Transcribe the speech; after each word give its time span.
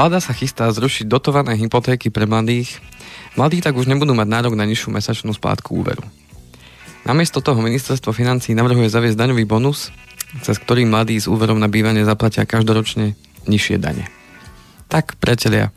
Vláda 0.00 0.16
sa 0.16 0.32
chystá 0.32 0.64
zrušiť 0.72 1.12
dotované 1.12 1.60
hypotéky 1.60 2.08
pre 2.08 2.24
mladých. 2.24 2.80
Mladí 3.36 3.60
tak 3.60 3.76
už 3.76 3.84
nebudú 3.84 4.16
mať 4.16 4.32
nárok 4.32 4.56
na 4.56 4.64
nižšiu 4.64 4.88
mesačnú 4.96 5.28
splátku 5.36 5.76
úveru. 5.76 6.00
Namiesto 7.04 7.44
toho 7.44 7.60
ministerstvo 7.60 8.08
financí 8.16 8.56
navrhuje 8.56 8.88
zaviesť 8.88 9.20
daňový 9.20 9.44
bonus, 9.44 9.92
cez 10.40 10.56
ktorý 10.56 10.88
mladí 10.88 11.20
s 11.20 11.28
úverom 11.28 11.60
na 11.60 11.68
bývanie 11.68 12.00
zaplatia 12.08 12.48
každoročne 12.48 13.12
nižšie 13.44 13.76
dane. 13.76 14.08
Tak, 14.90 15.22
priatelia, 15.22 15.70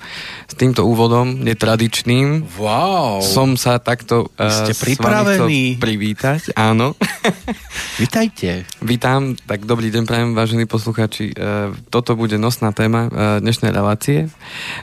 s 0.49 0.58
týmto 0.58 0.90
úvodom 0.90 1.38
netradičným 1.45 2.49
wow. 2.58 3.21
som 3.21 3.54
sa 3.54 3.77
takto 3.77 4.34
uh, 4.41 4.49
Ste 4.49 4.73
pripravení 4.73 5.77
privítať. 5.77 6.58
Áno. 6.58 6.98
Vítajte. 8.02 8.66
Vítam, 8.81 9.38
tak 9.45 9.70
dobrý 9.70 9.94
deň 9.94 10.09
prajem, 10.09 10.30
vážení 10.34 10.66
poslucháči. 10.66 11.30
Uh, 11.30 11.77
toto 11.94 12.18
bude 12.18 12.41
nosná 12.41 12.73
téma 12.73 13.05
uh, 13.05 13.13
dnešnej 13.38 13.70
relácie. 13.70 14.34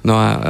No 0.07 0.15
a 0.15 0.29
uh, 0.31 0.41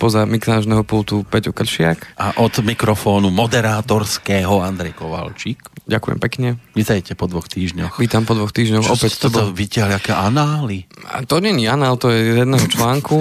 poza 0.00 0.24
mikronážneho 0.24 0.80
pultu 0.88 1.20
Peťo 1.28 1.52
Kršiak. 1.52 2.16
A 2.16 2.40
od 2.40 2.56
mikrofónu 2.64 3.28
moderátorského 3.28 4.64
Andrej 4.64 4.96
Kovalčík. 4.96 5.60
Ďakujem 5.84 6.18
pekne. 6.20 6.48
Vítajte 6.72 7.12
po 7.12 7.28
dvoch 7.28 7.48
týždňoch. 7.48 7.96
Vítam 7.96 8.24
po 8.24 8.36
dvoch 8.36 8.52
týždňoch. 8.52 8.88
Čo 8.88 8.96
Opäť 8.96 9.12
to 9.20 9.28
bol... 9.32 9.52
vyťahli, 9.56 9.96
aké 9.96 10.12
anály? 10.12 10.84
A 11.08 11.24
to 11.24 11.40
je 11.40 11.64
anál, 11.64 11.96
to 11.96 12.12
je 12.12 12.44
jedného 12.44 12.68
článku 12.68 13.17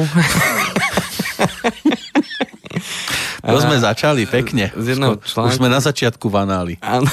to 3.47 3.57
sme 3.63 3.79
začali 3.79 4.27
pekne. 4.27 4.69
Z 4.75 4.97
jedného 4.97 5.17
článku. 5.23 5.49
Už 5.49 5.57
sme 5.57 5.71
na 5.71 5.79
začiatku 5.79 6.27
vanáli. 6.27 6.75
Áno. 6.83 7.07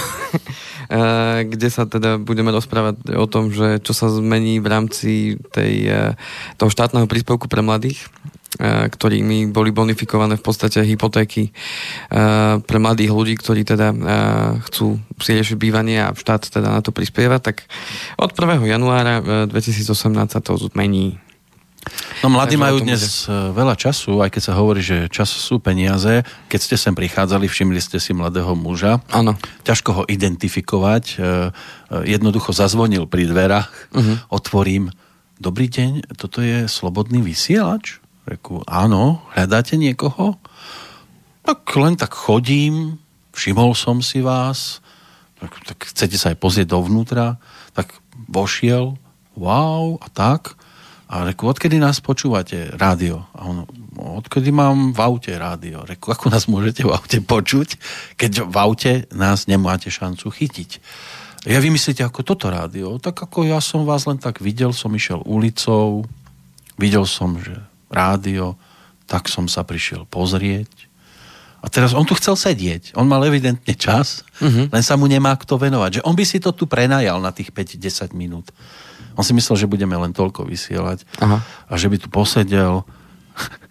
kde 1.44 1.68
sa 1.72 1.88
teda 1.88 2.20
budeme 2.20 2.52
rozprávať 2.52 3.16
o 3.16 3.26
tom, 3.26 3.50
že 3.50 3.80
čo 3.80 3.96
sa 3.96 4.12
zmení 4.12 4.60
v 4.60 4.66
rámci 4.68 5.12
tej, 5.52 5.74
e, 5.88 6.00
toho 6.60 6.70
štátneho 6.70 7.08
príspevku 7.08 7.48
pre 7.48 7.64
mladých, 7.64 8.04
e, 8.60 8.88
ktorými 8.92 9.50
boli 9.50 9.72
bonifikované 9.72 10.36
v 10.36 10.44
podstate 10.44 10.84
hypotéky 10.84 11.48
e, 11.48 11.52
pre 12.60 12.78
mladých 12.78 13.10
ľudí, 13.10 13.34
ktorí 13.40 13.64
teda 13.64 13.96
chcú 14.68 15.00
si 15.20 15.30
riešiť 15.34 15.56
bývanie 15.56 16.04
a 16.04 16.12
štát 16.12 16.52
teda 16.52 16.68
na 16.68 16.80
to 16.84 16.92
prispieva, 16.92 17.40
tak 17.40 17.64
od 18.20 18.30
1. 18.30 18.60
januára 18.68 19.46
2018 19.48 19.88
sa 20.28 20.40
to 20.44 20.60
zmení. 20.60 21.23
No 22.24 22.32
mladí 22.32 22.56
majú 22.56 22.80
dnes 22.80 23.28
bude. 23.28 23.52
veľa 23.52 23.76
času, 23.76 24.24
aj 24.24 24.32
keď 24.32 24.42
sa 24.48 24.56
hovorí, 24.56 24.80
že 24.80 25.12
čas 25.12 25.28
sú 25.28 25.60
peniaze. 25.60 26.24
Keď 26.48 26.60
ste 26.60 26.76
sem 26.80 26.96
prichádzali, 26.96 27.44
všimli 27.44 27.80
ste 27.84 28.00
si 28.00 28.16
mladého 28.16 28.56
muža. 28.56 29.04
Áno. 29.12 29.36
Ťažko 29.68 29.90
ho 29.92 30.02
identifikovať. 30.08 31.04
E, 31.12 31.16
e, 31.16 31.28
jednoducho 32.16 32.56
zazvonil 32.56 33.04
pri 33.04 33.28
dverách. 33.28 33.70
Uh-huh. 33.92 34.16
Otvorím. 34.32 34.88
Dobrý 35.36 35.68
deň, 35.68 36.16
toto 36.16 36.40
je 36.40 36.64
slobodný 36.70 37.20
vysielač? 37.20 38.00
Reku, 38.24 38.64
áno, 38.64 39.20
hľadáte 39.36 39.76
niekoho? 39.76 40.40
Tak 41.44 41.60
len 41.76 42.00
tak 42.00 42.16
chodím, 42.16 42.96
všimol 43.36 43.76
som 43.76 44.00
si 44.00 44.24
vás, 44.24 44.80
tak, 45.36 45.52
tak 45.68 45.78
chcete 45.92 46.16
sa 46.16 46.32
aj 46.32 46.40
pozrieť 46.40 46.72
dovnútra, 46.72 47.36
tak 47.76 47.92
vošiel, 48.32 48.96
wow, 49.36 50.00
a 50.00 50.08
tak. 50.08 50.56
A 51.04 51.20
reku, 51.28 51.44
odkedy 51.44 51.76
nás 51.76 52.00
počúvate? 52.00 52.72
Rádio. 52.74 53.28
A 53.36 53.44
on, 53.44 53.68
odkedy 54.00 54.48
mám 54.48 54.96
v 54.96 55.00
aute 55.04 55.32
rádio? 55.36 55.84
Reku, 55.84 56.10
ako 56.10 56.32
nás 56.32 56.48
môžete 56.48 56.82
v 56.82 56.96
aute 56.96 57.20
počuť, 57.20 57.76
keď 58.16 58.48
v 58.48 58.56
aute 58.56 58.92
nás 59.12 59.44
nemáte 59.44 59.92
šancu 59.92 60.32
chytiť? 60.32 60.70
Ja 61.44 61.60
vymyslíte 61.60 62.00
ako 62.00 62.24
toto 62.24 62.48
rádio? 62.48 62.96
Tak 62.96 63.28
ako 63.28 63.44
ja 63.44 63.60
som 63.60 63.84
vás 63.84 64.08
len 64.08 64.16
tak 64.16 64.40
videl, 64.40 64.72
som 64.72 64.88
išiel 64.96 65.20
ulicou, 65.28 66.08
videl 66.80 67.04
som, 67.04 67.36
že 67.36 67.52
rádio, 67.92 68.56
tak 69.04 69.28
som 69.28 69.44
sa 69.44 69.60
prišiel 69.60 70.08
pozrieť. 70.08 70.72
A 71.64 71.72
teraz 71.72 71.96
on 71.96 72.04
tu 72.04 72.12
chcel 72.16 72.36
sedieť. 72.36 72.96
On 72.96 73.08
mal 73.08 73.24
evidentne 73.24 73.72
čas, 73.76 74.20
uh-huh. 74.40 74.68
len 74.68 74.84
sa 74.84 75.00
mu 75.00 75.08
nemá 75.08 75.32
kto 75.36 75.56
venovať. 75.56 76.00
Že 76.00 76.04
on 76.04 76.16
by 76.16 76.24
si 76.24 76.36
to 76.40 76.52
tu 76.52 76.68
prenajal 76.68 77.20
na 77.20 77.32
tých 77.32 77.52
5-10 77.52 78.12
minút. 78.12 78.52
On 79.14 79.24
si 79.24 79.32
myslel, 79.34 79.66
že 79.66 79.70
budeme 79.70 79.94
len 79.94 80.12
toľko 80.14 80.46
vysielať 80.46 81.06
Aha. 81.22 81.38
a 81.42 81.72
že 81.74 81.90
by 81.90 81.96
tu 82.02 82.08
posedel. 82.10 82.82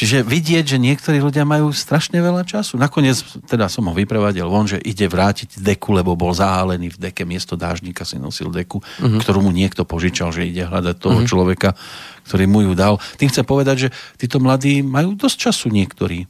Čiže 0.00 0.24
vidieť, 0.24 0.64
že 0.64 0.78
niektorí 0.80 1.20
ľudia 1.20 1.44
majú 1.44 1.76
strašne 1.76 2.24
veľa 2.24 2.48
času. 2.48 2.80
Nakoniec 2.80 3.20
teda 3.44 3.68
som 3.68 3.84
ho 3.84 3.92
vyprevadil 3.92 4.48
von, 4.48 4.64
že 4.64 4.80
ide 4.80 5.04
vrátiť 5.04 5.60
deku, 5.60 5.92
lebo 5.92 6.16
bol 6.16 6.32
zahálený 6.32 6.96
v 6.96 7.12
deke, 7.12 7.28
miesto 7.28 7.52
dážnika 7.52 8.08
si 8.08 8.16
nosil 8.16 8.48
deku, 8.48 8.80
uh-huh. 8.80 9.20
ktorú 9.20 9.44
mu 9.44 9.52
niekto 9.52 9.84
požičal, 9.84 10.32
že 10.32 10.48
ide 10.48 10.64
hľadať 10.64 10.96
toho 10.96 11.20
uh-huh. 11.20 11.28
človeka, 11.28 11.76
ktorý 12.24 12.48
mu 12.48 12.64
ju 12.64 12.72
dal. 12.72 12.96
Tým 13.20 13.28
chcem 13.28 13.44
povedať, 13.44 13.76
že 13.76 13.88
títo 14.16 14.40
mladí 14.40 14.80
majú 14.80 15.12
dosť 15.20 15.36
času 15.36 15.68
niektorí. 15.68 16.24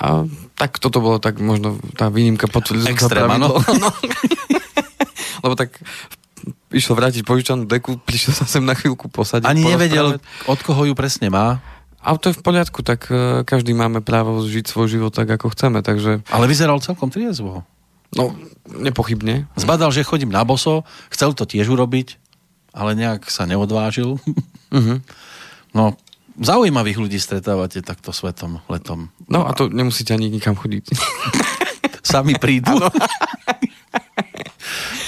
A 0.00 0.24
tak 0.56 0.80
toto 0.80 1.04
bolo 1.04 1.20
tak 1.20 1.44
možno 1.44 1.76
tá 2.00 2.08
výnimka 2.08 2.48
potvrdzujúca 2.48 2.96
Extrém. 2.96 3.28
No. 3.40 3.60
Lebo 5.44 5.54
tak 5.60 5.76
v 5.76 6.16
išiel 6.70 6.94
vrátiť 6.96 7.22
požičanú 7.26 7.66
deku, 7.66 7.98
prišiel 8.08 8.34
sa 8.34 8.46
sem 8.46 8.62
na 8.62 8.74
chvíľku 8.74 9.10
posadiť. 9.10 9.46
Ani 9.46 9.66
nevedel, 9.66 10.18
od 10.46 10.60
koho 10.62 10.86
ju 10.86 10.94
presne 10.94 11.30
má. 11.30 11.62
A 12.00 12.16
to 12.16 12.32
je 12.32 12.38
v 12.38 12.40
poriadku, 12.40 12.80
tak 12.80 13.12
uh, 13.12 13.44
každý 13.44 13.76
máme 13.76 14.00
právo 14.00 14.40
žiť 14.40 14.72
svoj 14.72 14.88
život 14.88 15.12
tak, 15.12 15.28
ako 15.28 15.52
chceme, 15.52 15.84
takže... 15.84 16.24
Ale 16.32 16.48
vyzeral 16.48 16.80
celkom 16.80 17.12
triezvo. 17.12 17.60
No, 18.16 18.32
nepochybne. 18.72 19.44
Zbadal, 19.54 19.92
že 19.92 20.08
chodím 20.08 20.32
na 20.32 20.40
boso, 20.40 20.88
chcel 21.12 21.36
to 21.36 21.44
tiež 21.44 21.68
urobiť, 21.68 22.16
ale 22.72 22.96
nejak 22.96 23.28
sa 23.28 23.44
neodvážil. 23.44 24.16
Uh-huh. 24.72 24.98
No, 25.70 25.94
zaujímavých 26.34 26.98
ľudí 26.98 27.22
stretávate 27.22 27.78
takto 27.78 28.10
svetom, 28.10 28.58
letom. 28.66 29.14
No 29.30 29.46
a 29.46 29.54
to 29.54 29.70
nemusíte 29.70 30.10
ani 30.10 30.26
nikam 30.26 30.58
chodiť. 30.58 30.82
Sami 32.10 32.34
prídu. 32.34 32.74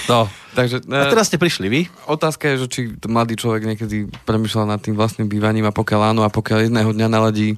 No, 0.09 0.31
Takže, 0.53 0.85
a 0.93 1.09
teraz 1.09 1.33
ste 1.33 1.41
prišli 1.41 1.67
vy? 1.73 1.81
Otázka 2.05 2.53
je, 2.53 2.55
že 2.65 2.67
či 2.69 2.81
mladý 3.09 3.41
človek 3.41 3.65
niekedy 3.65 4.13
premyšľal 4.29 4.69
nad 4.69 4.85
tým 4.85 4.93
vlastným 4.93 5.25
bývaním 5.25 5.65
a 5.65 5.73
pokiaľ 5.73 6.13
áno 6.13 6.29
a 6.29 6.31
pokiaľ 6.31 6.69
jedného 6.69 6.93
dňa 6.93 7.09
naladí, 7.09 7.57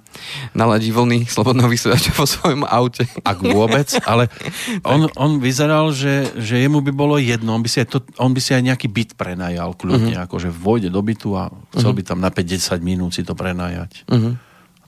naladí 0.55 0.95
vlny 0.95 1.27
slobodného 1.27 1.67
vysielača 1.67 2.15
vo 2.15 2.23
svojom 2.23 2.63
aute. 2.63 3.11
Ak 3.27 3.43
vôbec, 3.43 3.91
ale 4.07 4.31
on, 4.87 5.11
on 5.19 5.43
vyzeral, 5.43 5.91
že, 5.91 6.31
že 6.39 6.63
jemu 6.63 6.87
by 6.87 6.93
bolo 6.95 7.19
jedno, 7.19 7.59
on 7.59 7.67
by 7.67 7.71
si 7.71 7.83
aj, 7.83 7.89
to, 7.91 7.99
on 8.23 8.31
by 8.31 8.39
si 8.39 8.55
aj 8.55 8.63
nejaký 8.63 8.87
byt 8.87 9.19
prenajal 9.19 9.75
kľudne, 9.75 10.15
uh-huh. 10.15 10.27
akože 10.31 10.55
vojde 10.55 10.95
do 10.95 11.03
bytu 11.03 11.35
a 11.35 11.51
chcel 11.75 11.91
uh-huh. 11.91 11.99
by 11.99 12.03
tam 12.07 12.23
na 12.23 12.31
5-10 12.31 12.79
minút 12.79 13.19
si 13.19 13.27
to 13.27 13.35
prenajať. 13.35 14.07
Uh-huh. 14.07 14.39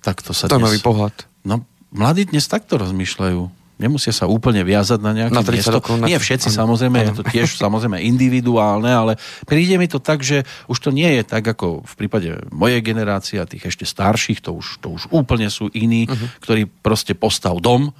Tak 0.07 0.23
to 0.23 0.31
sa 0.31 0.47
to 0.47 0.63
dnes... 0.63 0.79
pohľad. 0.79 1.27
No, 1.43 1.67
mladí 1.91 2.31
dnes 2.31 2.47
takto 2.47 2.79
rozmýšľajú. 2.79 3.56
Nemusia 3.77 4.09
sa 4.09 4.25
úplne 4.25 4.65
viazať 4.65 5.05
na 5.05 5.13
nejaké 5.13 5.37
na 5.37 5.45
miesto. 5.45 5.77
Rokov, 5.77 6.01
na... 6.01 6.09
Nie 6.09 6.17
všetci, 6.17 6.49
ano. 6.49 6.57
samozrejme, 6.65 6.97
ano. 6.97 7.07
je 7.07 7.13
to 7.21 7.25
tiež 7.29 7.61
samozrejme 7.61 8.01
individuálne, 8.01 8.89
ale 8.89 9.13
príde 9.45 9.77
mi 9.77 9.85
to 9.85 10.01
tak, 10.01 10.25
že 10.25 10.49
už 10.65 10.81
to 10.81 10.91
nie 10.97 11.21
je 11.21 11.23
tak, 11.29 11.45
ako 11.45 11.85
v 11.85 11.95
prípade 11.95 12.41
mojej 12.49 12.81
generácie 12.81 13.37
a 13.37 13.45
tých 13.45 13.69
ešte 13.69 13.85
starších, 13.85 14.41
to 14.41 14.57
už, 14.57 14.81
to 14.81 14.89
už 14.97 15.13
úplne 15.13 15.53
sú 15.53 15.69
iní, 15.77 16.09
uh-huh. 16.09 16.41
ktorí 16.41 16.65
proste 16.65 17.13
postav 17.13 17.61
dom, 17.61 17.93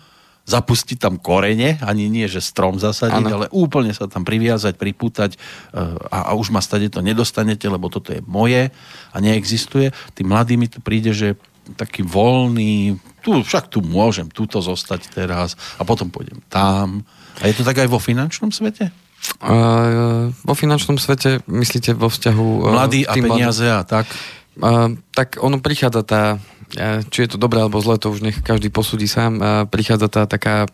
zapustiť 0.47 1.03
tam 1.03 1.19
korene, 1.19 1.77
ani 1.83 2.07
nie, 2.07 2.31
že 2.31 2.39
strom 2.39 2.79
zasadiť, 2.79 3.27
ano. 3.27 3.37
ale 3.43 3.47
úplne 3.51 3.91
sa 3.91 4.07
tam 4.07 4.23
priviazať, 4.23 4.79
pripútať 4.79 5.35
eh, 5.35 5.83
a, 6.09 6.31
a 6.31 6.39
už 6.39 6.55
ma 6.55 6.63
stade 6.63 6.87
to 6.89 7.03
nedostanete, 7.03 7.67
lebo 7.67 7.91
toto 7.91 8.15
je 8.15 8.23
moje 8.25 8.71
a 9.11 9.17
neexistuje. 9.19 9.91
Tým 10.15 10.31
mladými 10.31 10.71
tu 10.71 10.79
príde, 10.79 11.11
že 11.11 11.35
taký 11.75 12.07
voľný, 12.07 12.95
tu, 13.27 13.43
však 13.43 13.67
tu 13.67 13.83
môžem 13.83 14.31
tuto 14.31 14.63
zostať 14.63 15.11
teraz 15.11 15.59
a 15.75 15.83
potom 15.83 16.07
pôjdem 16.07 16.39
tam. 16.47 17.03
A 17.43 17.51
je 17.51 17.59
to 17.59 17.67
tak 17.67 17.83
aj 17.83 17.91
vo 17.91 17.99
finančnom 17.99 18.55
svete? 18.55 18.95
Uh, 19.43 20.31
vo 20.47 20.55
finančnom 20.55 20.95
svete 20.95 21.43
myslíte 21.51 21.99
vo 21.99 22.07
vzťahu... 22.07 22.47
Uh, 22.63 22.71
Mladí 22.71 23.03
a 23.03 23.19
peniaze 23.19 23.67
a 23.67 23.83
tak? 23.83 24.07
Uh, 24.55 24.95
tak 25.11 25.43
ono 25.43 25.59
prichádza 25.59 26.07
tá, 26.07 26.23
uh, 26.39 27.03
či 27.11 27.27
je 27.27 27.35
to 27.35 27.43
dobré 27.43 27.59
alebo 27.59 27.83
zlé, 27.83 27.99
to 27.99 28.15
už 28.15 28.23
nech 28.23 28.39
každý 28.47 28.71
posúdi 28.71 29.11
sám, 29.11 29.67
prichádza 29.67 30.07
tá 30.07 30.23
taká 30.31 30.71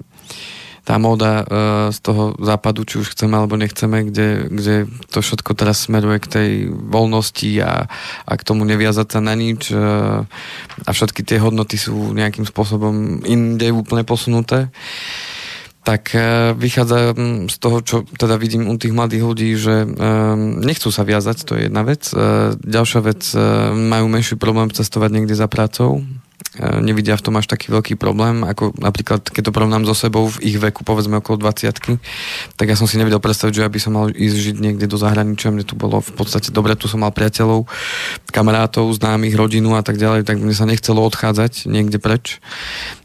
tá 0.82 0.98
móda 0.98 1.42
uh, 1.42 1.46
z 1.94 1.98
toho 2.02 2.34
západu, 2.42 2.82
či 2.82 2.98
už 2.98 3.14
chceme 3.14 3.38
alebo 3.38 3.54
nechceme, 3.54 4.10
kde, 4.10 4.50
kde 4.50 4.74
to 5.14 5.22
všetko 5.22 5.54
teraz 5.54 5.86
smeruje 5.86 6.18
k 6.18 6.30
tej 6.30 6.50
voľnosti 6.70 7.50
a, 7.62 7.86
a 8.26 8.32
k 8.34 8.46
tomu 8.46 8.66
neviazať 8.66 9.08
sa 9.18 9.20
na 9.22 9.38
nič 9.38 9.70
uh, 9.70 10.26
a 10.82 10.90
všetky 10.90 11.22
tie 11.22 11.38
hodnoty 11.38 11.78
sú 11.78 12.10
nejakým 12.14 12.42
spôsobom 12.42 13.22
inde 13.22 13.70
úplne 13.70 14.02
posunuté 14.02 14.70
tak 15.82 16.14
vychádza 16.62 17.10
z 17.50 17.56
toho, 17.58 17.82
čo 17.82 17.96
teda 18.06 18.38
vidím 18.38 18.70
u 18.70 18.78
tých 18.78 18.94
mladých 18.94 19.22
ľudí, 19.26 19.50
že 19.58 19.82
nechcú 20.62 20.94
sa 20.94 21.02
viazať, 21.02 21.42
to 21.42 21.58
je 21.58 21.66
jedna 21.66 21.82
vec. 21.82 22.06
Ďalšia 22.62 23.00
vec, 23.02 23.26
majú 23.74 24.06
menší 24.06 24.38
problém 24.38 24.70
cestovať 24.70 25.10
niekde 25.10 25.34
za 25.34 25.50
prácou, 25.50 26.06
E, 26.06 26.31
nevidia 26.84 27.16
v 27.16 27.24
tom 27.24 27.34
až 27.40 27.48
taký 27.48 27.72
veľký 27.72 27.94
problém, 27.96 28.44
ako 28.44 28.76
napríklad, 28.76 29.24
keď 29.24 29.48
to 29.48 29.54
porovnám 29.54 29.88
so 29.88 29.96
sebou 29.96 30.28
v 30.28 30.52
ich 30.52 30.56
veku, 30.60 30.84
povedzme 30.84 31.24
okolo 31.24 31.40
20 31.48 31.96
tak 32.56 32.66
ja 32.68 32.76
som 32.76 32.84
si 32.84 33.00
nevedel 33.00 33.18
predstaviť, 33.22 33.52
že 33.56 33.64
ja 33.64 33.70
by 33.72 33.80
som 33.80 33.92
mal 33.96 34.12
ísť 34.12 34.36
žiť 34.36 34.56
niekde 34.60 34.84
do 34.84 35.00
zahraničia, 35.00 35.48
mne 35.48 35.64
tu 35.64 35.74
bolo 35.78 36.04
v 36.04 36.12
podstate 36.12 36.52
dobre, 36.52 36.76
tu 36.76 36.92
som 36.92 37.00
mal 37.00 37.14
priateľov, 37.14 37.64
kamarátov, 38.28 38.92
známych, 38.92 39.32
rodinu 39.32 39.72
a 39.78 39.82
tak 39.82 39.96
ďalej, 39.96 40.28
tak 40.28 40.36
mne 40.38 40.52
sa 40.52 40.68
nechcelo 40.68 41.00
odchádzať 41.08 41.64
niekde 41.64 41.96
preč. 41.96 42.44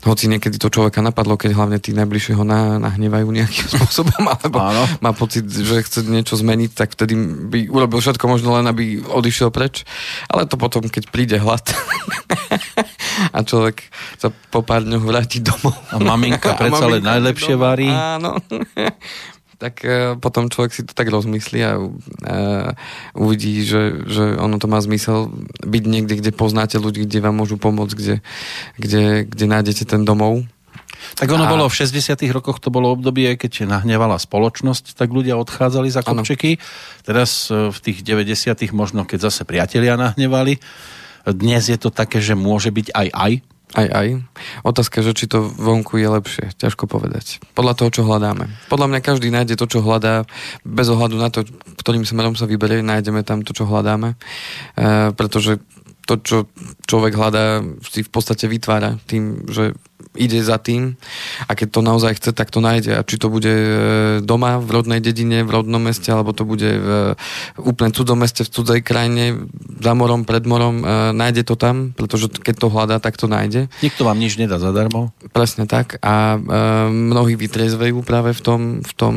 Hoci 0.04 0.28
niekedy 0.28 0.60
to 0.60 0.68
človeka 0.68 1.00
napadlo, 1.00 1.40
keď 1.40 1.56
hlavne 1.56 1.80
tí 1.80 1.96
najbližšie 1.96 2.36
ho 2.36 2.44
na, 2.44 2.76
nahnevajú 2.84 3.28
nejakým 3.32 3.68
spôsobom, 3.80 4.28
alebo 4.28 4.60
Áno. 4.60 4.84
má 5.00 5.16
pocit, 5.16 5.48
že 5.48 5.84
chce 5.84 6.04
niečo 6.04 6.36
zmeniť, 6.36 6.72
tak 6.76 7.00
vtedy 7.00 7.16
by 7.48 7.72
urobil 7.72 8.04
všetko 8.04 8.26
možno 8.28 8.60
len, 8.60 8.68
aby 8.68 9.00
odišiel 9.00 9.56
preč. 9.56 9.88
Ale 10.28 10.44
to 10.44 10.60
potom, 10.60 10.84
keď 10.92 11.08
príde 11.08 11.38
hlad, 11.40 11.64
a 13.34 13.40
človek 13.42 13.90
sa 14.18 14.30
po 14.30 14.62
pár 14.62 14.86
dňoch 14.86 15.04
vráti 15.04 15.42
domov. 15.42 15.76
A 15.92 15.98
maminka 15.98 16.54
predsa 16.62 16.86
len 16.88 17.04
najlepšie 17.04 17.56
domov. 17.56 17.66
varí. 17.66 17.90
Áno. 17.90 18.38
tak 19.62 19.82
uh, 19.82 20.14
potom 20.22 20.54
človek 20.54 20.72
si 20.72 20.82
to 20.86 20.94
tak 20.94 21.10
rozmyslí 21.10 21.60
a 21.66 21.82
uh, 21.82 22.70
uvidí, 23.18 23.66
že, 23.66 24.06
že 24.06 24.38
ono 24.38 24.62
to 24.62 24.70
má 24.70 24.78
zmysel 24.78 25.34
byť 25.66 25.84
niekde, 25.90 26.22
kde 26.22 26.32
poznáte 26.32 26.78
ľudí, 26.78 27.10
kde 27.10 27.26
vám 27.26 27.42
môžu 27.42 27.58
pomôcť, 27.58 27.94
kde, 27.98 28.16
kde, 28.78 29.04
kde 29.26 29.46
nájdete 29.50 29.90
ten 29.90 30.06
domov. 30.06 30.46
Tak 31.18 31.30
ono 31.30 31.46
a... 31.46 31.52
bolo 31.52 31.66
v 31.70 31.76
60 31.78 32.18
rokoch, 32.34 32.62
to 32.62 32.74
bolo 32.74 32.94
obdobie, 32.94 33.38
keď 33.38 33.70
nahnevala 33.70 34.18
spoločnosť, 34.18 34.98
tak 34.98 35.14
ľudia 35.14 35.38
odchádzali 35.38 35.90
za 35.90 36.02
kopčeky. 36.02 36.58
Ano. 36.58 36.64
Teraz 37.06 37.48
e, 37.50 37.70
v 37.70 37.78
tých 37.80 38.02
90 38.04 38.74
možno, 38.74 39.06
keď 39.06 39.30
zase 39.32 39.46
priatelia 39.46 39.96
nahnevali, 39.96 40.60
dnes 41.36 41.68
je 41.68 41.78
to 41.80 41.92
také, 41.92 42.24
že 42.24 42.38
môže 42.38 42.72
byť 42.72 42.94
aj 42.96 43.08
aj? 43.12 43.34
Aj, 43.76 43.84
aj. 43.92 44.08
Otázka, 44.64 45.04
že 45.04 45.12
či 45.12 45.28
to 45.28 45.44
vonku 45.44 46.00
je 46.00 46.08
lepšie, 46.08 46.56
ťažko 46.56 46.88
povedať. 46.88 47.44
Podľa 47.52 47.74
toho, 47.76 47.90
čo 47.92 48.08
hľadáme. 48.08 48.48
Podľa 48.72 48.88
mňa 48.88 49.00
každý 49.04 49.28
nájde 49.28 49.60
to, 49.60 49.68
čo 49.68 49.84
hľadá, 49.84 50.24
bez 50.64 50.88
ohľadu 50.88 51.20
na 51.20 51.28
to, 51.28 51.44
ktorým 51.84 52.08
smerom 52.08 52.40
sa 52.40 52.48
vyberie, 52.48 52.80
nájdeme 52.80 53.28
tam 53.28 53.44
to, 53.44 53.52
čo 53.52 53.68
hľadáme. 53.68 54.16
E, 54.16 54.16
pretože 55.12 55.60
to, 56.08 56.16
čo 56.24 56.38
človek 56.88 57.14
hľadá, 57.20 57.60
si 57.84 58.02
v 58.02 58.12
podstate 58.12 58.48
vytvára 58.48 58.96
tým, 59.06 59.44
že 59.52 59.76
ide 60.18 60.42
za 60.42 60.58
tým 60.58 60.98
a 61.46 61.54
keď 61.54 61.68
to 61.70 61.82
naozaj 61.86 62.18
chce, 62.18 62.34
tak 62.34 62.50
to 62.50 62.60
nájde. 62.60 62.98
A 62.98 63.06
či 63.06 63.22
to 63.22 63.30
bude 63.30 63.50
e, 63.50 63.72
doma, 64.26 64.58
v 64.58 64.70
rodnej 64.74 65.00
dedine, 65.00 65.46
v 65.46 65.54
rodnom 65.54 65.80
meste, 65.80 66.10
alebo 66.10 66.34
to 66.34 66.44
bude 66.44 66.66
v 66.66 67.14
úplne 67.62 67.94
cudzom 67.94 68.18
meste, 68.18 68.42
v 68.46 68.52
cudzej 68.52 68.82
krajine, 68.82 69.46
za 69.78 69.94
morom, 69.94 70.26
pred 70.26 70.44
morom, 70.44 70.82
e, 70.82 71.14
nájde 71.14 71.46
to 71.46 71.56
tam, 71.56 71.94
pretože 71.94 72.34
keď 72.42 72.56
to 72.58 72.68
hľadá, 72.74 72.98
tak 72.98 73.16
to 73.16 73.30
nájde. 73.30 73.70
Nikto 73.86 74.06
vám 74.06 74.18
nič 74.18 74.42
nedá 74.42 74.58
zadarmo. 74.58 75.14
Presne 75.32 75.70
tak. 75.70 76.02
A 76.02 76.36
e, 76.36 76.38
mnohí 76.90 77.38
vytriezvejú 77.38 78.02
práve 78.02 78.34
v 78.34 78.42
tom, 78.42 78.62
v 78.82 78.94
tom 78.98 79.14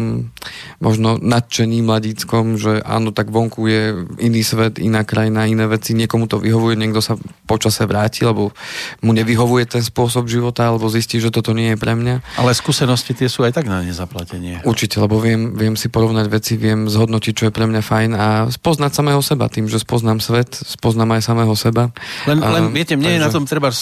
možno 0.80 1.16
nadšení 1.20 1.80
mladíckom, 1.84 2.60
že 2.60 2.80
áno, 2.84 3.12
tak 3.12 3.32
vonku 3.32 3.68
je 3.68 3.82
iný 4.20 4.44
svet, 4.44 4.80
iná 4.80 5.04
krajina, 5.04 5.48
iné 5.48 5.64
veci, 5.68 5.96
niekomu 5.96 6.28
to 6.28 6.40
vyhovuje, 6.40 6.76
niekto 6.80 7.04
sa 7.04 7.20
počase 7.44 7.84
vráti, 7.84 8.24
lebo 8.24 8.56
mu 9.04 9.12
nevyhovuje 9.12 9.68
ten 9.68 9.84
spôsob 9.84 10.24
života, 10.24 10.72
alebo 10.72 10.88
zistí, 10.88 11.20
že 11.20 11.28
toto 11.28 11.52
nie 11.52 11.74
je 11.74 11.78
pre 11.78 11.92
mňa. 11.92 12.40
Ale 12.40 12.56
skúsenosti 12.56 13.12
tie 13.12 13.28
sú 13.28 13.44
aj 13.44 13.60
tak 13.60 13.68
na 13.68 13.84
nezaplatenie. 13.84 14.64
Určite, 14.64 14.96
lebo 14.96 15.20
viem, 15.20 15.52
viem 15.52 15.76
si 15.76 15.92
porovnať 15.92 16.26
veci, 16.32 16.56
viem 16.56 16.88
zhodnotiť, 16.88 17.32
čo 17.36 17.44
je 17.48 17.52
pre 17.52 17.68
mňa 17.68 17.82
fajn 17.84 18.10
a 18.16 18.26
spoznať 18.48 18.90
samého 18.96 19.20
seba 19.20 19.52
tým, 19.52 19.68
že 19.68 19.76
spoznám 19.76 20.24
svet, 20.24 20.56
spoznám 20.56 21.20
aj 21.20 21.22
samého 21.28 21.52
seba. 21.52 21.92
Len, 22.24 22.40
len 22.40 22.72
viete, 22.72 22.96
mne 22.96 23.12
takže... 23.12 23.18
je 23.20 23.26
na 23.28 23.30
tom 23.30 23.44
treba, 23.44 23.68
e, 23.68 23.80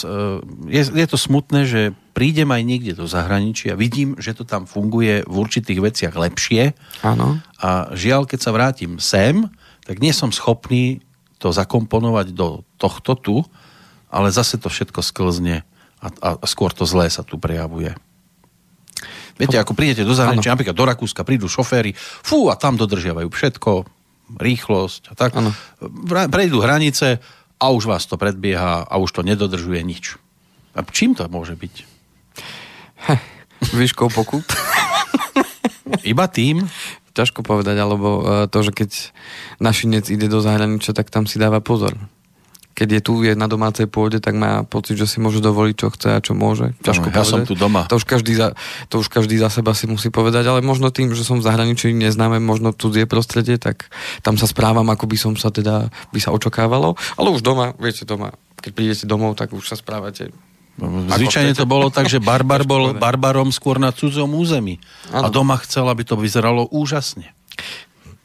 je, 0.75 0.83
je 0.91 1.07
to 1.07 1.15
smutné, 1.21 1.61
že 1.69 1.81
prídem 2.19 2.51
aj 2.51 2.63
niekde 2.67 2.93
do 2.99 3.07
zahraničia, 3.07 3.79
vidím, 3.79 4.19
že 4.19 4.35
to 4.35 4.43
tam 4.43 4.67
funguje 4.67 5.23
v 5.23 5.35
určitých 5.39 5.79
veciach 5.79 6.15
lepšie. 6.19 6.75
Áno. 7.07 7.39
A 7.63 7.95
žiaľ, 7.95 8.27
keď 8.27 8.39
sa 8.43 8.51
vrátim 8.51 8.99
sem, 8.99 9.47
tak 9.87 10.03
nie 10.03 10.11
som 10.11 10.35
schopný 10.35 10.99
to 11.39 11.55
zakomponovať 11.55 12.35
do 12.35 12.67
tohto 12.79 13.19
tu, 13.19 13.37
ale 14.09 14.33
zase 14.33 14.57
to 14.57 14.73
všetko 14.73 15.05
sklzne 15.05 15.67
a, 15.99 16.09
a 16.23 16.47
skôr 16.47 16.71
to 16.73 16.87
zlé 16.87 17.11
sa 17.11 17.27
tu 17.27 17.37
prejavuje. 17.37 17.93
Viete, 19.39 19.55
ako 19.55 19.79
prídete 19.79 20.03
do 20.03 20.15
zahraničia, 20.15 20.51
napríklad 20.51 20.75
do 20.75 20.87
Rakúska, 20.87 21.23
prídu 21.23 21.47
šoféry, 21.47 21.95
fú, 21.99 22.51
a 22.51 22.59
tam 22.59 22.75
dodržiavajú 22.75 23.31
všetko, 23.31 23.87
rýchlosť 24.35 25.03
a 25.11 25.15
tak. 25.15 25.31
Ano. 25.39 25.55
Prejdú 26.11 26.59
hranice 26.59 27.23
a 27.63 27.65
už 27.71 27.87
vás 27.87 28.03
to 28.11 28.19
predbieha 28.19 28.83
a 28.83 28.95
už 28.99 29.15
to 29.15 29.23
nedodržuje 29.23 29.79
nič. 29.87 30.19
A 30.75 30.83
čím 30.91 31.15
to 31.15 31.23
môže 31.31 31.55
byť? 31.55 31.75
Heh, 33.07 33.23
výškou 33.79 34.11
pokut. 34.11 34.45
Iba 36.11 36.27
tým? 36.27 36.67
Ťažko 37.15 37.47
povedať, 37.47 37.79
alebo 37.79 38.23
e, 38.23 38.23
to, 38.51 38.59
že 38.63 38.75
keď 38.75 38.91
našinec 39.63 40.07
ide 40.11 40.27
do 40.27 40.43
zahraničia, 40.43 40.95
tak 40.95 41.11
tam 41.15 41.27
si 41.31 41.39
dáva 41.39 41.63
pozor 41.63 41.95
keď 42.79 42.89
je 42.95 43.01
tu, 43.03 43.27
je 43.27 43.35
na 43.35 43.51
domácej 43.51 43.91
pôde, 43.91 44.23
tak 44.23 44.39
má 44.39 44.63
pocit, 44.63 44.95
že 44.95 45.11
si 45.11 45.19
môže 45.19 45.43
dovoliť, 45.43 45.75
čo 45.75 45.91
chce 45.91 46.09
a 46.15 46.23
čo 46.23 46.39
môže. 46.39 46.79
Ťažko 46.87 47.11
no, 47.11 47.11
ja 47.11 47.15
povedať. 47.19 47.35
som 47.35 47.41
tu 47.43 47.55
doma. 47.59 47.83
To 47.91 47.99
už, 47.99 48.07
každý 48.07 48.39
za, 48.39 48.55
to 48.87 49.03
už 49.03 49.11
každý 49.11 49.35
za 49.35 49.51
seba 49.51 49.75
si 49.75 49.91
musí 49.91 50.15
povedať, 50.15 50.47
ale 50.47 50.63
možno 50.63 50.95
tým, 50.95 51.11
že 51.11 51.27
som 51.27 51.43
v 51.43 51.47
zahraničí, 51.51 51.91
neznáme 51.91 52.39
možno 52.39 52.71
cudzie 52.71 53.11
prostredie, 53.11 53.59
tak 53.59 53.91
tam 54.23 54.39
sa 54.39 54.47
správam, 54.47 54.87
ako 54.95 55.11
by 55.11 55.19
som 55.19 55.33
sa 55.35 55.51
teda, 55.51 55.91
by 56.15 56.23
sa 56.23 56.31
očakávalo. 56.31 56.95
Ale 57.19 57.35
už 57.35 57.43
doma, 57.43 57.75
viete, 57.83 58.07
doma, 58.07 58.39
keď 58.63 58.71
prídete 58.71 59.05
domov, 59.11 59.35
tak 59.35 59.51
už 59.51 59.67
sa 59.67 59.75
správate 59.75 60.31
Zvyčajne 60.79 61.59
to 61.59 61.67
bolo 61.67 61.91
tak, 61.91 62.07
že 62.07 62.23
barbar 62.23 62.63
bol 62.71 62.95
barbarom 62.95 63.51
skôr 63.51 63.83
na 63.83 63.91
cudzom 63.91 64.31
území. 64.39 64.79
Ano. 65.11 65.27
A 65.27 65.35
doma 65.35 65.59
chcel, 65.59 65.91
aby 65.91 66.07
to 66.07 66.15
vyzeralo 66.15 66.71
úžasne. 66.71 67.35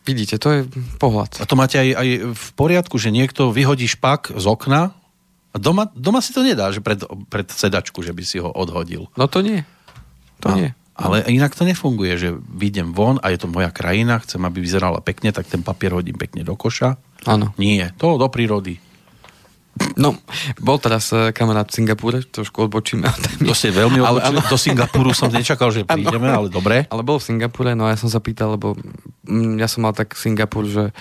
Vidíte, 0.03 0.35
to 0.35 0.47
je 0.51 0.59
pohľad. 1.00 1.39
A 1.39 1.47
to 1.47 1.55
máte 1.55 1.79
aj, 1.79 1.89
aj 1.95 2.07
v 2.35 2.47
poriadku, 2.59 3.00
že 3.00 3.07
niekto 3.07 3.55
vyhodí 3.55 3.88
špak 3.88 4.35
z 4.35 4.45
okna 4.45 4.91
a 5.53 5.55
doma, 5.55 5.88
doma 5.95 6.19
si 6.19 6.35
to 6.35 6.44
nedá, 6.44 6.73
že 6.75 6.83
pred, 6.83 7.00
pred 7.31 7.47
sedačku, 7.47 8.04
že 8.04 8.11
by 8.11 8.23
si 8.28 8.37
ho 8.44 8.51
odhodil. 8.51 9.07
No 9.16 9.31
to 9.31 9.39
nie. 9.39 9.63
To 10.44 10.51
a, 10.51 10.56
nie. 10.59 10.69
Ale 10.94 11.25
inak 11.25 11.57
to 11.57 11.66
nefunguje, 11.66 12.13
že 12.19 12.30
vyjdem 12.35 12.94
von 12.94 13.18
a 13.23 13.33
je 13.33 13.42
to 13.42 13.49
moja 13.49 13.73
krajina, 13.73 14.21
chcem, 14.21 14.44
aby 14.45 14.61
vyzerala 14.61 15.01
pekne, 15.01 15.33
tak 15.33 15.49
ten 15.49 15.66
papier 15.66 15.95
hodím 15.95 16.19
pekne 16.19 16.45
do 16.45 16.54
koša. 16.54 16.99
Áno. 17.25 17.56
Nie, 17.57 17.95
to 17.97 18.19
do 18.19 18.28
prírody. 18.30 18.78
No, 19.97 20.13
bol 20.61 20.77
teraz 20.77 21.09
uh, 21.13 21.33
kamarát 21.33 21.65
v 21.65 21.81
Singapúre, 21.81 22.21
trošku 22.21 22.69
odbočíme. 22.69 23.09
To 23.42 23.57
si 23.57 23.73
veľmi 23.73 24.01
odbočili. 24.01 24.37
Ale, 24.37 24.49
Do 24.49 24.57
Singapúru 24.57 25.09
som 25.18 25.33
nečakal, 25.33 25.73
že 25.73 25.81
prídeme, 25.89 26.30
ano, 26.30 26.45
ale 26.45 26.47
dobre. 26.53 26.85
Ale 26.94 27.01
bol 27.01 27.18
v 27.18 27.25
Singapúre, 27.33 27.73
no 27.73 27.89
a 27.89 27.94
ja 27.94 27.97
som 27.97 28.09
sa 28.09 28.21
pýtal, 28.21 28.53
lebo 28.53 28.77
mm, 29.25 29.57
ja 29.57 29.65
som 29.65 29.81
mal 29.81 29.97
tak 29.97 30.13
Singapur, 30.13 30.69
že 30.69 30.94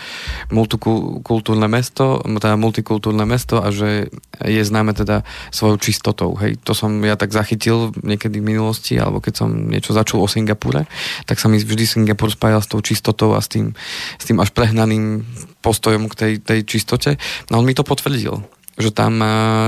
multikultúrne 0.49 1.69
mesto, 1.69 2.21
teda 2.25 2.57
multikultúrne 2.57 3.25
mesto 3.29 3.61
a 3.61 3.69
že 3.69 4.09
je 4.41 4.63
známe 4.65 4.97
teda 4.97 5.25
svojou 5.53 5.77
čistotou. 5.77 6.33
Hej, 6.41 6.61
to 6.65 6.73
som 6.73 6.97
ja 7.05 7.17
tak 7.21 7.33
zachytil 7.33 7.93
niekedy 8.01 8.41
v 8.41 8.57
minulosti, 8.57 8.97
alebo 8.97 9.21
keď 9.21 9.45
som 9.45 9.53
niečo 9.53 9.93
začul 9.93 10.25
o 10.25 10.29
Singapúre, 10.29 10.89
tak 11.29 11.41
sa 11.41 11.49
mi 11.53 11.61
vždy 11.61 11.85
Singapur 11.85 12.33
spájal 12.33 12.65
s 12.65 12.69
tou 12.73 12.81
čistotou 12.81 13.37
a 13.37 13.41
s 13.41 13.53
tým, 13.53 13.77
s 14.17 14.25
tým 14.25 14.41
až 14.41 14.53
prehnaným 14.53 15.25
postojom 15.61 16.09
k 16.09 16.15
tej, 16.17 16.33
tej 16.41 16.61
čistote. 16.65 17.21
No 17.49 17.61
on 17.61 17.69
mi 17.69 17.77
to 17.77 17.85
potvrdil 17.85 18.43
že 18.81 18.89
tam, 18.89 19.21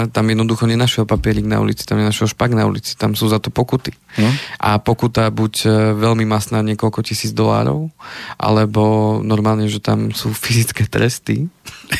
tam 0.08 0.24
jednoducho 0.24 0.64
nenašiel 0.64 1.04
papierik 1.04 1.44
na 1.44 1.60
ulici, 1.60 1.84
tam 1.84 2.00
nenašiel 2.00 2.24
špak 2.24 2.56
na 2.56 2.64
ulici, 2.64 2.96
tam 2.96 3.12
sú 3.12 3.28
za 3.28 3.36
to 3.36 3.52
pokuty. 3.52 3.92
No. 4.16 4.32
A 4.56 4.80
pokuta 4.80 5.28
buď 5.28 5.54
e, 5.64 5.68
veľmi 5.92 6.24
masná, 6.24 6.64
niekoľko 6.64 7.04
tisíc 7.04 7.36
dolárov, 7.36 7.92
alebo 8.40 8.82
normálne, 9.20 9.68
že 9.68 9.84
tam 9.84 10.08
sú 10.16 10.32
fyzické 10.44 10.88
tresty. 10.88 11.52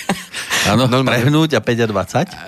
Áno, 0.73 0.89
prehnúť 0.89 1.57
a 1.57 1.61
5 1.61 1.85
a 1.85 1.89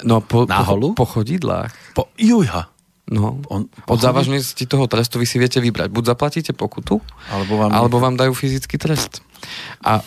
20? 0.00 0.08
No, 0.08 0.24
po, 0.24 0.48
na 0.48 0.64
holu? 0.64 0.96
Po, 0.96 1.04
po 1.04 1.20
chodidlách. 1.20 1.72
Po, 1.92 2.08
juja. 2.16 2.72
No, 3.06 3.38
On, 3.46 3.70
od 3.86 3.98
závažnosti 4.02 4.58
toho 4.66 4.90
trestu 4.90 5.22
vy 5.22 5.30
si 5.30 5.38
viete 5.38 5.62
vybrať. 5.62 5.94
Buď 5.94 6.16
zaplatíte 6.16 6.50
pokutu, 6.56 6.98
alebo 7.30 7.54
vám, 7.60 7.70
alebo 7.70 7.96
vám 8.02 8.18
dajú 8.18 8.34
fyzický 8.34 8.82
trest. 8.82 9.22
A 9.84 10.02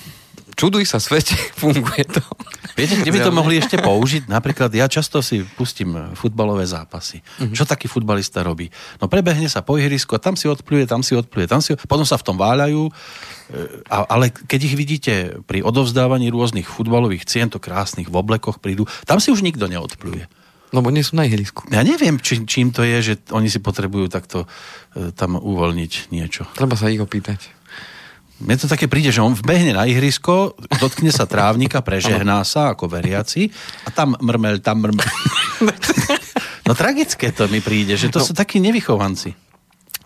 čuduj 0.60 0.84
sa 0.84 1.00
svete, 1.00 1.39
funguje 1.62 2.04
to. 2.04 2.20
Viete, 2.75 3.00
kde 3.00 3.12
by 3.16 3.20
to 3.24 3.32
mohli 3.32 3.60
ešte 3.60 3.80
použiť? 3.80 4.28
Napríklad 4.28 4.72
ja 4.75 4.92
často 4.92 5.24
si 5.24 5.44
pustím 5.56 5.96
futbalové 6.16 6.68
zápasy. 6.68 7.24
Uh-huh. 7.39 7.56
Čo 7.56 7.63
taký 7.63 7.88
futbalista 7.88 8.44
robí? 8.44 8.68
No 9.00 9.08
prebehne 9.08 9.48
sa 9.48 9.63
po 9.63 9.80
ihrisku 9.80 10.16
a 10.16 10.20
tam 10.20 10.36
si 10.36 10.51
odpluje, 10.51 10.84
tam 10.84 11.00
si 11.00 11.16
odpluje, 11.16 11.48
tam 11.48 11.63
si... 11.63 11.75
Potom 11.75 12.04
sa 12.04 12.20
v 12.20 12.28
tom 12.28 12.36
váľajú, 12.39 12.88
e, 12.88 12.92
ale 13.88 14.32
keď 14.32 14.60
ich 14.63 14.75
vidíte 14.75 15.13
pri 15.48 15.63
odovzdávaní 15.63 16.32
rôznych 16.32 16.68
futbalových 16.68 17.28
cien, 17.28 17.48
to 17.51 17.60
krásnych 17.60 18.08
v 18.08 18.16
oblekoch 18.16 18.63
prídu, 18.63 18.88
tam 19.04 19.20
si 19.20 19.32
už 19.32 19.44
nikto 19.44 19.68
neodpluje. 19.68 20.28
Lebo 20.70 20.94
nie 20.94 21.01
sú 21.01 21.18
na 21.18 21.25
ihrisku. 21.25 21.66
Ja 21.74 21.82
neviem, 21.82 22.22
či, 22.22 22.46
čím 22.46 22.70
to 22.70 22.86
je, 22.86 23.01
že 23.01 23.13
oni 23.34 23.50
si 23.50 23.58
potrebujú 23.58 24.08
takto 24.08 24.46
e, 24.96 25.10
tam 25.12 25.36
uvoľniť 25.36 26.13
niečo. 26.13 26.46
Treba 26.54 26.78
sa 26.80 26.94
ich 26.94 27.01
opýtať. 27.01 27.59
Mne 28.39 28.55
to 28.55 28.72
také 28.72 28.88
príde, 28.88 29.12
že 29.12 29.19
on 29.19 29.36
vbehne 29.36 29.75
na 29.75 29.84
ihrisko, 29.84 30.55
dotkne 30.79 31.12
sa 31.12 31.27
trávnika, 31.27 31.84
prežehná 31.88 32.41
sa 32.48 32.72
ako 32.72 32.88
veriaci 32.88 33.51
a 33.84 33.89
tam 33.91 34.15
mrmel, 34.19 34.63
tam 34.63 34.84
mrmel. 34.84 35.08
No 36.69 36.77
tragické 36.77 37.34
to 37.34 37.50
mi 37.50 37.65
príde, 37.65 37.98
že 37.98 38.13
to 38.13 38.22
no. 38.22 38.25
sú 38.29 38.38
takí 38.38 38.62
nevychovanci. 38.62 39.34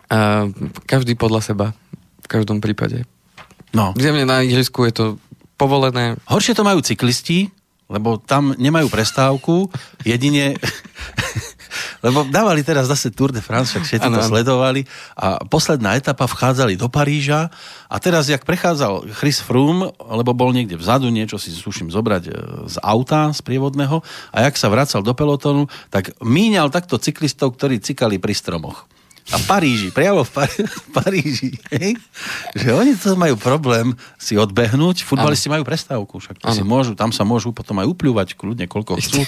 A 0.07 0.47
každý 0.87 1.19
podľa 1.19 1.43
seba, 1.43 1.75
v 2.23 2.27
každom 2.31 2.63
prípade. 2.63 3.03
No. 3.75 3.91
Zjemne 3.99 4.23
na 4.23 4.39
ihrisku 4.39 4.87
je 4.87 4.95
to 4.95 5.05
povolené. 5.59 6.15
Horšie 6.23 6.55
to 6.55 6.63
majú 6.63 6.79
cyklisti, 6.79 7.51
lebo 7.91 8.15
tam 8.15 8.55
nemajú 8.55 8.87
prestávku, 8.87 9.67
jedine 10.07 10.55
lebo 12.05 12.27
dávali 12.27 12.61
teraz 12.61 12.87
zase 12.87 13.09
Tour 13.09 13.33
de 13.33 13.41
France, 13.41 13.73
však 13.73 13.83
všetci 13.83 14.07
ano, 14.09 14.21
to 14.21 14.29
sledovali. 14.29 14.85
A 15.17 15.41
posledná 15.45 15.97
etapa 15.97 16.29
vchádzali 16.29 16.77
do 16.77 16.87
Paríža. 16.87 17.49
A 17.89 17.95
teraz, 18.01 18.29
jak 18.29 18.45
prechádzal 18.45 19.09
Chris 19.13 19.41
Froome, 19.41 19.93
lebo 19.97 20.33
bol 20.33 20.49
niekde 20.53 20.77
vzadu, 20.79 21.09
niečo 21.13 21.37
si 21.37 21.53
suším 21.53 21.93
zobrať 21.93 22.23
e, 22.25 22.31
z 22.69 22.75
auta, 22.81 23.29
z 23.33 23.41
prievodného 23.45 24.01
a 24.33 24.37
jak 24.49 24.57
sa 24.57 24.69
vracal 24.69 25.05
do 25.05 25.13
pelotonu, 25.13 25.69
tak 25.93 26.13
míňal 26.21 26.73
takto 26.73 26.97
cyklistov, 26.97 27.53
ktorí 27.53 27.77
cikali 27.81 28.17
pri 28.17 28.33
stromoch. 28.33 28.92
A 29.31 29.39
Paríži, 29.47 29.93
priamo 29.95 30.27
v, 30.27 30.31
Par- 30.35 30.59
Paríži. 30.91 31.55
Hej? 31.71 31.95
Že 32.59 32.69
oni 32.75 32.91
to 32.99 33.15
majú 33.15 33.39
problém 33.39 33.95
si 34.19 34.35
odbehnúť. 34.35 35.07
Futbalisti 35.07 35.47
majú 35.47 35.63
prestávku, 35.63 36.19
však 36.19 36.43
si 36.51 36.61
môžu, 36.65 36.91
tam 36.97 37.15
sa 37.15 37.23
môžu 37.23 37.55
potom 37.55 37.79
aj 37.79 37.87
upľúvať 37.87 38.35
kľudne, 38.35 38.67
koľko 38.67 38.99
chcú. 38.99 39.23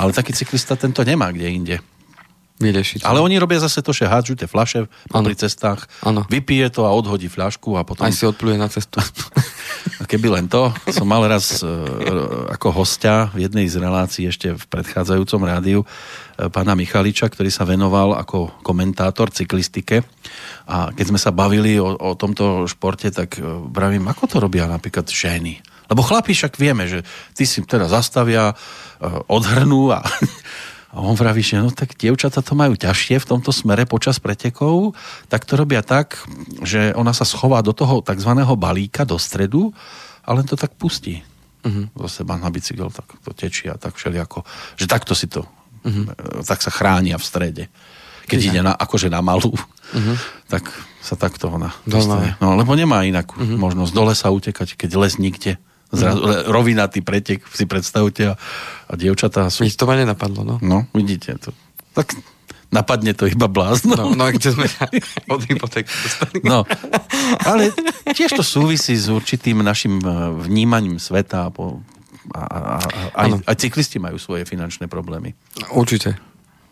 Ale 0.00 0.10
taký 0.10 0.34
cyklista 0.34 0.74
tento 0.74 1.06
nemá 1.06 1.30
kde 1.30 1.46
inde 1.46 1.76
vyriešiť. 2.60 3.08
Ale 3.08 3.24
oni 3.24 3.40
robia 3.40 3.58
zase 3.58 3.80
to, 3.80 3.96
že 3.96 4.06
hádžu 4.06 4.36
tie 4.36 4.46
flaše 4.46 4.86
pri 5.08 5.34
cestách, 5.34 5.88
ano. 6.04 6.28
vypije 6.28 6.68
to 6.68 6.84
a 6.84 6.92
odhodí 6.92 7.26
fľašku 7.26 7.80
a 7.80 7.82
potom... 7.82 8.04
Aj 8.04 8.12
si 8.12 8.28
odpluje 8.28 8.60
na 8.60 8.68
cestu. 8.68 9.00
keby 10.10 10.28
len 10.28 10.46
to, 10.50 10.74
som 10.90 11.06
mal 11.06 11.22
raz 11.24 11.62
e, 11.62 11.66
ako 12.50 12.82
hostia 12.82 13.30
v 13.30 13.46
jednej 13.46 13.70
z 13.70 13.78
relácií 13.78 14.26
ešte 14.26 14.52
v 14.52 14.64
predchádzajúcom 14.66 15.40
rádiu 15.46 15.80
e, 15.82 15.86
pána 16.50 16.74
Michaliča, 16.74 17.30
ktorý 17.30 17.48
sa 17.48 17.62
venoval 17.62 18.18
ako 18.18 18.60
komentátor 18.66 19.30
cyklistike 19.30 20.02
a 20.66 20.90
keď 20.90 21.04
sme 21.14 21.20
sa 21.20 21.30
bavili 21.30 21.78
o, 21.78 21.94
o 21.94 22.10
tomto 22.18 22.66
športe, 22.66 23.14
tak 23.14 23.38
e, 23.38 23.46
vravím, 23.70 24.10
ako 24.10 24.24
to 24.26 24.36
robia 24.42 24.66
napríklad 24.66 25.06
ženy. 25.06 25.62
Lebo 25.90 26.06
chlapi 26.06 26.34
však 26.34 26.54
vieme, 26.54 26.86
že 26.86 27.02
ty 27.34 27.42
si 27.42 27.66
teda 27.66 27.90
zastavia, 27.90 28.54
odhrnú 29.26 29.90
a 29.90 30.04
a 30.90 30.98
on 30.98 31.14
vraví, 31.14 31.38
že 31.38 31.62
no 31.62 31.70
tak 31.70 31.94
dievčata 31.94 32.42
to 32.42 32.58
majú 32.58 32.74
ťažšie 32.74 33.22
v 33.22 33.28
tomto 33.30 33.54
smere 33.54 33.86
počas 33.86 34.18
pretekov, 34.18 34.98
tak 35.30 35.46
to 35.46 35.54
robia 35.54 35.86
tak, 35.86 36.18
že 36.66 36.90
ona 36.98 37.14
sa 37.14 37.22
schová 37.22 37.62
do 37.62 37.70
toho 37.70 38.02
tzv. 38.02 38.30
balíka 38.58 39.06
do 39.06 39.14
stredu 39.14 39.70
a 40.26 40.34
len 40.34 40.42
to 40.42 40.58
tak 40.58 40.74
pustí. 40.74 41.22
Uh-huh. 41.62 41.86
Zo 41.94 42.24
seba 42.24 42.34
na 42.34 42.50
bicykel, 42.50 42.90
tak 42.90 43.06
to 43.22 43.30
tečí 43.30 43.70
a 43.70 43.78
tak 43.78 43.94
všelijako. 43.94 44.42
Že 44.80 44.86
takto 44.90 45.14
si 45.14 45.30
to, 45.30 45.46
uh-huh. 45.86 46.10
tak 46.42 46.58
sa 46.58 46.74
chránia 46.74 47.22
v 47.22 47.24
strede. 47.24 47.64
Keď 48.26 48.38
ja. 48.42 48.46
ide 48.50 48.60
na, 48.66 48.74
akože 48.74 49.06
na 49.06 49.22
malú, 49.22 49.54
uh-huh. 49.54 50.16
tak 50.50 50.66
sa 50.98 51.14
takto 51.14 51.54
ona 51.54 51.70
dostane. 51.86 52.34
No, 52.42 52.58
lebo 52.58 52.74
nemá 52.74 53.06
inakú 53.06 53.38
uh-huh. 53.38 53.62
možnosť 53.62 53.92
dole 53.94 54.14
sa 54.18 54.34
utekať, 54.34 54.74
keď 54.74 54.90
les 54.98 55.22
nikde. 55.22 55.54
Zrazu, 55.90 56.22
mm. 56.22 56.54
rovinatý 56.54 57.02
pretek 57.02 57.42
si 57.50 57.66
predstavte 57.66 58.30
a, 58.30 58.34
a 58.86 58.92
dievčatá 58.94 59.50
sú... 59.50 59.66
Víš, 59.66 59.74
to 59.74 59.90
ma 59.90 59.98
nenapadlo, 59.98 60.46
no. 60.46 60.56
No, 60.62 60.86
vidíte 60.94 61.34
to. 61.42 61.50
Tak 61.98 62.14
napadne 62.70 63.10
to 63.18 63.26
iba 63.26 63.50
blázno. 63.50 63.98
No, 63.98 64.14
no 64.14 64.30
kde 64.30 64.54
sme 64.54 64.70
od 65.26 65.42
hypotéky. 65.50 65.90
No, 66.46 66.62
ale 67.42 67.74
tiež 68.14 68.38
to 68.38 68.46
súvisí 68.46 68.94
s 68.94 69.10
určitým 69.10 69.58
našim 69.66 69.98
e, 69.98 70.06
vnímaním 70.46 71.02
sveta 71.02 71.50
a, 71.50 71.50
a, 71.50 72.38
a, 72.38 72.60
a 73.10 73.18
aj, 73.26 73.30
aj 73.50 73.56
cyklisti 73.58 73.98
majú 73.98 74.22
svoje 74.22 74.46
finančné 74.46 74.86
problémy. 74.86 75.34
Určite. 75.74 76.14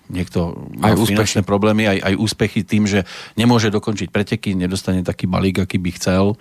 Niekto 0.08 0.70
má 0.78 0.94
aj 0.94 1.04
finančné 1.04 1.42
problémy, 1.42 1.84
aj, 1.84 1.98
aj 2.00 2.14
úspechy 2.16 2.64
tým, 2.64 2.86
že 2.86 3.04
nemôže 3.36 3.68
dokončiť 3.68 4.08
preteky, 4.08 4.54
nedostane 4.54 5.02
taký 5.04 5.26
balík, 5.28 5.66
aký 5.66 5.76
by 5.76 5.90
chcel 5.98 6.38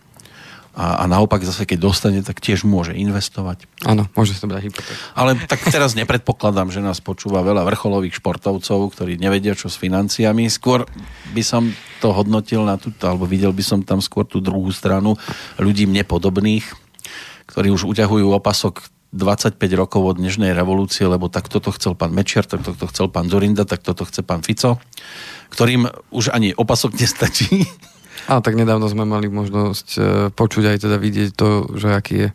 a, 0.77 1.01
a 1.01 1.03
naopak 1.10 1.41
zase, 1.41 1.65
keď 1.65 1.89
dostane, 1.89 2.22
tak 2.22 2.38
tiež 2.38 2.62
môže 2.62 2.93
investovať. 2.93 3.65
Áno, 3.81 4.05
môže 4.13 4.38
sa 4.38 4.46
brať 4.46 4.69
hypotéku. 4.69 5.01
Ale 5.17 5.34
tak 5.50 5.65
teraz 5.74 5.98
nepredpokladám, 5.98 6.69
že 6.69 6.86
nás 6.86 7.01
počúva 7.01 7.41
veľa 7.41 7.65
vrcholových 7.65 8.22
športovcov, 8.22 8.93
ktorí 8.93 9.17
nevedia, 9.17 9.57
čo 9.57 9.74
s 9.74 9.81
financiami. 9.81 10.46
Skôr 10.53 10.86
by 11.34 11.41
som 11.41 11.74
to 11.98 12.13
hodnotil 12.13 12.62
na 12.62 12.77
tú, 12.77 12.93
alebo 13.01 13.25
videl 13.25 13.50
by 13.57 13.65
som 13.65 13.81
tam 13.81 14.05
skôr 14.05 14.29
tú 14.29 14.38
druhú 14.38 14.69
stranu 14.69 15.17
ľudí 15.57 15.89
mne 15.89 16.05
podobných, 16.05 16.69
ktorí 17.50 17.74
už 17.74 17.89
uťahujú 17.89 18.29
opasok 18.38 18.86
25 19.17 19.57
rokov 19.74 20.05
od 20.05 20.22
dnešnej 20.22 20.53
revolúcie, 20.53 21.10
lebo 21.10 21.25
tak 21.25 21.50
toto 21.50 21.74
chcel 21.74 21.98
pán 21.98 22.13
Mečiar, 22.13 22.46
tak 22.46 22.62
toto 22.62 22.86
chcel 22.86 23.10
pán 23.10 23.34
Zorinda, 23.34 23.65
tak 23.65 23.81
toto 23.81 24.05
chce 24.05 24.22
pán 24.22 24.46
Fico, 24.46 24.77
ktorým 25.50 25.89
už 26.13 26.29
ani 26.29 26.53
opasok 26.53 26.93
nestačí 27.01 27.65
Áno, 28.27 28.43
tak 28.43 28.60
nedávno 28.60 28.84
sme 28.91 29.07
mali 29.07 29.31
možnosť 29.31 29.88
uh, 29.96 30.03
počuť 30.36 30.75
aj 30.75 30.77
teda 30.84 31.00
vidieť 31.00 31.29
to, 31.31 31.72
že 31.79 31.88
aký 31.96 32.15
je 32.15 32.29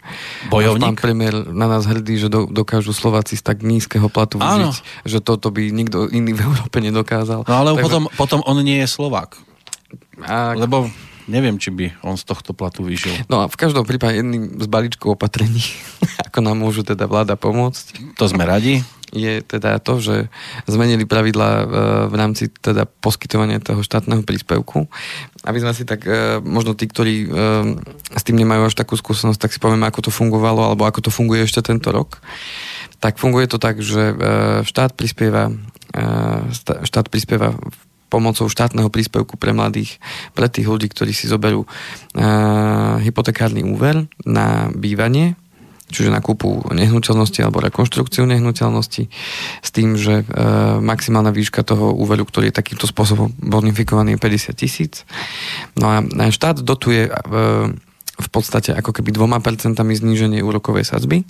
bojovník. 0.48 0.96
Pán 0.96 0.98
premiér 0.98 1.52
na 1.52 1.68
nás 1.68 1.84
hrdý, 1.84 2.16
že 2.16 2.32
do, 2.32 2.48
dokážu 2.48 2.96
Slováci 2.96 3.36
z 3.36 3.44
tak 3.44 3.60
nízkeho 3.60 4.08
platu 4.08 4.40
vyžiť, 4.40 5.04
že 5.04 5.18
toto 5.20 5.52
by 5.52 5.68
nikto 5.68 6.08
iný 6.08 6.32
v 6.32 6.48
Európe 6.48 6.80
nedokázal. 6.80 7.44
No 7.44 7.54
ale 7.54 7.76
Takže... 7.76 7.84
potom, 7.84 8.02
potom 8.16 8.40
on 8.48 8.56
nie 8.64 8.80
je 8.80 8.88
Slovák. 8.88 9.36
A... 10.24 10.56
Lebo 10.56 10.88
neviem, 11.30 11.60
či 11.60 11.68
by 11.68 12.00
on 12.02 12.16
z 12.16 12.24
tohto 12.24 12.56
platu 12.56 12.82
vyžil. 12.82 13.12
No 13.28 13.44
a 13.44 13.46
v 13.46 13.56
každom 13.60 13.84
prípade 13.84 14.18
jedným 14.18 14.58
z 14.58 14.66
balíčkov 14.66 15.20
opatrení, 15.20 15.62
ako 16.26 16.38
nám 16.40 16.56
môžu 16.56 16.82
teda 16.82 17.04
vláda 17.04 17.36
pomôcť. 17.36 18.16
To 18.16 18.24
sme 18.26 18.48
radi 18.48 18.80
je 19.12 19.44
teda 19.44 19.76
to, 19.78 20.00
že 20.00 20.16
zmenili 20.64 21.04
pravidla 21.04 21.48
e, 21.52 21.64
v 22.08 22.14
rámci 22.16 22.48
teda 22.48 22.88
poskytovania 22.88 23.60
toho 23.60 23.84
štátneho 23.84 24.24
príspevku. 24.24 24.88
Aby 25.44 25.60
sme 25.60 25.76
si 25.76 25.84
tak, 25.84 26.08
e, 26.08 26.40
možno 26.40 26.72
tí, 26.72 26.88
ktorí 26.88 27.14
e, 27.24 27.36
s 28.16 28.22
tým 28.24 28.40
nemajú 28.40 28.72
až 28.72 28.74
takú 28.74 28.96
skúsenosť, 28.96 29.38
tak 29.38 29.52
si 29.52 29.60
povieme, 29.60 29.84
ako 29.84 30.08
to 30.08 30.10
fungovalo, 30.10 30.64
alebo 30.64 30.88
ako 30.88 31.04
to 31.04 31.10
funguje 31.12 31.44
ešte 31.44 31.60
tento 31.60 31.92
rok. 31.92 32.24
Tak 33.04 33.20
funguje 33.20 33.44
to 33.50 33.60
tak, 33.60 33.82
že 33.82 34.14
štát 34.62 34.94
prispieva, 34.94 35.50
štát 36.86 37.10
prispieva 37.10 37.50
pomocou 38.06 38.46
štátneho 38.46 38.94
príspevku 38.94 39.34
pre 39.34 39.50
mladých, 39.50 39.98
pre 40.38 40.46
tých 40.46 40.70
ľudí, 40.70 40.86
ktorí 40.86 41.10
si 41.10 41.26
zoberú 41.26 41.66
hypotekárny 43.02 43.66
úver 43.66 44.06
na 44.22 44.70
bývanie 44.70 45.34
čiže 45.92 46.08
na 46.08 46.24
kúpu 46.24 46.72
nehnuteľnosti 46.72 47.38
alebo 47.44 47.60
rekonštrukciu 47.60 48.24
nehnuteľnosti 48.24 49.04
s 49.60 49.70
tým, 49.70 49.94
že 50.00 50.24
e, 50.24 50.34
maximálna 50.80 51.30
výška 51.30 51.60
toho 51.62 51.92
úveru, 51.92 52.24
ktorý 52.24 52.48
je 52.48 52.58
takýmto 52.58 52.88
spôsobom 52.88 53.30
bonifikovaný, 53.36 54.16
je 54.16 54.24
50 54.24 54.56
tisíc. 54.56 55.04
No 55.76 55.92
a 55.92 56.00
štát 56.32 56.64
dotuje 56.64 57.06
e, 57.06 57.10
v 58.12 58.28
podstate 58.32 58.72
ako 58.72 58.96
keby 58.96 59.12
dvoma 59.12 59.44
percentami 59.44 59.92
zníženie 59.92 60.40
úrokovej 60.40 60.88
sadzby 60.88 61.28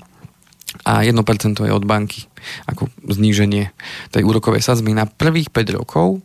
a 0.83 1.05
1% 1.05 1.13
je 1.61 1.73
od 1.73 1.85
banky 1.85 2.27
ako 2.67 2.91
zníženie 3.07 3.71
tej 4.11 4.23
úrokovej 4.27 4.65
sadzby 4.65 4.91
na 4.97 5.07
prvých 5.07 5.53
5 5.55 5.79
rokov, 5.79 6.25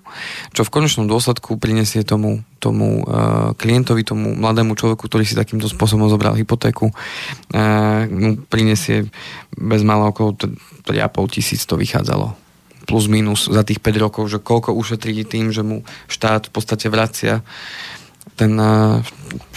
čo 0.56 0.66
v 0.66 0.74
konečnom 0.74 1.06
dôsledku 1.06 1.62
prinesie 1.62 2.01
tomu, 2.01 2.42
tomu 2.58 3.06
uh, 3.06 3.54
klientovi, 3.54 4.01
tomu 4.01 4.34
mladému 4.34 4.74
človeku, 4.74 5.06
ktorý 5.06 5.27
si 5.27 5.38
takýmto 5.38 5.70
spôsobom 5.70 6.10
zobral 6.10 6.34
hypotéku, 6.34 6.89
uh, 6.89 8.08
mu 8.10 8.39
prinesie 8.50 9.06
bez 9.54 9.86
malého 9.86 10.10
okolo 10.10 10.34
3,5 10.34 11.36
tisíc 11.36 11.62
to 11.70 11.77
vychádzalo. 11.77 12.34
Plus 12.88 13.06
minus 13.12 13.51
za 13.51 13.68
tých 13.68 13.84
5 13.84 14.00
rokov, 14.00 14.32
že 14.32 14.39
koľko 14.39 14.74
ušetrí 14.74 15.27
tým, 15.27 15.51
že 15.51 15.62
mu 15.62 15.84
štát 16.08 16.50
v 16.50 16.51
podstate 16.56 16.88
vracia 16.88 17.44
ten 18.38 18.53
eh, 18.53 19.01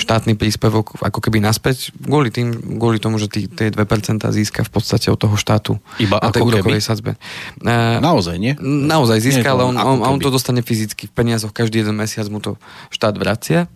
štátny 0.01 0.41
príspevok 0.41 0.97
ako 1.05 1.21
keby 1.21 1.45
naspäť 1.45 1.93
kvôli, 2.01 2.33
tým, 2.33 2.81
kvôli 2.81 2.97
tomu, 2.97 3.21
že 3.21 3.29
tí, 3.29 3.45
tie 3.45 3.69
2% 3.69 3.77
získa 4.33 4.65
v 4.65 4.71
podstate 4.73 5.13
od 5.13 5.21
toho 5.21 5.37
štátu 5.37 5.77
Iba 6.01 6.17
na 6.17 6.33
tej 6.33 6.49
úrokovej 6.49 6.81
sadzbe. 6.81 7.21
Eh, 7.61 8.01
naozaj, 8.01 8.41
nie? 8.41 8.57
Naozaj 8.65 9.21
získa, 9.21 9.53
ale 9.53 9.69
on, 9.69 9.77
on, 9.77 10.01
on 10.01 10.19
to 10.19 10.33
dostane 10.33 10.65
fyzicky 10.65 11.07
v 11.07 11.13
peniazoch, 11.13 11.53
každý 11.53 11.85
jeden 11.85 12.01
mesiac 12.01 12.25
mu 12.33 12.41
to 12.41 12.57
štát 12.89 13.15
vracia 13.21 13.69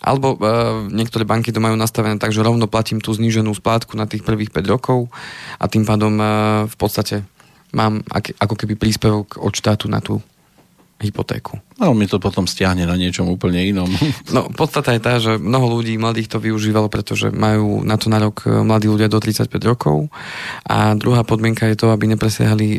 Alebo 0.00 0.36
uh, 0.36 0.88
niektoré 0.88 1.28
banky 1.28 1.52
to 1.52 1.60
majú 1.60 1.76
nastavené 1.76 2.16
tak, 2.16 2.32
že 2.32 2.44
rovno 2.44 2.68
platím 2.68 3.00
tú 3.04 3.12
zníženú 3.12 3.52
splátku 3.52 3.96
na 3.96 4.04
tých 4.04 4.24
prvých 4.24 4.52
5 4.52 4.64
rokov 4.68 5.08
a 5.56 5.64
tým 5.68 5.84
pádom 5.88 6.16
uh, 6.16 6.64
v 6.68 6.76
podstate 6.76 7.24
mám 7.76 8.02
ak, 8.10 8.34
ako 8.40 8.54
keby 8.64 8.74
príspevok 8.80 9.38
od 9.38 9.52
štátu 9.52 9.86
na 9.86 10.00
tú 10.00 10.24
hypotéku. 11.00 11.56
No, 11.80 11.96
mi 11.96 12.04
to 12.04 12.20
potom 12.20 12.44
stiahne 12.44 12.84
na 12.84 12.92
niečom 12.94 13.24
úplne 13.26 13.64
inom. 13.64 13.88
No, 14.30 14.46
podstata 14.46 14.94
je 14.94 15.02
tá, 15.02 15.18
že 15.18 15.40
mnoho 15.40 15.80
ľudí 15.80 15.98
mladých 15.98 16.30
to 16.30 16.38
využívalo, 16.38 16.86
pretože 16.86 17.34
majú 17.34 17.82
na 17.82 17.98
to 17.98 18.06
nárok 18.06 18.46
e, 18.46 18.62
mladí 18.62 18.86
ľudia 18.86 19.10
do 19.10 19.18
35 19.18 19.50
rokov. 19.66 20.06
A 20.68 20.94
druhá 20.94 21.26
podmienka 21.26 21.66
je 21.66 21.74
to, 21.74 21.90
aby 21.90 22.06
nepresiahli 22.14 22.78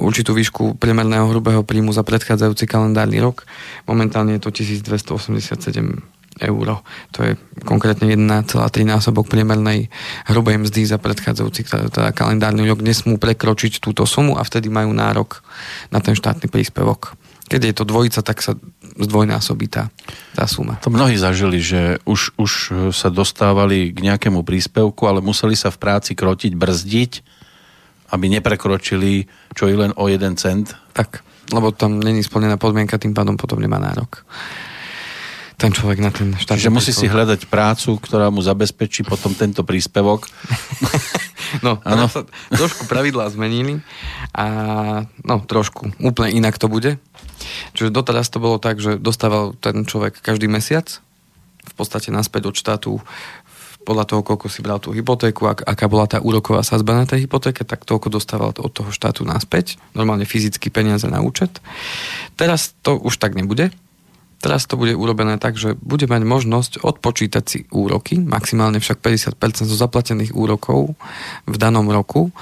určitú 0.00 0.32
výšku 0.32 0.80
priemerného 0.80 1.28
hrubého 1.28 1.60
príjmu 1.60 1.92
za 1.92 2.06
predchádzajúci 2.06 2.64
kalendárny 2.64 3.20
rok. 3.20 3.44
Momentálne 3.84 4.40
je 4.40 4.48
to 4.48 4.50
1287 4.54 6.22
eur. 6.40 6.80
To 7.12 7.18
je 7.20 7.36
konkrétne 7.66 8.08
1,3 8.08 8.48
násobok 8.88 9.28
priemernej 9.28 9.92
hrubej 10.30 10.64
mzdy 10.64 10.88
za 10.88 10.96
predchádzajúci 10.96 11.68
teda 11.68 12.10
kalendárny 12.16 12.64
rok. 12.64 12.80
Nesmú 12.80 13.20
prekročiť 13.20 13.82
túto 13.82 14.08
sumu 14.08 14.40
a 14.40 14.42
vtedy 14.46 14.72
majú 14.72 14.94
nárok 14.96 15.44
na 15.92 16.00
ten 16.00 16.16
štátny 16.16 16.48
príspevok. 16.48 17.14
Keď 17.52 17.62
je 17.68 17.74
to 17.76 17.84
dvojica, 17.84 18.20
tak 18.24 18.40
sa 18.40 18.56
zdvojnásobí 18.96 19.68
tá, 19.68 19.92
tá 20.32 20.48
suma. 20.48 20.80
To 20.80 20.88
mnohí 20.88 21.20
zažili, 21.20 21.60
že 21.60 22.00
už, 22.08 22.32
už 22.40 22.52
sa 22.96 23.12
dostávali 23.12 23.92
k 23.92 23.98
nejakému 24.00 24.40
príspevku, 24.40 25.04
ale 25.04 25.20
museli 25.20 25.52
sa 25.52 25.68
v 25.68 25.76
práci 25.76 26.16
krotiť, 26.16 26.56
brzdiť, 26.56 27.12
aby 28.16 28.24
neprekročili 28.40 29.28
čo 29.52 29.68
i 29.68 29.76
len 29.76 29.92
o 30.00 30.08
jeden 30.08 30.40
cent. 30.40 30.72
Tak, 30.96 31.20
lebo 31.52 31.76
tam 31.76 32.00
není 32.00 32.24
splnená 32.24 32.56
podmienka, 32.56 32.96
tým 32.96 33.12
pádom 33.12 33.36
potom 33.36 33.60
nemá 33.60 33.76
nárok 33.76 34.24
ten 35.62 35.70
človek 35.70 35.98
na 36.02 36.10
ten 36.10 36.34
štát. 36.34 36.58
Že 36.58 36.74
musí 36.74 36.90
si 36.90 37.06
hľadať 37.06 37.46
prácu, 37.46 37.94
ktorá 38.02 38.34
mu 38.34 38.42
zabezpečí 38.42 39.06
potom 39.06 39.30
tento 39.30 39.62
príspevok. 39.62 40.26
no, 41.66 41.78
ano. 41.86 42.10
sa 42.10 42.26
trošku 42.50 42.90
pravidlá 42.90 43.30
zmenili 43.30 43.78
a 44.34 44.46
no, 45.22 45.38
trošku, 45.46 45.94
úplne 46.02 46.34
inak 46.34 46.58
to 46.58 46.66
bude. 46.66 46.98
Čiže 47.78 47.94
doteraz 47.94 48.26
to 48.26 48.42
bolo 48.42 48.58
tak, 48.58 48.82
že 48.82 48.98
dostával 48.98 49.54
ten 49.54 49.86
človek 49.86 50.18
každý 50.18 50.50
mesiac 50.50 50.98
v 51.62 51.74
podstate 51.78 52.10
naspäť 52.10 52.50
od 52.50 52.58
štátu 52.58 52.92
podľa 53.82 54.06
toho, 54.06 54.22
koľko 54.22 54.46
si 54.46 54.62
bral 54.62 54.78
tú 54.78 54.94
hypotéku, 54.94 55.46
ak, 55.46 55.66
aká 55.66 55.86
bola 55.90 56.06
tá 56.06 56.22
úroková 56.22 56.62
sazba 56.62 56.94
na 56.94 57.06
tej 57.06 57.26
hypotéke, 57.26 57.66
tak 57.66 57.82
toľko 57.82 58.14
dostával 58.14 58.54
od 58.54 58.70
toho 58.70 58.94
štátu 58.94 59.26
naspäť, 59.26 59.78
normálne 59.90 60.22
fyzicky 60.22 60.70
peniaze 60.70 61.06
na 61.10 61.18
účet. 61.18 61.58
Teraz 62.38 62.78
to 62.86 62.94
už 62.94 63.18
tak 63.18 63.34
nebude, 63.34 63.74
Teraz 64.42 64.66
to 64.66 64.74
bude 64.74 64.90
urobené 64.98 65.38
tak, 65.38 65.54
že 65.54 65.78
bude 65.78 66.10
mať 66.10 66.22
možnosť 66.26 66.72
odpočítať 66.82 67.44
si 67.46 67.58
úroky, 67.70 68.18
maximálne 68.18 68.82
však 68.82 68.98
50% 68.98 69.38
zo 69.70 69.76
zaplatených 69.78 70.34
úrokov 70.34 70.98
v 71.46 71.56
danom 71.56 71.86
roku, 71.86 72.34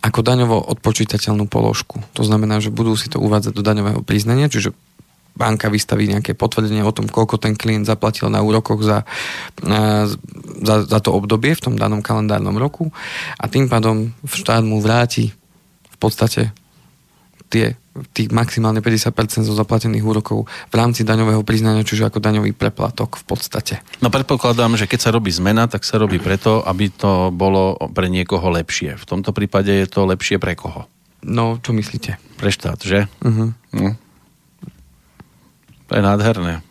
ako 0.00 0.20
daňovo 0.24 0.56
odpočítateľnú 0.72 1.44
položku. 1.44 2.00
To 2.16 2.24
znamená, 2.24 2.64
že 2.64 2.72
budú 2.72 2.96
si 2.96 3.12
to 3.12 3.20
uvádzať 3.20 3.52
do 3.52 3.60
daňového 3.60 4.00
priznania, 4.00 4.48
čiže 4.48 4.72
banka 5.36 5.68
vystaví 5.68 6.08
nejaké 6.08 6.32
potvrdenie 6.32 6.80
o 6.80 6.94
tom, 6.94 7.10
koľko 7.10 7.36
ten 7.36 7.58
klient 7.58 7.84
zaplatil 7.84 8.30
na 8.30 8.40
úrokoch 8.40 8.80
za, 8.80 9.02
za, 10.62 10.74
za 10.86 10.98
to 11.02 11.10
obdobie 11.10 11.52
v 11.58 11.64
tom 11.64 11.74
danom 11.74 12.00
kalendárnom 12.00 12.54
roku 12.54 12.94
a 13.36 13.44
tým 13.50 13.66
pádom 13.66 14.14
štát 14.24 14.62
mu 14.62 14.78
vráti 14.78 15.34
v 15.90 15.96
podstate 15.98 16.54
tie 17.54 17.66
tých 18.10 18.34
maximálne 18.34 18.82
50% 18.82 19.46
zo 19.46 19.54
zaplatených 19.54 20.02
úrokov 20.02 20.50
v 20.50 20.74
rámci 20.74 21.06
daňového 21.06 21.46
priznania, 21.46 21.86
čiže 21.86 22.10
ako 22.10 22.18
daňový 22.18 22.50
preplatok 22.50 23.22
v 23.22 23.24
podstate. 23.30 23.78
No 24.02 24.10
predpokladám, 24.10 24.74
že 24.74 24.90
keď 24.90 24.98
sa 24.98 25.14
robí 25.14 25.30
zmena, 25.30 25.70
tak 25.70 25.86
sa 25.86 26.02
robí 26.02 26.18
preto, 26.18 26.66
aby 26.66 26.90
to 26.90 27.30
bolo 27.30 27.78
pre 27.94 28.10
niekoho 28.10 28.50
lepšie. 28.50 28.98
V 28.98 29.06
tomto 29.06 29.30
prípade 29.30 29.70
je 29.70 29.86
to 29.86 30.10
lepšie 30.10 30.42
pre 30.42 30.58
koho? 30.58 30.90
No, 31.22 31.62
čo 31.62 31.70
myslíte? 31.70 32.18
Pre 32.34 32.50
štát, 32.50 32.82
že? 32.82 33.06
Uh-huh. 33.22 33.54
No. 33.70 33.94
To 35.86 35.92
je 35.94 36.02
nádherné. 36.02 36.66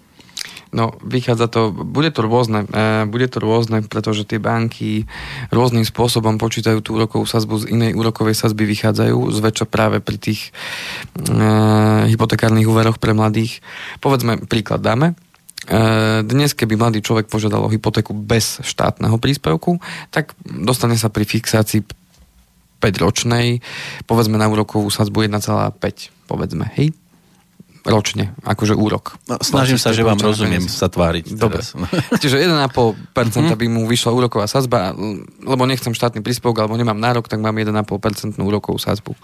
No, 0.73 0.97
vychádza 1.05 1.45
to, 1.45 1.69
bude 1.69 2.09
to 2.09 2.25
rôzne, 2.25 2.65
e, 2.65 3.05
bude 3.05 3.29
to 3.29 3.37
rôzne, 3.37 3.85
pretože 3.85 4.25
tie 4.25 4.41
banky 4.41 5.05
rôznym 5.53 5.85
spôsobom 5.85 6.41
počítajú 6.41 6.81
tú 6.81 6.97
úrokovú 6.97 7.29
sazbu, 7.29 7.61
z 7.61 7.69
inej 7.69 7.93
úrokovej 7.93 8.33
sazby 8.33 8.65
vychádzajú, 8.65 9.15
zväčša 9.37 9.69
práve 9.69 10.01
pri 10.01 10.17
tých 10.17 10.49
e, 11.29 11.45
hypotekárnych 12.09 12.65
úveroch 12.65 12.97
pre 12.97 13.13
mladých. 13.13 13.61
Povedzme, 14.01 14.49
príklad 14.49 14.81
dáme. 14.81 15.13
E, 15.69 16.25
dnes, 16.25 16.57
keby 16.57 16.73
mladý 16.73 17.05
človek 17.05 17.29
požiadal 17.29 17.61
o 17.61 17.71
hypotéku 17.71 18.17
bez 18.17 18.57
štátneho 18.65 19.21
príspevku, 19.21 19.77
tak 20.09 20.33
dostane 20.41 20.97
sa 20.97 21.13
pri 21.13 21.29
fixácii 21.29 21.85
5-ročnej, 22.81 23.61
povedzme 24.09 24.41
na 24.41 24.49
úrokovú 24.49 24.89
sazbu 24.89 25.29
1,5, 25.29 25.77
povedzme, 26.27 26.67
hej? 26.81 26.97
Ročne, 27.83 28.31
akože 28.47 28.79
úrok. 28.79 29.19
No, 29.27 29.39
snažím 29.43 29.75
sa, 29.75 29.91
že 29.91 30.07
vám 30.07 30.15
rozumiem 30.15 30.63
sa 30.71 30.87
tváriť 30.87 31.35
Dobre. 31.35 31.59
teraz. 31.59 31.75
Čiže 32.23 32.39
1,5% 32.47 33.11
mm-hmm. 33.11 33.59
by 33.59 33.65
mu 33.67 33.83
vyšla 33.83 34.11
úroková 34.15 34.47
sazba, 34.47 34.95
lebo 35.43 35.63
nechcem 35.67 35.91
štátny 35.91 36.23
príspevok, 36.23 36.63
alebo 36.63 36.79
nemám 36.79 36.95
nárok, 36.95 37.27
tak 37.27 37.43
mám 37.43 37.55
1,5% 37.55 38.39
úrokovú 38.39 38.79
sazbu. 38.79 39.15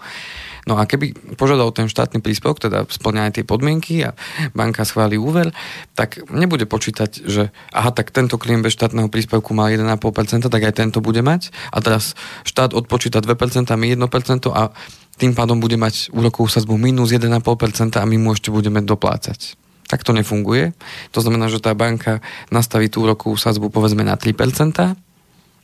No 0.68 0.76
a 0.76 0.84
keby 0.84 1.36
požiadal 1.40 1.72
ten 1.72 1.88
štátny 1.88 2.20
príspevok, 2.20 2.60
teda 2.60 2.84
splňa 2.84 3.32
tie 3.32 3.44
podmienky 3.46 4.04
a 4.04 4.12
banka 4.52 4.84
schváli 4.84 5.16
úver, 5.16 5.52
tak 5.96 6.20
nebude 6.28 6.68
počítať, 6.68 7.24
že 7.24 7.54
aha, 7.72 7.90
tak 7.94 8.12
tento 8.12 8.36
klient 8.36 8.64
bez 8.64 8.76
štátneho 8.76 9.08
príspevku 9.08 9.56
mal 9.56 9.72
1,5%, 9.72 10.52
tak 10.52 10.62
aj 10.62 10.74
tento 10.76 10.98
bude 11.00 11.24
mať 11.24 11.54
a 11.72 11.80
teraz 11.80 12.12
štát 12.44 12.76
odpočíta 12.76 13.24
2%, 13.24 13.70
my 13.72 13.86
1% 13.96 14.50
a 14.52 14.72
tým 15.20 15.36
pádom 15.36 15.60
bude 15.60 15.76
mať 15.76 16.08
úrokovú 16.16 16.48
sazbu 16.48 16.80
minus 16.80 17.12
1,5% 17.12 18.00
a 18.00 18.04
my 18.08 18.16
mu 18.16 18.32
ešte 18.32 18.48
budeme 18.48 18.80
doplácať. 18.80 19.60
Tak 19.90 20.06
to 20.06 20.14
nefunguje. 20.16 20.72
To 21.12 21.20
znamená, 21.20 21.50
že 21.50 21.60
tá 21.60 21.74
banka 21.74 22.24
nastaví 22.48 22.88
tú 22.88 23.04
úrokovú 23.04 23.36
sazbu 23.36 23.68
povedzme 23.68 24.06
na 24.06 24.16
3% 24.16 24.96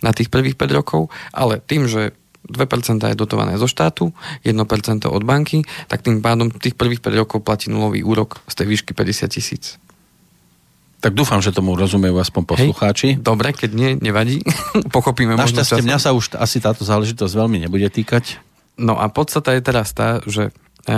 na 0.05 0.13
tých 0.13 0.29
prvých 0.29 0.61
5 0.61 0.77
rokov, 0.77 1.09
ale 1.33 1.63
tým, 1.65 1.89
že 1.89 2.13
2% 2.47 3.11
je 3.11 3.17
dotované 3.19 3.59
zo 3.59 3.67
štátu, 3.67 4.15
1% 4.47 4.57
od 5.07 5.23
banky, 5.27 5.67
tak 5.91 6.07
tým 6.07 6.23
pádom 6.23 6.51
tých 6.51 6.79
prvých 6.79 7.03
5 7.03 7.23
rokov 7.23 7.39
platí 7.43 7.69
nulový 7.69 8.07
úrok 8.07 8.43
z 8.47 8.55
tej 8.63 8.67
výšky 8.71 8.93
50 8.95 9.35
tisíc. 9.35 9.65
Tak 10.97 11.13
dúfam, 11.13 11.45
že 11.45 11.53
tomu 11.53 11.77
rozumejú 11.77 12.17
aspoň 12.17 12.43
poslucháči. 12.49 13.09
Hej, 13.15 13.23
dobre, 13.23 13.53
keď 13.53 13.71
nie, 13.77 13.91
nevadí. 14.01 14.41
Pochopíme 14.97 15.37
Našťastie 15.37 15.85
mňa 15.85 15.99
sa 16.01 16.17
už 16.17 16.35
asi 16.41 16.59
táto 16.59 16.83
záležitosť 16.83 17.33
veľmi 17.37 17.63
nebude 17.63 17.87
týkať. 17.93 18.41
No 18.81 18.97
a 18.97 19.07
podstata 19.13 19.53
je 19.55 19.63
teraz 19.63 19.93
tá, 19.93 20.25
že 20.25 20.53
e, 20.89 20.93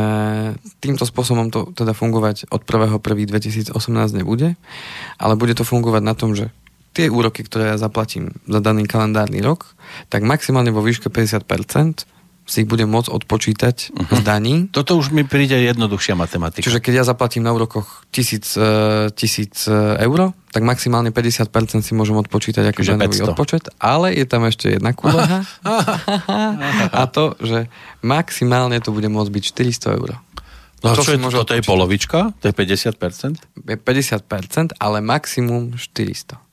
týmto 0.78 1.02
spôsobom 1.02 1.50
to 1.50 1.70
teda 1.74 1.94
fungovať 1.94 2.50
od 2.50 2.62
1.1.2018 2.62 3.74
nebude, 4.14 4.54
ale 5.18 5.34
bude 5.34 5.54
to 5.54 5.66
fungovať 5.66 6.02
na 6.02 6.14
tom, 6.14 6.34
že 6.34 6.54
tie 6.98 7.06
úroky, 7.06 7.46
ktoré 7.46 7.70
ja 7.74 7.76
zaplatím 7.78 8.34
za 8.50 8.58
daný 8.58 8.90
kalendárny 8.90 9.38
rok, 9.38 9.78
tak 10.11 10.26
maximálne 10.26 10.74
vo 10.74 10.82
výške 10.82 11.06
50% 11.06 12.11
si 12.48 12.64
ich 12.64 12.68
budem 12.68 12.88
môcť 12.88 13.12
odpočítať 13.12 13.92
uh-huh. 13.92 14.18
z 14.18 14.20
daní. 14.24 14.54
Toto 14.72 14.96
už 14.96 15.12
mi 15.12 15.22
príde 15.22 15.52
jednoduchšia 15.52 16.16
matematika. 16.16 16.64
Čiže 16.64 16.80
keď 16.80 17.04
ja 17.04 17.04
zaplatím 17.04 17.44
na 17.44 17.52
úrokoch 17.52 18.08
1000, 18.16 19.12
uh, 19.12 19.12
1000 19.12 20.00
euro, 20.00 20.32
tak 20.48 20.64
maximálne 20.64 21.12
50% 21.12 21.84
si 21.84 21.92
môžem 21.92 22.16
odpočítať 22.16 22.72
ako 22.72 22.80
daňový 22.80 23.20
odpočet, 23.37 23.68
ale 23.76 24.16
je 24.16 24.24
tam 24.24 24.48
ešte 24.48 24.80
jedna 24.80 24.96
kúloha 24.96 25.44
a 26.96 27.02
to, 27.12 27.37
že 27.37 27.68
maximálne 28.00 28.80
to 28.80 28.96
bude 28.96 29.12
môcť 29.12 29.28
byť 29.28 29.44
400 29.84 29.98
eur. 30.00 30.16
No 30.80 30.94
to, 30.96 31.04
čo 31.04 31.12
je, 31.14 31.20
to, 31.20 31.44
to 31.44 31.54
je 31.58 31.62
polovička? 31.66 32.32
To 32.38 32.44
je 32.48 32.54
50%? 32.54 33.66
Je 33.66 33.76
50%, 33.76 34.78
ale 34.80 35.04
maximum 35.04 35.76
400. 35.76 36.47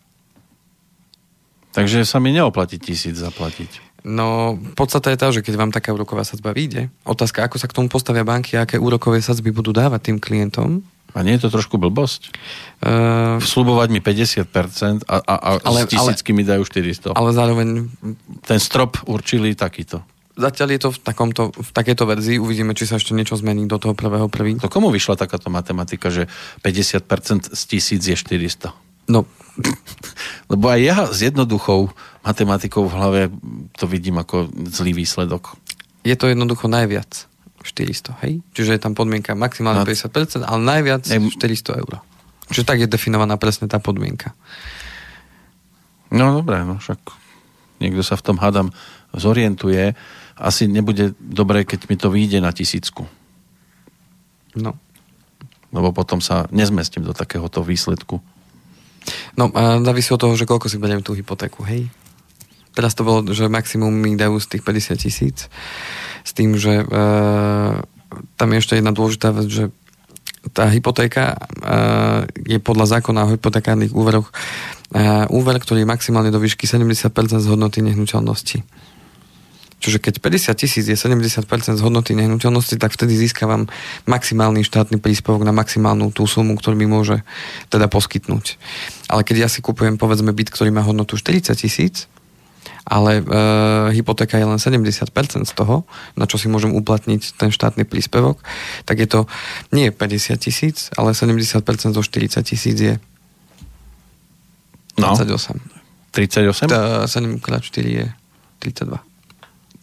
Takže 1.76 2.08
sa 2.08 2.24
mi 2.24 2.32
neoplatí 2.32 2.80
tisíc 2.80 3.20
zaplatiť. 3.20 3.84
No, 4.06 4.56
podstata 4.78 5.10
je 5.12 5.18
tá, 5.18 5.28
že 5.34 5.42
keď 5.42 5.54
vám 5.58 5.72
taká 5.74 5.90
úroková 5.90 6.22
sadzba 6.22 6.54
vyjde, 6.54 6.94
otázka, 7.04 7.42
ako 7.42 7.58
sa 7.58 7.66
k 7.66 7.76
tomu 7.76 7.90
postavia 7.90 8.22
banky 8.22 8.56
a 8.56 8.64
aké 8.64 8.78
úrokové 8.78 9.20
sadzby 9.20 9.50
budú 9.50 9.74
dávať 9.74 10.14
tým 10.14 10.18
klientom. 10.22 10.86
A 11.16 11.24
nie 11.26 11.36
je 11.36 11.48
to 11.48 11.50
trošku 11.50 11.82
blbosť? 11.82 12.32
Uh, 12.84 13.42
Slubovať 13.42 13.90
mi 13.90 14.04
50% 14.04 15.10
a, 15.10 15.16
a, 15.20 15.36
a 15.36 15.50
ale, 15.64 15.88
s 15.88 15.96
tisícky 15.96 16.38
mi 16.38 16.46
dajú 16.46 16.68
400. 16.68 17.18
Ale 17.18 17.30
zároveň... 17.34 17.90
Ten 18.46 18.60
strop 18.62 19.02
určili 19.10 19.58
takýto. 19.58 20.06
Zatiaľ 20.36 20.70
je 20.76 20.80
to 20.84 20.90
v, 20.92 21.00
takomto, 21.00 21.44
v 21.56 21.70
takejto 21.72 22.04
verzii, 22.04 22.38
uvidíme, 22.38 22.76
či 22.76 22.84
sa 22.84 23.00
ešte 23.00 23.16
niečo 23.16 23.40
zmení 23.40 23.66
do 23.66 23.80
toho 23.80 23.96
prvého 23.96 24.28
prvý. 24.28 24.60
To 24.60 24.68
komu 24.68 24.92
vyšla 24.92 25.16
takáto 25.16 25.48
matematika, 25.48 26.12
že 26.12 26.28
50% 26.62 27.56
z 27.56 27.62
tisíc 27.64 28.04
je 28.04 28.14
400? 28.20 28.85
No. 29.08 29.26
Lebo 30.52 30.66
aj 30.70 30.80
ja 30.82 30.98
s 31.10 31.20
jednoduchou 31.24 31.90
matematikou 32.26 32.90
v 32.90 32.94
hlave 32.98 33.22
to 33.78 33.86
vidím 33.86 34.18
ako 34.18 34.50
zlý 34.70 34.98
výsledok. 34.98 35.56
Je 36.06 36.14
to 36.18 36.30
jednoducho 36.30 36.70
najviac 36.70 37.30
400, 37.66 38.22
hej? 38.26 38.46
Čiže 38.54 38.78
je 38.78 38.82
tam 38.82 38.94
podmienka 38.94 39.34
maximálne 39.34 39.82
no, 39.82 39.90
50%, 39.90 40.46
ale 40.46 40.60
najviac 40.62 41.10
ne, 41.10 41.34
400 41.34 41.82
eur. 41.82 41.94
Čiže 42.54 42.66
tak 42.66 42.78
je 42.78 42.88
definovaná 42.90 43.42
presne 43.42 43.66
tá 43.66 43.82
podmienka. 43.82 44.38
No 46.14 46.38
dobré, 46.38 46.62
no 46.62 46.78
však 46.78 47.02
niekto 47.82 48.06
sa 48.06 48.14
v 48.14 48.26
tom 48.26 48.38
hádam 48.38 48.70
zorientuje. 49.18 49.98
Asi 50.38 50.70
nebude 50.70 51.18
dobré, 51.18 51.66
keď 51.66 51.90
mi 51.90 51.96
to 51.98 52.14
vyjde 52.14 52.38
na 52.44 52.54
tisícku. 52.54 53.10
No. 54.54 54.78
Lebo 55.74 55.90
potom 55.90 56.22
sa 56.22 56.46
nezmestím 56.54 57.02
do 57.02 57.18
takéhoto 57.18 57.66
výsledku. 57.66 58.22
No 59.38 59.52
a 59.54 59.82
závisí 59.84 60.10
od 60.14 60.22
toho, 60.22 60.34
že 60.34 60.48
koľko 60.48 60.72
si 60.72 60.82
beriem 60.82 61.04
tú 61.04 61.14
hypotéku, 61.14 61.66
hej? 61.68 61.90
Teraz 62.76 62.92
to 62.92 63.08
bolo, 63.08 63.24
že 63.32 63.48
maximum 63.48 63.92
mi 63.92 64.20
dajú 64.20 64.36
z 64.40 64.58
tých 64.58 64.64
50 64.68 65.00
tisíc. 65.00 65.38
S 66.28 66.32
tým, 66.36 66.60
že 66.60 66.84
e, 66.84 66.86
tam 68.36 68.48
je 68.52 68.60
ešte 68.60 68.76
jedna 68.76 68.92
dôležitá 68.92 69.32
vec, 69.32 69.48
že 69.48 69.64
tá 70.52 70.68
hypotéka 70.68 71.34
e, 71.34 71.38
je 72.46 72.60
podľa 72.60 73.00
zákona 73.00 73.26
o 73.26 73.32
hypotekárnych 73.40 73.96
úveroch 73.96 74.30
e, 74.92 75.26
úver, 75.32 75.56
ktorý 75.58 75.88
je 75.88 75.92
maximálne 75.92 76.36
do 76.36 76.44
výšky 76.44 76.68
70% 76.68 77.08
z 77.40 77.48
hodnoty 77.48 77.80
nehnuteľnosti. 77.80 78.60
Čiže 79.86 80.02
keď 80.02 80.18
50 80.18 80.58
tisíc 80.58 80.90
je 80.90 80.98
70% 80.98 81.46
z 81.78 81.82
hodnoty 81.86 82.18
nehnuteľnosti, 82.18 82.74
tak 82.82 82.90
vtedy 82.90 83.14
získavam 83.22 83.70
maximálny 84.10 84.66
štátny 84.66 84.98
príspevok 84.98 85.46
na 85.46 85.54
maximálnu 85.54 86.10
tú 86.10 86.26
sumu, 86.26 86.58
ktorú 86.58 86.74
mi 86.74 86.90
môže 86.90 87.22
teda 87.70 87.86
poskytnúť. 87.86 88.58
Ale 89.14 89.22
keď 89.22 89.46
ja 89.46 89.50
si 89.54 89.62
kupujem 89.62 90.02
povedzme 90.02 90.34
byt, 90.34 90.50
ktorý 90.50 90.74
má 90.74 90.82
hodnotu 90.82 91.22
40 91.22 91.54
tisíc, 91.54 92.10
ale 92.82 93.22
e, 93.22 93.24
hypotéka 93.94 94.42
je 94.42 94.50
len 94.50 94.58
70% 94.58 95.06
z 95.46 95.54
toho, 95.54 95.86
na 96.18 96.26
čo 96.26 96.42
si 96.42 96.50
môžem 96.50 96.74
uplatniť 96.74 97.38
ten 97.38 97.54
štátny 97.54 97.86
príspevok, 97.86 98.42
tak 98.90 98.98
je 98.98 99.06
to 99.06 99.30
nie 99.70 99.94
50 99.94 100.34
tisíc, 100.42 100.90
ale 100.98 101.14
70% 101.14 101.62
zo 101.94 102.02
40 102.02 102.42
tisíc 102.42 102.78
je 102.82 102.98
28. 104.98 105.62
No, 105.62 105.62
38? 106.10 106.74
Tá 106.74 107.06
7 107.06 107.38
x 107.38 107.46
4 107.70 107.86
je 107.86 108.06
32. 108.66 109.15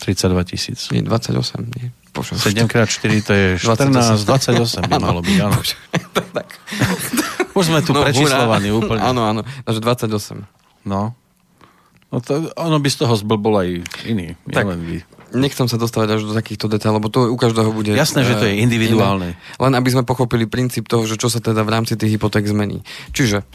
32 0.02 0.44
tisíc. 0.50 0.90
Nie, 0.90 1.06
28, 1.06 1.62
nie. 1.78 1.94
Bože, 2.12 2.36
7 2.36 2.68
x 2.68 3.00
4 3.00 3.22
to 3.22 3.32
je 3.32 3.46
14, 3.62 4.26
28 4.26 4.90
by 4.90 4.96
malo 4.98 5.22
byť, 5.22 5.38
áno. 5.40 5.58
tak. 6.36 6.48
Už 7.58 7.64
sme 7.70 7.80
tu 7.80 7.94
no, 7.94 8.02
prečíslovaní 8.02 8.74
úplne. 8.74 9.00
Áno, 9.00 9.22
áno, 9.24 9.40
takže 9.64 9.80
28. 9.80 10.44
No. 10.88 11.14
No 12.12 12.20
to, 12.20 12.52
ono 12.60 12.76
by 12.76 12.88
z 12.92 12.96
toho 13.00 13.14
zblbol 13.16 13.54
aj 13.64 13.68
iný. 14.04 14.36
Tak, 14.44 14.68
vy. 14.76 15.00
nechcem 15.32 15.64
sa 15.64 15.80
dostávať 15.80 16.20
až 16.20 16.28
do 16.28 16.36
takýchto 16.36 16.68
detailov, 16.68 17.00
lebo 17.00 17.08
to 17.08 17.32
u 17.32 17.38
každého 17.40 17.72
bude... 17.72 17.96
Jasné, 17.96 18.28
že 18.28 18.36
to 18.36 18.44
je 18.44 18.60
eh, 18.60 18.60
individuálne. 18.60 19.32
Iné. 19.32 19.56
Len 19.56 19.72
aby 19.72 19.88
sme 19.88 20.04
pochopili 20.04 20.44
princíp 20.44 20.92
toho, 20.92 21.08
že 21.08 21.16
čo 21.16 21.32
sa 21.32 21.40
teda 21.40 21.64
v 21.64 21.72
rámci 21.72 21.96
tých 21.96 22.20
hypoték 22.20 22.44
zmení. 22.44 22.84
Čiže, 23.16 23.48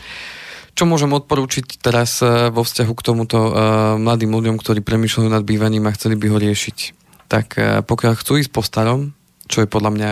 čo 0.78 0.86
môžem 0.86 1.10
odporúčiť 1.10 1.82
teraz 1.82 2.22
eh, 2.22 2.54
vo 2.54 2.62
vzťahu 2.62 2.94
k 2.94 3.06
tomuto 3.06 3.38
uh, 3.42 3.52
mladým 3.98 4.30
ľuďom, 4.30 4.62
ktorí 4.62 4.86
premýšľajú 4.86 5.26
nad 5.34 5.42
bývaním 5.42 5.90
a 5.90 5.96
chceli 5.98 6.14
by 6.14 6.30
ho 6.30 6.38
riešiť? 6.38 6.78
Tak 7.26 7.48
uh, 7.58 7.82
pokiaľ 7.82 8.14
chcú 8.22 8.38
ísť 8.38 8.54
po 8.54 8.62
starom, 8.62 9.18
čo 9.48 9.64
je 9.64 9.72
podľa 9.72 9.92
mňa, 9.96 10.10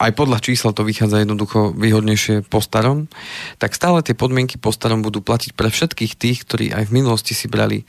aj 0.00 0.10
podľa 0.16 0.40
čísla 0.40 0.72
to 0.72 0.80
vychádza 0.80 1.20
jednoducho 1.20 1.76
výhodnejšie 1.76 2.48
po 2.48 2.64
starom, 2.64 3.04
tak 3.60 3.76
stále 3.76 4.00
tie 4.00 4.16
podmienky 4.16 4.56
po 4.56 4.72
starom 4.72 5.04
budú 5.04 5.20
platiť 5.20 5.52
pre 5.52 5.68
všetkých 5.68 6.16
tých, 6.16 6.38
ktorí 6.48 6.72
aj 6.72 6.88
v 6.88 6.94
minulosti 6.96 7.36
si 7.36 7.52
brali 7.52 7.84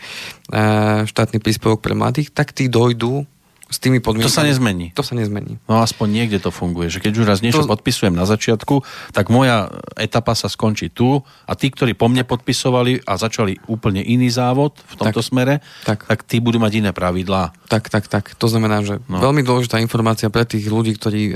štátny 1.08 1.40
príspevok 1.40 1.80
pre 1.80 1.96
mladých, 1.96 2.36
tak 2.36 2.52
tí 2.52 2.68
dojdú 2.68 3.24
s 3.68 3.84
tými 3.84 4.00
podmienkami. 4.00 4.32
To 4.32 4.34
sa 4.34 4.48
nezmení. 4.48 4.88
To 4.96 5.04
sa 5.04 5.14
nezmení. 5.14 5.60
No 5.68 5.84
aspoň 5.84 6.08
niekde 6.24 6.40
to 6.40 6.56
funguje, 6.56 6.88
že 6.88 7.04
keď 7.04 7.14
už 7.20 7.26
raz 7.28 7.40
niečo 7.44 7.68
to... 7.68 7.70
podpisujem 7.70 8.16
na 8.16 8.24
začiatku, 8.24 8.80
tak 9.12 9.28
moja 9.28 9.68
etapa 10.00 10.32
sa 10.40 10.48
skončí 10.48 10.88
tu 10.88 11.20
a 11.44 11.54
tí, 11.60 11.68
ktorí 11.68 11.92
po 11.92 12.08
mne 12.08 12.24
podpisovali 12.24 13.04
a 13.04 13.20
začali 13.20 13.60
úplne 13.68 14.00
iný 14.00 14.32
závod 14.32 14.80
v 14.88 14.96
tomto 14.96 15.20
tak, 15.20 15.28
smere, 15.28 15.54
tak. 15.84 16.08
tak 16.08 16.24
tí 16.24 16.40
budú 16.40 16.64
mať 16.64 16.80
iné 16.80 16.92
pravidlá. 16.96 17.52
Tak, 17.68 17.92
tak, 17.92 18.08
tak. 18.08 18.32
To 18.40 18.48
znamená, 18.48 18.88
že 18.88 19.04
no. 19.12 19.20
veľmi 19.20 19.44
dôležitá 19.44 19.84
informácia 19.84 20.32
pre 20.32 20.48
tých 20.48 20.72
ľudí, 20.72 20.96
ktorí 20.96 21.22
e, 21.28 21.34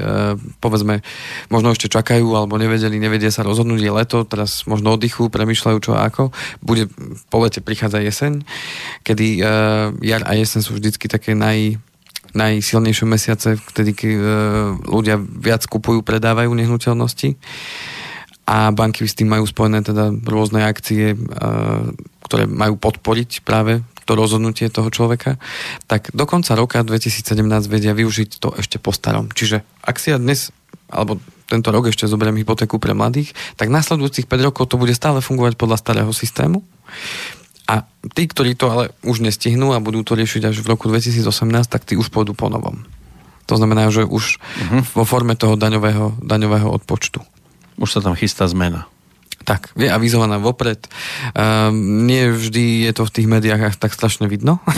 povedzme 0.64 1.04
možno 1.52 1.76
ešte 1.76 1.92
čakajú 1.92 2.32
alebo 2.32 2.56
nevedeli, 2.56 2.96
nevedia 2.96 3.28
sa 3.28 3.44
rozhodnúť, 3.44 3.84
je 3.84 3.92
leto, 3.92 4.18
teraz 4.24 4.64
možno 4.64 4.96
oddychu, 4.96 5.28
premyšľajú 5.28 5.78
čo 5.84 5.92
a 6.00 6.08
ako. 6.08 6.32
Bude 6.64 6.88
po 7.28 7.44
lete 7.44 7.60
prichádza 7.60 8.00
jeseň, 8.00 8.48
kedy 9.04 9.28
e, 9.36 9.52
jar 10.08 10.24
a 10.24 10.32
jeseň 10.40 10.64
sú 10.64 10.80
vždycky 10.80 11.12
také 11.12 11.36
naj 11.36 11.91
najsilnejšie 12.34 13.06
mesiace, 13.08 13.50
vtedy 13.60 13.92
keď 13.96 14.12
e, 14.14 14.24
ľudia 14.88 15.20
viac 15.20 15.66
kupujú, 15.68 16.04
predávajú 16.04 16.52
nehnuteľnosti 16.52 17.36
a 18.48 18.74
banky 18.74 19.08
s 19.08 19.16
tým 19.16 19.32
majú 19.32 19.46
spojené 19.48 19.86
teda 19.86 20.12
rôzne 20.28 20.66
akcie, 20.66 21.14
e, 21.14 21.18
ktoré 22.26 22.48
majú 22.48 22.80
podporiť 22.80 23.44
práve 23.44 23.84
to 24.04 24.18
rozhodnutie 24.18 24.68
toho 24.68 24.90
človeka, 24.90 25.38
tak 25.86 26.10
do 26.12 26.26
konca 26.26 26.58
roka 26.58 26.82
2017 26.82 27.32
vedia 27.70 27.94
využiť 27.94 28.30
to 28.42 28.52
ešte 28.58 28.82
po 28.82 28.92
starom. 28.92 29.30
Čiže 29.30 29.62
ak 29.86 29.96
si 30.02 30.12
ja 30.12 30.18
dnes, 30.18 30.50
alebo 30.92 31.22
tento 31.48 31.70
rok 31.72 31.92
ešte 31.92 32.08
zoberiem 32.08 32.40
hypotéku 32.40 32.80
pre 32.80 32.96
mladých, 32.96 33.36
tak 33.60 33.68
nasledujúcich 33.68 34.28
5 34.28 34.48
rokov 34.48 34.72
to 34.72 34.80
bude 34.80 34.96
stále 34.96 35.20
fungovať 35.20 35.60
podľa 35.60 35.78
starého 35.80 36.12
systému. 36.16 36.64
A 37.72 37.88
tí, 38.12 38.28
ktorí 38.28 38.60
to 38.60 38.68
ale 38.68 38.92
už 39.08 39.24
nestihnú 39.24 39.72
a 39.72 39.80
budú 39.80 40.04
to 40.04 40.20
riešiť 40.20 40.52
až 40.52 40.60
v 40.60 40.76
roku 40.76 40.92
2018, 40.92 41.24
tak 41.72 41.88
tí 41.88 41.96
už 41.96 42.12
pôjdu 42.12 42.36
po 42.36 42.52
novom. 42.52 42.84
To 43.48 43.56
znamená, 43.56 43.88
že 43.88 44.04
už 44.04 44.44
uh-huh. 44.44 44.84
vo 44.92 45.08
forme 45.08 45.40
toho 45.40 45.56
daňového, 45.56 46.20
daňového 46.20 46.68
odpočtu. 46.68 47.24
Už 47.80 47.88
sa 47.88 48.04
tam 48.04 48.20
chystá 48.20 48.44
zmena. 48.52 48.92
Tak, 49.42 49.74
je 49.74 49.90
avizovaná 49.90 50.38
vopred. 50.38 50.86
Um, 51.34 52.06
nie 52.06 52.30
vždy 52.30 52.86
je 52.86 52.92
to 52.94 53.10
v 53.10 53.14
tých 53.16 53.28
médiách 53.28 53.80
tak 53.80 53.96
strašne 53.96 54.28
vidno. 54.28 54.60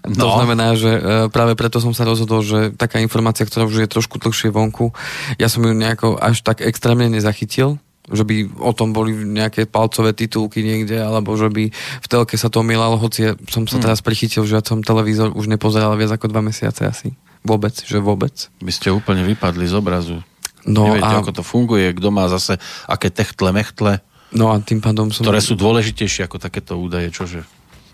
No. 0.00 0.32
to 0.32 0.40
znamená, 0.40 0.68
že 0.80 0.92
uh, 0.96 1.02
práve 1.28 1.52
preto 1.52 1.76
som 1.76 1.92
sa 1.92 2.08
rozhodol, 2.08 2.40
že 2.40 2.72
taká 2.72 3.04
informácia, 3.04 3.44
ktorá 3.44 3.68
už 3.68 3.84
je 3.84 3.92
trošku 3.92 4.16
dlhšie 4.16 4.48
vonku, 4.48 4.96
ja 5.36 5.52
som 5.52 5.60
ju 5.60 5.76
nejako 5.76 6.16
až 6.16 6.40
tak 6.40 6.64
extrémne 6.64 7.12
nezachytil, 7.12 7.76
že 8.08 8.24
by 8.24 8.56
o 8.58 8.72
tom 8.72 8.96
boli 8.96 9.12
nejaké 9.12 9.68
palcové 9.68 10.16
titulky 10.16 10.64
niekde, 10.64 10.96
alebo 10.98 11.36
že 11.36 11.52
by 11.52 11.68
v 11.74 12.06
telke 12.08 12.34
sa 12.40 12.48
to 12.48 12.64
mielalo, 12.64 12.96
hoci 12.96 13.18
ja 13.28 13.32
som 13.52 13.68
sa 13.68 13.76
hmm. 13.76 13.84
teraz 13.84 14.00
prichytil, 14.00 14.48
že 14.48 14.56
ja 14.56 14.62
som 14.64 14.80
televízor 14.80 15.36
už 15.36 15.46
nepozeral 15.46 15.92
viac 16.00 16.16
ako 16.16 16.32
dva 16.32 16.40
mesiace 16.40 16.88
asi. 16.88 17.12
Vôbec, 17.44 17.72
že 17.72 18.00
vôbec. 18.00 18.48
By 18.60 18.72
ste 18.72 18.92
úplne 18.92 19.24
vypadli 19.24 19.64
z 19.64 19.74
obrazu. 19.76 20.20
No 20.68 20.92
Neviete, 20.92 21.08
a... 21.08 21.20
ako 21.24 21.32
to 21.40 21.44
funguje, 21.44 21.92
kto 21.96 22.08
má 22.12 22.28
zase 22.28 22.60
aké 22.84 23.08
techtle, 23.08 23.52
mechtle. 23.52 24.00
No 24.36 24.52
a 24.52 24.60
tým 24.60 24.84
pádom 24.84 25.08
som... 25.08 25.24
Ktoré 25.24 25.40
sú 25.40 25.56
dôležitejšie 25.56 26.28
ako 26.28 26.36
takéto 26.36 26.76
údaje, 26.76 27.08
čože? 27.08 27.44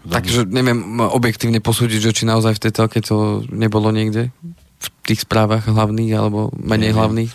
Takže 0.07 0.47
neviem 0.47 1.03
objektívne 1.03 1.59
posúdiť, 1.59 1.99
že 1.99 2.14
či 2.14 2.31
naozaj 2.31 2.59
v 2.59 2.62
tej 2.62 2.73
telke 2.79 2.99
to 3.03 3.42
nebolo 3.51 3.90
niekde 3.90 4.31
v 4.77 4.89
tých 5.09 5.25
správach 5.25 5.65
hlavných 5.65 6.12
alebo 6.12 6.53
menej 6.53 6.93
neviem. 6.93 6.99
hlavných. 6.99 7.33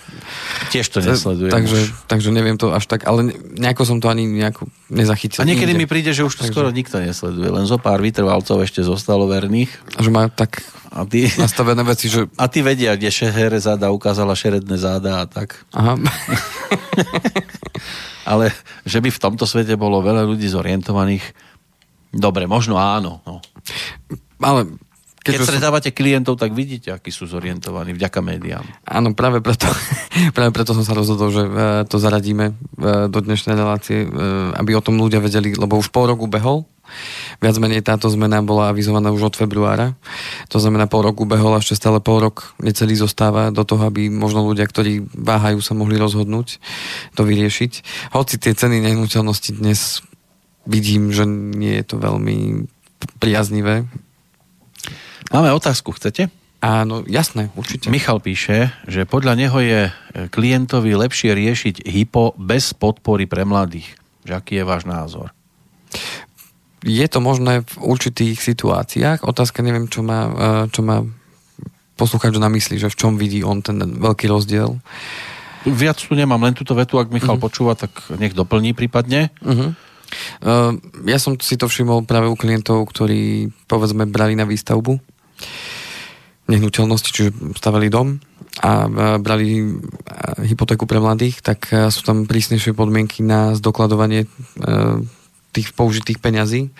Tiež 0.69 0.87
to 0.93 1.01
nesledujem. 1.01 1.49
Takže, 1.49 1.79
takže 2.05 2.29
neviem 2.29 2.55
to 2.59 2.69
až 2.69 2.85
tak, 2.85 3.09
ale 3.09 3.33
nejako 3.57 3.83
som 3.87 3.97
to 3.97 4.07
ani 4.11 4.29
nejako 4.29 4.69
nezachytil. 4.93 5.41
A 5.41 5.49
niekedy 5.49 5.73
nikde. 5.73 5.81
mi 5.81 5.85
príde, 5.89 6.11
že 6.13 6.21
už 6.21 6.37
to 6.37 6.43
takže... 6.45 6.53
skoro 6.53 6.69
nikto 6.69 7.01
nesleduje, 7.01 7.49
len 7.49 7.65
zo 7.65 7.81
pár 7.81 8.03
vytrvalcov 8.03 8.61
ešte 8.61 8.85
zostalo 8.85 9.25
verných. 9.25 9.71
A 9.97 9.99
že 10.05 10.11
má 10.13 10.29
tak 10.29 10.61
a 10.91 11.07
ty, 11.07 11.31
nastavené 11.39 11.81
veci, 11.87 12.11
že... 12.11 12.27
A 12.35 12.51
ty 12.51 12.59
vedia, 12.59 12.99
kde 12.99 13.07
šehere 13.07 13.55
záda 13.63 13.95
ukázala 13.95 14.35
šeredné 14.35 14.75
záda 14.75 15.23
a 15.23 15.25
tak. 15.25 15.63
Aha. 15.71 15.95
ale 18.31 18.51
že 18.83 18.99
by 18.99 19.07
v 19.07 19.21
tomto 19.23 19.47
svete 19.47 19.79
bolo 19.79 20.03
veľa 20.03 20.27
ľudí 20.27 20.51
zorientovaných, 20.51 21.23
dobre, 22.11 22.43
možno 22.43 22.75
áno. 22.75 23.23
No. 23.23 23.39
Ale 24.43 24.67
keď, 25.21 25.37
Keď 25.37 25.45
stretávate 25.45 25.89
klientov, 25.93 26.41
tak 26.41 26.49
vidíte, 26.57 26.97
akí 26.97 27.13
sú 27.13 27.29
zorientovaní 27.29 27.93
vďaka 27.93 28.25
médiám. 28.25 28.65
Áno, 28.89 29.13
práve 29.13 29.37
preto, 29.37 29.69
práve 30.35 30.49
preto 30.49 30.73
som 30.73 30.81
sa 30.81 30.97
rozhodol, 30.97 31.29
že 31.29 31.45
e, 31.45 31.51
to 31.85 32.01
zaradíme 32.01 32.45
e, 32.49 32.53
do 33.05 33.21
dnešnej 33.21 33.53
relácie, 33.53 34.01
e, 34.01 34.07
aby 34.57 34.73
o 34.73 34.81
tom 34.81 34.97
ľudia 34.97 35.21
vedeli, 35.21 35.53
lebo 35.53 35.77
už 35.77 35.93
pol 35.93 36.09
roku 36.09 36.25
behol. 36.25 36.65
Viac 37.37 37.55
menej 37.61 37.85
táto 37.85 38.09
zmena 38.09 38.41
bola 38.41 38.73
avizovaná 38.73 39.13
už 39.13 39.29
od 39.31 39.35
februára. 39.37 39.93
To 40.49 40.57
znamená, 40.57 40.89
pol 40.89 41.05
roku 41.05 41.29
behol, 41.29 41.53
ešte 41.61 41.77
stále 41.77 42.01
pol 42.01 42.25
rok 42.25 42.57
necelý 42.57 42.97
zostáva 42.97 43.53
do 43.53 43.61
toho, 43.61 43.93
aby 43.93 44.09
možno 44.09 44.41
ľudia, 44.41 44.65
ktorí 44.65 45.05
váhajú, 45.05 45.61
sa 45.61 45.77
mohli 45.77 46.01
rozhodnúť 46.01 46.57
to 47.13 47.21
vyriešiť. 47.21 47.71
Hoci 48.17 48.41
tie 48.41 48.57
ceny 48.57 48.81
nehnuteľnosti 48.89 49.53
dnes 49.53 50.01
vidím, 50.65 51.13
že 51.13 51.29
nie 51.29 51.77
je 51.77 51.85
to 51.85 52.01
veľmi 52.01 52.65
priaznivé 53.21 53.85
Máme 55.31 55.47
otázku, 55.55 55.95
chcete? 55.95 56.27
Áno, 56.59 57.07
jasné, 57.07 57.47
určite. 57.55 57.87
Michal 57.87 58.19
píše, 58.19 58.75
že 58.83 59.07
podľa 59.07 59.39
neho 59.39 59.57
je 59.63 59.81
e, 59.87 59.91
klientovi 60.27 60.91
lepšie 60.91 61.31
riešiť 61.31 61.87
hypo 61.87 62.35
bez 62.35 62.75
podpory 62.75 63.31
pre 63.31 63.47
mladých. 63.47 63.95
Že 64.27 64.33
aký 64.35 64.53
je 64.59 64.65
váš 64.67 64.83
názor? 64.83 65.31
Je 66.83 67.07
to 67.07 67.23
možné 67.23 67.63
v 67.63 67.75
určitých 67.79 68.43
situáciách. 68.43 69.23
Otázka, 69.23 69.63
neviem, 69.63 69.87
čo 69.87 70.03
má, 70.03 70.19
e, 70.27 70.31
čo 70.67 70.83
má 70.83 70.99
poslucháč 71.95 72.35
na 72.35 72.51
mysli, 72.51 72.75
že 72.75 72.91
v 72.91 72.99
čom 72.99 73.15
vidí 73.15 73.39
on 73.39 73.63
ten 73.63 73.79
veľký 73.79 74.27
rozdiel. 74.27 74.83
Viac 75.63 75.95
tu 75.95 76.11
nemám, 76.11 76.43
len 76.43 76.59
túto 76.59 76.75
vetu, 76.75 76.99
ak 76.99 77.07
Michal 77.07 77.39
uh-huh. 77.39 77.47
počúva, 77.47 77.79
tak 77.79 77.95
nech 78.19 78.35
doplní 78.35 78.75
prípadne. 78.75 79.31
Uh-huh. 79.39 79.71
Uh, 80.43 80.75
ja 81.07 81.15
som 81.23 81.39
si 81.39 81.55
to 81.55 81.71
všimol 81.71 82.03
práve 82.03 82.27
u 82.27 82.35
klientov, 82.35 82.83
ktorí 82.91 83.47
povedzme 83.71 84.03
brali 84.11 84.35
na 84.35 84.43
výstavbu 84.43 85.11
nehnuteľnosti, 86.49 87.09
čiže 87.09 87.31
stavali 87.55 87.87
dom 87.87 88.19
a 88.59 88.89
brali 89.15 89.79
hypotéku 90.43 90.83
pre 90.83 90.99
mladých, 90.99 91.39
tak 91.39 91.71
sú 91.71 92.01
tam 92.03 92.27
prísnejšie 92.27 92.75
podmienky 92.75 93.23
na 93.23 93.55
zdokladovanie 93.55 94.27
tých 95.55 95.71
použitých 95.71 96.19
peňazí. 96.19 96.71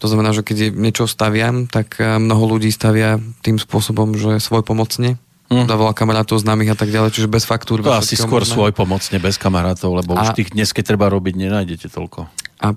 To 0.00 0.08
znamená, 0.08 0.32
že 0.32 0.40
keď 0.40 0.72
niečo 0.72 1.04
staviam, 1.04 1.68
tak 1.68 2.00
mnoho 2.00 2.56
ľudí 2.56 2.72
stavia 2.72 3.20
tým 3.44 3.60
spôsobom, 3.60 4.16
že 4.16 4.40
svoj 4.40 4.64
pomocne 4.64 5.20
Mm. 5.48 5.64
Dávala 5.64 5.96
kamarátov 5.96 6.36
známych 6.44 6.68
a 6.68 6.76
tak 6.76 6.92
ďalej, 6.92 7.16
čiže 7.16 7.28
bez 7.28 7.48
faktúr. 7.48 7.80
To 7.80 7.96
asi 7.96 8.20
skôr 8.20 8.44
možné. 8.44 8.52
svoj 8.52 8.72
pomocne, 8.76 9.16
bez 9.16 9.40
kamarátov, 9.40 9.96
lebo 9.96 10.12
a... 10.12 10.28
už 10.28 10.36
tých 10.36 10.52
dnes, 10.52 10.68
keď 10.76 10.92
treba 10.92 11.08
robiť, 11.08 11.40
nenájdete 11.40 11.88
toľko. 11.88 12.28
A, 12.60 12.76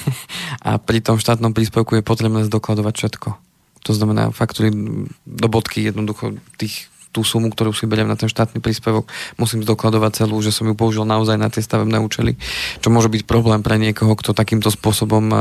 a 0.68 0.70
pri 0.76 1.00
tom 1.00 1.16
štátnom 1.16 1.56
príspevku 1.56 1.96
je 1.96 2.04
potrebné 2.04 2.44
zdokladovať 2.52 2.94
všetko. 3.00 3.28
To 3.82 3.94
znamená 3.94 4.30
faktúry 4.30 4.70
do 5.26 5.48
bodky 5.48 5.82
jednoducho 5.82 6.38
tých 6.56 6.91
tú 7.12 7.20
sumu, 7.22 7.52
ktorú 7.52 7.76
si 7.76 7.84
beriem 7.84 8.08
na 8.08 8.16
ten 8.16 8.26
štátny 8.26 8.58
príspevok, 8.64 9.06
musím 9.36 9.60
zdokladovať 9.62 10.24
celú, 10.24 10.40
že 10.40 10.48
som 10.48 10.64
ju 10.64 10.72
použil 10.72 11.04
naozaj 11.04 11.36
na 11.36 11.52
tie 11.52 11.60
stavebné 11.60 12.00
účely, 12.00 12.40
čo 12.80 12.88
môže 12.88 13.12
byť 13.12 13.28
problém 13.28 13.60
pre 13.60 13.76
niekoho, 13.76 14.16
kto 14.16 14.32
takýmto 14.32 14.72
spôsobom 14.72 15.24
eh, 15.30 15.40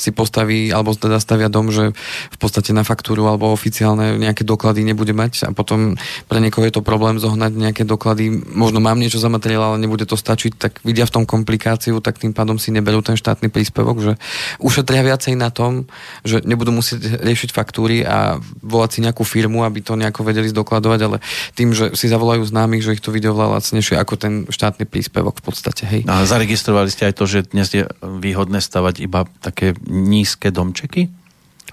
si 0.00 0.10
postaví, 0.10 0.72
alebo 0.72 0.96
teda 0.96 1.20
stavia 1.20 1.52
dom, 1.52 1.68
že 1.68 1.92
v 2.32 2.38
podstate 2.40 2.72
na 2.72 2.82
faktúru 2.82 3.28
alebo 3.28 3.52
oficiálne 3.52 4.16
nejaké 4.16 4.42
doklady 4.48 4.82
nebude 4.88 5.12
mať 5.12 5.46
a 5.46 5.50
potom 5.52 6.00
pre 6.26 6.40
niekoho 6.40 6.64
je 6.64 6.74
to 6.74 6.82
problém 6.82 7.20
zohnať 7.20 7.52
nejaké 7.52 7.82
doklady, 7.84 8.32
možno 8.56 8.80
mám 8.80 8.96
niečo 8.96 9.20
za 9.20 9.28
materiál, 9.28 9.76
ale 9.76 9.84
nebude 9.84 10.08
to 10.08 10.16
stačiť, 10.16 10.52
tak 10.56 10.72
vidia 10.80 11.04
v 11.04 11.20
tom 11.20 11.24
komplikáciu, 11.28 12.00
tak 12.00 12.16
tým 12.16 12.32
pádom 12.32 12.56
si 12.56 12.72
neberú 12.72 13.04
ten 13.04 13.20
štátny 13.20 13.52
príspevok, 13.52 13.96
že 14.00 14.12
ušetria 14.58 15.04
viacej 15.04 15.36
na 15.36 15.52
tom, 15.52 15.84
že 16.24 16.40
nebudú 16.40 16.72
musieť 16.72 17.20
riešiť 17.20 17.50
faktúry 17.52 18.00
a 18.06 18.40
volať 18.64 18.90
si 18.96 18.98
nejakú 19.04 19.22
firmu, 19.26 19.66
aby 19.66 19.84
to 19.84 19.98
nejako 19.98 20.24
vedeli 20.24 20.48
zdokladovať, 20.48 21.01
ale 21.02 21.18
tým, 21.58 21.74
že 21.74 21.92
si 21.98 22.06
zavolajú 22.06 22.46
známych, 22.46 22.82
že 22.86 22.94
ich 22.96 23.04
to 23.04 23.14
video 23.14 23.34
veľa 23.34 23.58
lacnejšie 23.58 23.98
ako 23.98 24.14
ten 24.16 24.32
štátny 24.46 24.86
príspevok 24.86 25.42
v 25.42 25.44
podstate. 25.44 25.82
Hej. 25.84 26.00
A 26.06 26.22
zaregistrovali 26.22 26.88
ste 26.88 27.10
aj 27.10 27.14
to, 27.18 27.24
že 27.26 27.50
dnes 27.50 27.68
je 27.74 27.84
výhodné 28.00 28.62
stavať 28.62 29.02
iba 29.02 29.26
také 29.42 29.74
nízke 29.86 30.54
domčeky 30.54 31.10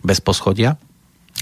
bez 0.01 0.19
poschodia? 0.23 0.75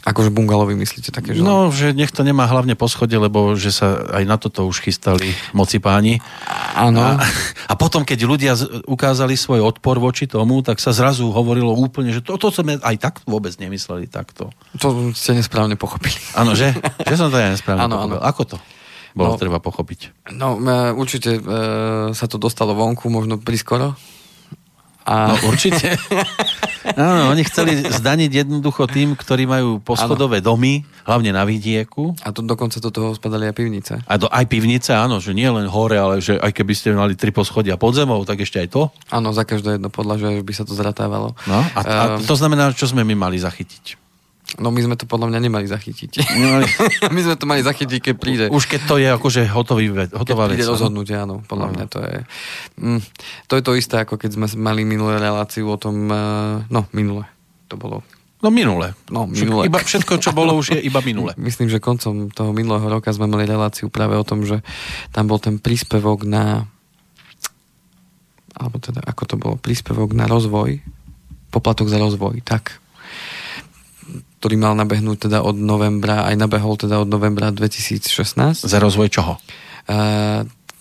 Akože 0.07 0.31
bungalový 0.31 0.79
myslíte 0.79 1.11
také, 1.11 1.35
že? 1.35 1.43
No, 1.43 1.67
že 1.67 1.91
nech 1.91 2.15
to 2.15 2.23
nemá 2.23 2.47
hlavne 2.47 2.79
poschodie, 2.79 3.19
lebo 3.19 3.59
že 3.59 3.75
sa 3.75 4.07
aj 4.15 4.23
na 4.23 4.39
toto 4.39 4.63
už 4.63 4.79
chystali 4.79 5.35
moci 5.51 5.83
páni. 5.83 6.23
Áno. 6.79 7.03
A, 7.03 7.19
a 7.67 7.73
potom, 7.75 8.07
keď 8.07 8.19
ľudia 8.23 8.55
ukázali 8.87 9.35
svoj 9.35 9.67
odpor 9.67 9.99
voči 9.99 10.23
tomu, 10.23 10.63
tak 10.63 10.79
sa 10.79 10.95
zrazu 10.95 11.27
hovorilo 11.27 11.75
úplne, 11.75 12.15
že 12.15 12.23
toto 12.23 12.47
to 12.47 12.63
sme 12.63 12.79
aj 12.79 12.95
tak 12.95 13.13
vôbec 13.27 13.51
nemysleli 13.59 14.07
takto. 14.07 14.55
To 14.79 15.11
ste 15.11 15.35
nesprávne 15.35 15.75
pochopili. 15.75 16.15
Áno, 16.39 16.55
že? 16.55 16.71
Že 17.07 17.15
som 17.19 17.27
to 17.27 17.39
ja 17.39 17.51
nesprávne 17.51 17.83
ano, 17.83 17.95
pochopil. 17.99 18.19
Ano. 18.19 18.29
Ako 18.31 18.41
to? 18.47 18.57
Bolo 19.11 19.35
no, 19.35 19.41
treba 19.41 19.59
pochopiť. 19.59 20.31
No, 20.37 20.61
e, 20.61 20.93
určite 20.95 21.35
e, 21.35 21.41
sa 22.13 22.25
to 22.29 22.39
dostalo 22.39 22.77
vonku, 22.77 23.11
možno 23.11 23.41
priskoro. 23.41 23.97
A... 25.07 25.31
No 25.31 25.35
určite. 25.47 25.95
Áno, 26.95 27.35
oni 27.35 27.43
chceli 27.43 27.83
zdaniť 27.83 28.47
jednoducho 28.47 28.87
tým, 28.87 29.15
ktorí 29.19 29.43
majú 29.43 29.83
poschodové 29.83 30.39
domy, 30.39 30.87
hlavne 31.03 31.35
na 31.35 31.43
vidieku. 31.43 32.15
A 32.23 32.31
to 32.31 32.39
dokonca 32.43 32.79
do 32.79 32.91
toho 32.91 33.11
spadali 33.11 33.51
aj 33.51 33.55
pivnice. 33.55 33.93
A 34.07 34.13
do, 34.15 34.31
aj 34.31 34.47
pivnice, 34.47 34.95
áno, 34.95 35.19
že 35.19 35.35
nie 35.35 35.51
len 35.51 35.67
hore, 35.67 35.99
ale 35.99 36.23
že 36.23 36.39
aj 36.39 36.51
keby 36.55 36.73
ste 36.75 36.95
mali 36.95 37.19
tri 37.19 37.35
poschodia 37.35 37.75
pod 37.75 37.91
zemou, 37.91 38.23
tak 38.23 38.39
ešte 38.39 38.63
aj 38.63 38.67
to. 38.71 38.81
Áno, 39.11 39.35
za 39.35 39.43
každé 39.43 39.79
jedno 39.79 39.91
podľa, 39.91 40.15
že 40.15 40.29
by 40.43 40.53
sa 40.55 40.63
to 40.63 40.71
zratávalo. 40.71 41.35
No, 41.43 41.59
a, 41.59 41.79
a 41.83 42.03
ehm. 42.15 42.23
to 42.23 42.35
znamená, 42.39 42.71
čo 42.71 42.87
sme 42.87 43.03
my 43.03 43.15
mali 43.19 43.35
zachytiť? 43.35 44.06
No 44.55 44.71
my 44.71 44.79
sme 44.79 44.95
to 44.95 45.03
podľa 45.03 45.27
mňa 45.27 45.39
nemali 45.43 45.67
zachytiť. 45.67 46.23
Nemali. 46.23 46.65
my 47.15 47.21
sme 47.21 47.35
to 47.35 47.43
mali 47.43 47.59
zachytiť, 47.67 47.99
keď 47.99 48.15
príde. 48.15 48.45
Už 48.47 48.71
keď 48.71 48.81
to 48.87 48.95
je 48.95 49.07
akože 49.11 49.43
hotový, 49.51 49.91
hotová 50.15 50.47
keď 50.47 50.63
vec. 50.63 50.71
rozhodnutie, 50.71 51.19
áno. 51.19 51.43
Podľa 51.43 51.67
mňa 51.75 51.85
to 51.91 51.99
je... 51.99 52.15
Mm, 52.79 53.01
to 53.51 53.53
je 53.59 53.63
to 53.67 53.71
isté, 53.75 53.95
ako 53.99 54.15
keď 54.15 54.39
sme 54.39 54.47
mali 54.55 54.87
minulé 54.87 55.19
reláciu 55.19 55.67
o 55.67 55.75
tom... 55.75 56.07
Uh, 56.07 56.63
no, 56.71 56.87
minule. 56.95 57.27
To 57.67 57.75
bolo... 57.75 58.07
No 58.39 58.47
minule. 58.47 58.95
No, 59.11 59.27
minule. 59.27 59.67
Iba 59.67 59.83
všetko, 59.83 60.23
čo 60.23 60.31
bolo, 60.31 60.55
už 60.55 60.77
je 60.77 60.79
iba 60.79 61.03
minule. 61.03 61.35
Myslím, 61.51 61.67
že 61.67 61.83
koncom 61.83 62.31
toho 62.31 62.55
minulého 62.55 62.87
roka 62.87 63.11
sme 63.11 63.27
mali 63.27 63.43
reláciu 63.43 63.91
práve 63.91 64.15
o 64.15 64.23
tom, 64.23 64.47
že 64.47 64.63
tam 65.11 65.27
bol 65.27 65.43
ten 65.43 65.59
príspevok 65.59 66.23
na... 66.23 66.63
Alebo 68.55 68.79
teda, 68.79 69.03
ako 69.03 69.23
to 69.27 69.35
bolo? 69.35 69.55
Príspevok 69.59 70.15
na 70.15 70.23
rozvoj. 70.23 70.79
Poplatok 71.51 71.91
za 71.91 71.99
rozvoj, 71.99 72.39
tak 72.47 72.79
ktorý 74.37 74.55
mal 74.55 74.73
nabehnúť 74.77 75.29
teda 75.29 75.41
od 75.41 75.57
novembra, 75.57 76.29
aj 76.29 76.35
nabehol 76.37 76.77
teda 76.77 77.01
od 77.01 77.09
novembra 77.09 77.49
2016. 77.49 78.65
Za 78.65 78.77
rozvoj 78.77 79.09
čoho? 79.09 79.41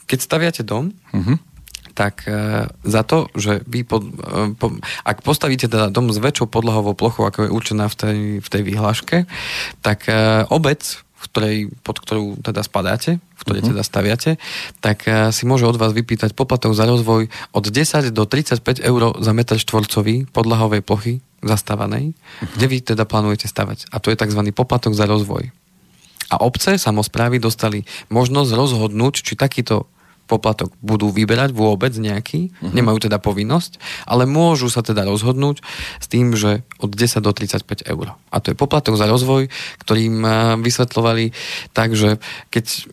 Keď 0.06 0.18
staviate 0.20 0.62
dom, 0.62 0.92
uh-huh. 0.92 1.40
tak 1.96 2.28
za 2.84 3.02
to, 3.02 3.32
že 3.32 3.64
vy 3.64 3.82
pod, 3.82 4.04
po, 4.60 4.76
ak 5.02 5.24
postavíte 5.24 5.72
teda 5.72 5.88
dom 5.88 6.12
s 6.12 6.20
väčšou 6.20 6.52
podlahovou 6.52 6.92
plochou, 6.92 7.24
ako 7.24 7.48
je 7.48 7.54
určená 7.54 7.88
v 7.88 7.96
tej, 7.96 8.18
v 8.44 8.48
tej 8.48 8.62
vyhláške, 8.62 9.24
tak 9.80 10.04
obec, 10.52 11.05
ktorej, 11.32 11.56
pod 11.82 11.96
ktorú 12.02 12.24
teda 12.40 12.62
spadáte, 12.62 13.18
v 13.18 13.42
ktorej 13.42 13.60
uh-huh. 13.62 13.70
teda 13.76 13.82
staviate, 13.82 14.30
tak 14.80 15.06
uh, 15.06 15.30
si 15.30 15.44
môže 15.44 15.66
od 15.66 15.78
vás 15.78 15.92
vypýtať 15.92 16.32
poplatok 16.32 16.72
za 16.72 16.86
rozvoj 16.86 17.28
od 17.52 17.64
10 17.64 18.10
do 18.10 18.22
35 18.24 18.82
eur 18.82 19.02
za 19.18 19.32
meter 19.34 19.58
štvorcový 19.58 20.30
podlahovej 20.30 20.82
plochy 20.82 21.14
zastávanej, 21.42 22.12
uh-huh. 22.12 22.52
kde 22.56 22.66
vy 22.66 22.76
teda 22.82 23.04
plánujete 23.04 23.46
stavať. 23.50 23.90
A 23.90 24.02
to 24.02 24.10
je 24.10 24.18
tzv. 24.18 24.40
poplatok 24.54 24.94
za 24.94 25.06
rozvoj. 25.06 25.50
A 26.26 26.42
obce, 26.42 26.74
samozprávy 26.74 27.38
dostali 27.38 27.86
možnosť 28.10 28.50
rozhodnúť, 28.50 29.22
či 29.22 29.38
takýto 29.38 29.86
poplatok 30.26 30.74
budú 30.82 31.08
vyberať 31.14 31.54
vôbec 31.54 31.94
nejaký, 31.94 32.50
uh-huh. 32.50 32.74
nemajú 32.74 33.06
teda 33.06 33.22
povinnosť, 33.22 33.78
ale 34.04 34.26
môžu 34.26 34.68
sa 34.68 34.82
teda 34.82 35.06
rozhodnúť 35.06 35.62
s 36.02 36.06
tým, 36.10 36.34
že 36.34 36.66
od 36.82 36.90
10 36.92 37.22
do 37.22 37.30
35 37.30 37.86
eur. 37.86 38.18
A 38.30 38.36
to 38.42 38.52
je 38.52 38.58
poplatok 38.58 38.98
za 38.98 39.06
rozvoj, 39.06 39.48
ktorým 39.80 40.14
eh, 40.22 40.30
vysvetľovali 40.60 41.24
tak, 41.72 41.94
že 41.94 42.18
keď 42.50 42.90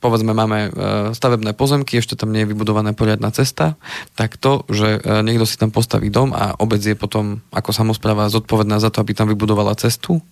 povedzme 0.00 0.32
máme 0.32 0.58
e, 0.64 0.70
stavebné 1.12 1.52
pozemky, 1.52 2.00
ešte 2.00 2.16
tam 2.16 2.32
nie 2.32 2.42
je 2.42 2.56
vybudovaná 2.56 2.96
poriadna 2.96 3.28
cesta, 3.36 3.76
tak 4.16 4.40
to, 4.40 4.64
že 4.72 4.96
niekto 5.20 5.44
si 5.44 5.60
tam 5.60 5.68
postaví 5.68 6.08
dom 6.08 6.32
a 6.32 6.56
obec 6.56 6.80
je 6.80 6.96
potom 6.96 7.44
ako 7.52 7.70
samozpráva 7.76 8.32
zodpovedná 8.32 8.80
za 8.80 8.88
to, 8.88 9.04
aby 9.04 9.12
tam 9.12 9.28
vybudovala 9.28 9.76
cestu 9.76 10.24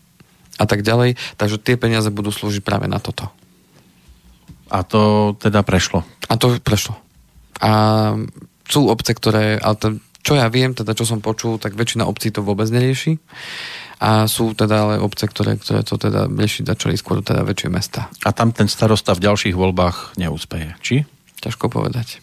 a 0.57 0.65
tak 0.65 0.83
ďalej, 0.83 1.21
takže 1.37 1.61
tie 1.61 1.77
peniaze 1.77 2.09
budú 2.09 2.33
slúžiť 2.33 2.65
práve 2.65 2.89
na 2.89 2.99
toto. 2.99 3.29
A 4.69 4.85
to 4.85 5.33
teda 5.41 5.65
prešlo? 5.65 6.05
A 6.29 6.35
to 6.37 6.57
prešlo. 6.61 6.97
A 7.59 7.71
sú 8.69 8.87
obce, 8.93 9.17
ktoré, 9.17 9.57
ale 9.57 9.77
to, 9.81 9.89
čo 10.21 10.37
ja 10.37 10.47
viem, 10.53 10.77
teda 10.77 10.93
čo 10.93 11.09
som 11.09 11.25
počul, 11.25 11.57
tak 11.57 11.73
väčšina 11.73 12.05
obcí 12.05 12.29
to 12.29 12.45
vôbec 12.45 12.69
nerieši 12.69 13.17
a 13.99 14.31
sú 14.31 14.55
teda 14.55 14.77
ale 14.87 14.95
obce, 15.03 15.27
ktoré, 15.27 15.59
ktoré 15.59 15.83
to 15.83 15.99
teda 15.99 16.31
riešiť 16.31 16.71
začali 16.71 16.95
skôr 16.95 17.19
teda 17.25 17.43
väčšie 17.43 17.69
mesta. 17.73 18.07
A 18.23 18.31
tam 18.31 18.55
ten 18.55 18.71
starosta 18.71 19.17
v 19.17 19.27
ďalších 19.27 19.59
voľbách 19.59 20.15
neúspeje, 20.21 20.79
či? 20.79 21.03
Ťažko 21.43 21.67
povedať. 21.71 22.23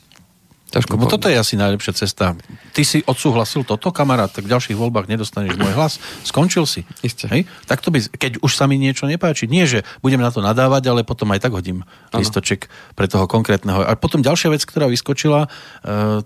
Ťažko 0.76 1.00
no 1.00 1.08
toto 1.08 1.32
je 1.32 1.40
asi 1.40 1.56
najlepšia 1.56 1.96
cesta. 1.96 2.36
Ty 2.76 2.82
si 2.84 3.00
odsúhlasil 3.08 3.64
toto, 3.64 3.96
kamarát, 3.96 4.28
tak 4.28 4.44
v 4.44 4.52
ďalších 4.52 4.76
voľbách 4.76 5.08
nedostaneš 5.08 5.56
môj 5.56 5.72
hlas. 5.72 6.04
Skončil 6.28 6.68
si. 6.68 6.84
Isté. 7.00 7.32
Hej? 7.32 7.48
Tak 7.64 7.80
to 7.80 7.96
by, 7.96 8.04
keď 8.04 8.44
už 8.44 8.52
sa 8.52 8.68
mi 8.68 8.76
niečo 8.76 9.08
nepáči, 9.08 9.48
nie, 9.48 9.64
že 9.64 9.88
budem 10.04 10.20
na 10.20 10.36
to 10.36 10.44
nadávať, 10.44 10.92
ale 10.92 11.08
potom 11.08 11.32
aj 11.32 11.48
tak 11.48 11.56
hodím 11.56 11.88
ano. 12.12 12.20
listoček 12.20 12.68
pre 12.92 13.08
toho 13.08 13.24
konkrétneho. 13.24 13.88
A 13.88 13.96
potom 13.96 14.20
ďalšia 14.20 14.52
vec, 14.52 14.68
ktorá 14.68 14.92
vyskočila, 14.92 15.48
e, 15.48 15.50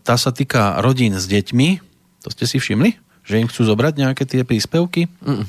tá 0.02 0.18
sa 0.18 0.34
týka 0.34 0.82
rodín 0.82 1.14
s 1.14 1.30
deťmi. 1.30 1.86
To 2.26 2.34
ste 2.34 2.50
si 2.50 2.58
všimli? 2.58 2.98
Že 3.30 3.46
im 3.46 3.48
chcú 3.54 3.70
zobrať 3.70 4.02
nejaké 4.02 4.26
tie 4.26 4.42
príspevky? 4.42 5.14
Mm. 5.22 5.46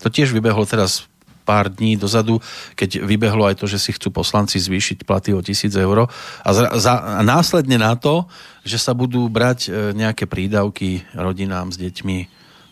To 0.00 0.08
tiež 0.08 0.32
vybehlo 0.32 0.64
teraz 0.64 1.04
pár 1.44 1.68
dní 1.68 2.00
dozadu, 2.00 2.40
keď 2.74 3.04
vybehlo 3.04 3.44
aj 3.44 3.60
to, 3.60 3.68
že 3.68 3.78
si 3.78 3.90
chcú 3.92 4.10
poslanci 4.10 4.56
zvýšiť 4.56 5.04
platy 5.04 5.36
o 5.36 5.44
tisíc 5.44 5.76
eur 5.76 6.08
a, 6.08 6.50
za, 6.50 6.72
za, 6.80 7.20
a 7.20 7.22
následne 7.22 7.76
na 7.76 7.94
to, 7.94 8.24
že 8.64 8.80
sa 8.80 8.96
budú 8.96 9.28
brať 9.28 9.68
e, 9.68 9.92
nejaké 9.92 10.24
prídavky 10.24 11.04
rodinám 11.12 11.70
s 11.70 11.76
deťmi 11.76 12.18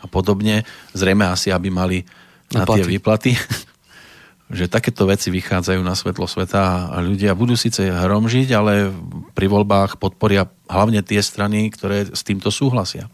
a 0.02 0.06
podobne, 0.10 0.66
zrejme 0.96 1.28
asi, 1.28 1.52
aby 1.52 1.68
mali 1.70 2.02
na, 2.50 2.64
na 2.64 2.74
tie 2.74 2.82
výplaty. 2.82 3.36
Že 4.52 4.68
takéto 4.68 5.08
veci 5.08 5.32
vychádzajú 5.32 5.80
na 5.80 5.96
svetlo 5.96 6.28
sveta 6.28 6.92
a 6.92 7.00
ľudia 7.00 7.32
budú 7.32 7.56
síce 7.56 7.88
hromžiť, 7.88 8.48
ale 8.52 8.92
pri 9.32 9.48
voľbách 9.48 9.96
podporia 9.96 10.44
hlavne 10.68 11.00
tie 11.00 11.24
strany, 11.24 11.72
ktoré 11.72 12.12
s 12.12 12.20
týmto 12.20 12.52
súhlasia. 12.52 13.08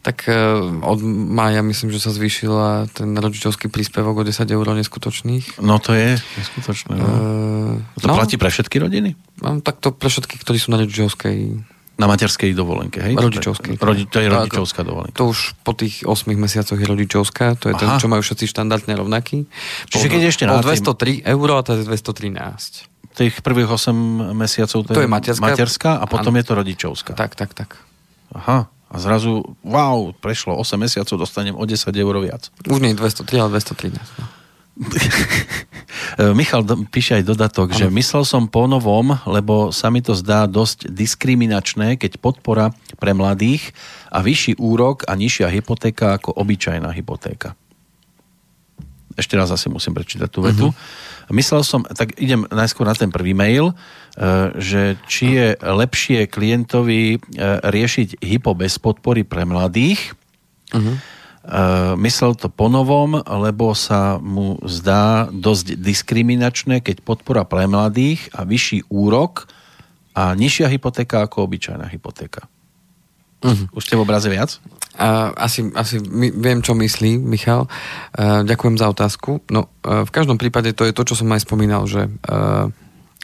Tak 0.00 0.24
e, 0.24 0.32
od 0.80 0.98
mája 1.04 1.60
myslím, 1.60 1.92
že 1.92 2.00
sa 2.00 2.08
zvýšila 2.08 2.88
ten 2.96 3.12
rodičovský 3.12 3.68
príspevok 3.68 4.20
o 4.20 4.26
10 4.26 4.48
eur 4.48 4.66
neskutočných. 4.80 5.60
No 5.60 5.76
to 5.76 5.92
je 5.92 6.16
neskutočné. 6.40 6.96
No. 6.96 7.04
Uh, 7.04 8.00
to 8.00 8.08
no, 8.08 8.16
platí 8.16 8.40
pre 8.40 8.48
všetky 8.48 8.80
rodiny? 8.80 9.12
No, 9.44 9.60
tak 9.60 9.84
to 9.84 9.92
pre 9.92 10.08
všetky, 10.08 10.40
ktorí 10.40 10.56
sú 10.56 10.72
na 10.72 10.80
rodičovskej 10.80 11.68
na 11.98 12.06
materskej 12.06 12.54
dovolenke, 12.54 13.02
hej? 13.02 13.18
Rodičovskej. 13.18 13.74
Rodi, 13.82 14.06
to 14.06 14.22
je 14.22 14.30
rodičovská 14.30 14.86
dovolenka. 14.86 15.18
To 15.18 15.34
už 15.34 15.58
po 15.66 15.74
tých 15.74 16.06
8 16.06 16.30
mesiacoch 16.38 16.78
je 16.78 16.86
rodičovská, 16.86 17.58
to 17.58 17.68
je 17.68 17.74
Aha. 17.74 17.82
ten, 17.82 17.90
čo 17.98 18.06
majú 18.06 18.22
všetci 18.22 18.46
štandardne 18.46 18.94
rovnaký. 18.94 19.50
Čiže 19.90 20.06
keď 20.06 20.22
ešte 20.30 20.44
na 20.46 20.62
203 20.62 21.26
eur 21.26 21.48
a 21.58 21.60
to 21.66 21.74
je 21.74 21.82
213. 21.82 23.18
Tých 23.18 23.34
prvých 23.42 23.66
8 23.66 24.30
mesiacov 24.30 24.78
to, 24.86 24.94
to 24.94 25.02
je, 25.02 25.10
je 25.10 25.10
materská, 25.10 25.42
materská 25.42 25.92
a 25.98 26.06
potom 26.06 26.30
ano. 26.30 26.38
je 26.38 26.44
to 26.46 26.52
rodičovská. 26.54 27.12
Tak, 27.18 27.34
tak, 27.34 27.50
tak. 27.58 27.82
Aha. 28.30 28.70
A 28.88 28.96
zrazu, 29.02 29.42
wow, 29.66 30.14
prešlo 30.14 30.54
8 30.54 30.78
mesiacov, 30.78 31.18
dostanem 31.18 31.58
o 31.58 31.66
10 31.66 31.82
eur 31.90 32.14
viac. 32.22 32.46
Už 32.70 32.78
nie 32.78 32.94
203, 32.94 33.42
ale 33.42 33.58
213. 33.58 33.98
No. 34.22 34.37
Michal 36.38 36.62
do, 36.62 36.82
píše 36.86 37.18
aj 37.18 37.24
dodatok, 37.26 37.74
ano. 37.74 37.78
že 37.78 37.86
myslel 37.90 38.24
som 38.26 38.46
po 38.46 38.66
novom, 38.70 39.18
lebo 39.26 39.74
sa 39.74 39.90
mi 39.90 40.02
to 40.02 40.14
zdá 40.14 40.46
dosť 40.46 40.90
diskriminačné, 40.90 41.98
keď 41.98 42.18
podpora 42.18 42.70
pre 42.98 43.14
mladých 43.14 43.74
a 44.10 44.22
vyšší 44.22 44.58
úrok 44.58 45.06
a 45.06 45.18
nižšia 45.18 45.50
hypotéka 45.50 46.18
ako 46.18 46.34
obyčajná 46.34 46.90
hypotéka. 46.94 47.54
Ešte 49.18 49.34
raz 49.34 49.50
asi 49.50 49.66
musím 49.66 49.98
prečítať 49.98 50.30
tú 50.30 50.46
vetu. 50.46 50.70
Uh-huh. 50.70 51.34
Myslel 51.34 51.66
som, 51.66 51.82
tak 51.82 52.14
idem 52.22 52.46
najskôr 52.54 52.86
na 52.86 52.94
ten 52.94 53.10
prvý 53.10 53.34
mail, 53.34 53.74
e, 53.74 53.74
že 54.62 54.94
či 55.10 55.34
je 55.34 55.46
lepšie 55.58 56.30
klientovi 56.30 57.18
e, 57.18 57.18
riešiť 57.66 58.22
hypo 58.22 58.54
bez 58.54 58.78
podpory 58.78 59.26
pre 59.26 59.42
mladých, 59.42 60.14
uh-huh 60.70 61.17
myslel 61.96 62.36
to 62.36 62.52
ponovom, 62.52 63.24
lebo 63.24 63.72
sa 63.72 64.20
mu 64.20 64.60
zdá 64.68 65.32
dosť 65.32 65.80
diskriminačné, 65.80 66.84
keď 66.84 67.00
podpora 67.00 67.48
pre 67.48 67.64
mladých 67.64 68.28
a 68.36 68.44
vyšší 68.44 68.92
úrok 68.92 69.48
a 70.12 70.36
nižšia 70.36 70.68
hypotéka 70.68 71.24
ako 71.24 71.48
obyčajná 71.48 71.88
hypotéka. 71.88 72.44
Uh-huh. 73.38 73.70
Už 73.70 73.86
ste 73.86 73.94
v 73.94 74.02
obraze 74.02 74.26
viac? 74.26 74.58
Uh, 74.98 75.30
asi, 75.38 75.70
asi 75.78 76.02
my, 76.02 76.34
viem, 76.34 76.58
čo 76.58 76.74
myslí 76.74 77.22
Michal. 77.22 77.70
Uh, 78.18 78.42
ďakujem 78.42 78.74
za 78.82 78.90
otázku. 78.90 79.38
No, 79.54 79.70
uh, 79.86 80.02
v 80.02 80.10
každom 80.10 80.42
prípade 80.42 80.74
to 80.74 80.82
je 80.82 80.90
to, 80.90 81.06
čo 81.06 81.14
som 81.14 81.30
aj 81.30 81.46
spomínal, 81.46 81.86
že 81.86 82.10
uh, 82.10 82.66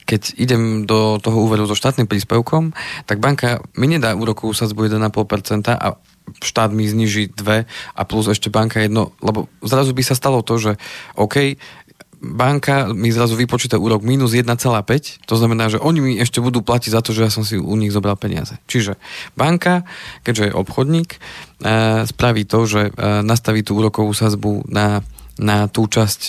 keď 0.07 0.39
idem 0.39 0.87
do 0.87 1.19
toho 1.19 1.51
úveru 1.51 1.67
so 1.67 1.75
štátnym 1.75 2.07
príspevkom, 2.07 2.71
tak 3.11 3.19
banka 3.19 3.59
mi 3.75 3.91
nedá 3.91 4.15
úrokovú 4.15 4.55
sadzbu 4.55 4.87
1,5% 4.87 5.75
a 5.75 5.99
štát 6.41 6.73
mi 6.73 6.89
zniží 6.89 7.37
dve 7.37 7.69
a 7.95 8.03
plus 8.09 8.27
ešte 8.29 8.49
banka 8.49 8.81
jedno, 8.81 9.13
lebo 9.21 9.47
zrazu 9.61 9.93
by 9.93 10.03
sa 10.03 10.17
stalo 10.17 10.41
to, 10.41 10.57
že 10.57 10.73
OK, 11.21 11.57
banka 12.25 12.89
mi 12.97 13.13
zrazu 13.13 13.37
vypočíta 13.37 13.77
úrok 13.77 14.01
minus 14.01 14.33
1,5, 14.33 15.29
to 15.29 15.35
znamená, 15.37 15.69
že 15.69 15.77
oni 15.77 16.01
mi 16.01 16.13
ešte 16.17 16.41
budú 16.41 16.65
platiť 16.65 16.91
za 16.97 17.01
to, 17.05 17.13
že 17.13 17.29
ja 17.29 17.31
som 17.31 17.45
si 17.45 17.61
u 17.61 17.77
nich 17.77 17.93
zobral 17.93 18.17
peniaze. 18.17 18.57
Čiže 18.65 18.97
banka, 19.37 19.85
keďže 20.25 20.51
je 20.51 20.57
obchodník, 20.57 21.11
e, 21.13 21.19
spraví 22.09 22.49
to, 22.49 22.65
že 22.65 22.83
e, 22.89 22.91
nastaví 23.21 23.61
tú 23.61 23.77
úrokovú 23.77 24.17
sazbu 24.17 24.65
na 24.73 25.05
na 25.35 25.67
tú 25.67 25.91
časť 25.91 26.21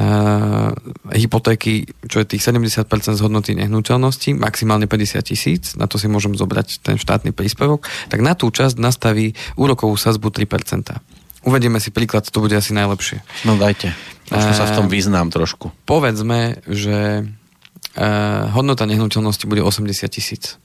uh, 0.00 0.72
hypotéky, 1.12 1.92
čo 2.08 2.24
je 2.24 2.26
tých 2.36 2.42
70% 2.44 2.88
z 2.88 3.20
hodnoty 3.20 3.52
nehnuteľnosti, 3.52 4.32
maximálne 4.32 4.88
50 4.88 5.20
tisíc, 5.28 5.76
na 5.76 5.84
to 5.84 6.00
si 6.00 6.08
môžem 6.08 6.32
zobrať 6.32 6.80
ten 6.80 6.96
štátny 6.96 7.36
príspevok, 7.36 7.84
tak 8.08 8.24
na 8.24 8.32
tú 8.32 8.48
časť 8.48 8.80
nastaví 8.80 9.36
úrokovú 9.60 9.92
sazbu 10.00 10.32
3%. 10.32 10.96
Uvedieme 11.44 11.80
si 11.80 11.92
príklad, 11.92 12.28
to 12.28 12.40
bude 12.40 12.56
asi 12.56 12.72
najlepšie. 12.72 13.20
No 13.48 13.56
dajte, 13.60 13.92
možno 14.32 14.52
sa 14.56 14.68
v 14.68 14.76
tom 14.76 14.86
význam 14.88 15.28
trošku. 15.28 15.72
Povedzme, 15.84 16.64
že 16.64 17.24
uh, 17.24 18.44
hodnota 18.56 18.88
nehnuteľnosti 18.88 19.44
bude 19.44 19.60
80 19.60 20.08
tisíc. 20.08 20.56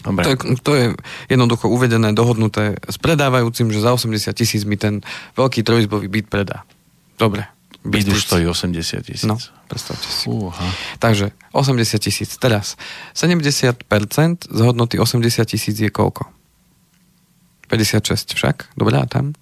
Dobre. 0.00 0.24
To, 0.24 0.30
je, 0.32 0.36
to 0.64 0.72
je 0.76 0.84
jednoducho 1.28 1.68
uvedené, 1.68 2.16
dohodnuté 2.16 2.80
s 2.88 2.96
predávajúcim, 2.96 3.68
že 3.68 3.84
za 3.84 3.92
80 3.92 4.32
tisíc 4.32 4.64
mi 4.64 4.80
ten 4.80 5.04
veľký 5.36 5.60
trojizbový 5.60 6.08
byt 6.08 6.32
predá. 6.32 6.64
Dobre. 7.20 7.44
Byt 7.84 8.08
už 8.08 8.24
stojí 8.24 8.46
80 8.46 9.04
tisíc. 9.04 9.24
No, 9.24 9.36
predstavte 9.68 10.08
si. 10.08 10.28
Uha. 10.28 10.66
Takže 11.00 11.32
80 11.52 11.98
tisíc. 11.98 12.36
Teraz 12.36 12.76
70% 13.16 14.36
z 14.48 14.60
hodnoty 14.60 15.00
80 15.00 15.44
tisíc 15.44 15.80
je 15.80 15.88
koľko? 15.88 16.28
56 17.68 18.36
však? 18.36 18.56
Dobre, 18.76 19.00
a 19.00 19.06
tam? 19.08 19.32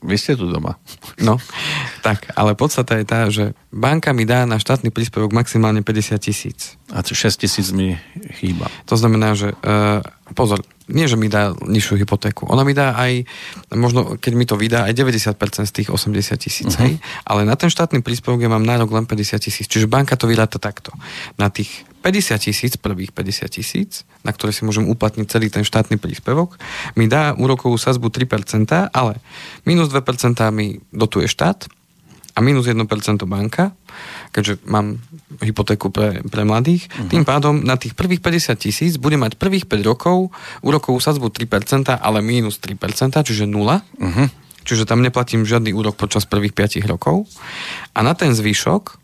Vy 0.00 0.16
ste 0.16 0.32
tu 0.32 0.48
doma. 0.48 0.80
No, 1.20 1.36
tak, 2.00 2.32
ale 2.32 2.56
podstata 2.56 2.96
je 2.96 3.04
tá, 3.04 3.28
že 3.28 3.52
banka 3.68 4.16
mi 4.16 4.24
dá 4.24 4.48
na 4.48 4.56
štátny 4.56 4.88
príspevok 4.88 5.36
maximálne 5.36 5.84
50 5.84 6.16
tisíc. 6.16 6.79
A 6.90 7.06
6 7.06 7.14
tisíc 7.38 7.70
mi 7.70 7.94
chýba. 8.34 8.66
To 8.90 8.98
znamená, 8.98 9.38
že 9.38 9.54
uh, 9.54 10.02
pozor, 10.34 10.62
nie, 10.90 11.06
že 11.06 11.14
mi 11.14 11.30
dá 11.30 11.54
nižšiu 11.54 12.02
hypotéku. 12.02 12.50
Ona 12.50 12.66
mi 12.66 12.74
dá 12.74 12.98
aj, 12.98 13.22
možno 13.70 14.18
keď 14.18 14.32
mi 14.34 14.42
to 14.42 14.58
vydá, 14.58 14.90
aj 14.90 14.98
90% 14.98 15.70
z 15.70 15.72
tých 15.72 15.88
80 15.94 16.34
tisíc. 16.34 16.74
Uh-huh. 16.74 16.98
Ale 17.22 17.46
na 17.46 17.54
ten 17.54 17.70
štátny 17.70 18.02
príspevok 18.02 18.42
ja 18.42 18.50
mám 18.50 18.66
nárok 18.66 18.90
len 18.90 19.06
50 19.06 19.38
tisíc. 19.38 19.70
Čiže 19.70 19.86
banka 19.86 20.18
to 20.18 20.26
vyráta 20.26 20.58
takto. 20.58 20.90
Na 21.38 21.46
tých 21.46 21.86
50 22.02 22.42
tisíc, 22.42 22.72
prvých 22.74 23.14
50 23.14 23.46
tisíc, 23.54 24.02
na 24.26 24.34
ktoré 24.34 24.50
si 24.50 24.66
môžem 24.66 24.88
uplatniť 24.88 25.26
celý 25.30 25.46
ten 25.52 25.62
štátny 25.62 26.00
príspevok, 26.00 26.58
mi 26.98 27.06
dá 27.06 27.36
úrokovú 27.36 27.78
sazbu 27.78 28.10
3%, 28.10 28.66
ale 28.90 29.20
minus 29.68 29.92
2% 29.92 30.02
mi 30.50 30.80
dotuje 30.90 31.30
štát 31.30 31.70
a 32.40 32.42
minus 32.42 32.64
1% 32.64 32.80
banka 33.28 33.76
keďže 34.30 34.62
mám 34.66 35.02
hypotéku 35.42 35.90
pre, 35.90 36.22
pre 36.22 36.42
mladých. 36.46 36.86
Uh-huh. 36.86 37.10
Tým 37.10 37.24
pádom 37.26 37.60
na 37.60 37.74
tých 37.74 37.98
prvých 37.98 38.22
50 38.22 38.54
tisíc 38.62 38.94
bude 38.96 39.18
mať 39.18 39.36
prvých 39.36 39.66
5 39.66 39.82
rokov 39.82 40.30
úrokovú 40.62 41.02
sadzbu 41.02 41.34
3%, 41.34 41.90
ale 41.98 42.18
mínus 42.22 42.62
3%, 42.62 42.78
čiže 43.26 43.44
0. 43.46 43.50
Uh-huh. 43.50 44.26
Čiže 44.62 44.86
tam 44.86 45.02
neplatím 45.02 45.42
žiadny 45.42 45.74
úrok 45.74 45.98
počas 45.98 46.26
prvých 46.26 46.54
5 46.54 46.86
rokov. 46.86 47.26
A 47.94 48.06
na 48.06 48.14
ten 48.14 48.30
zvyšok 48.30 49.02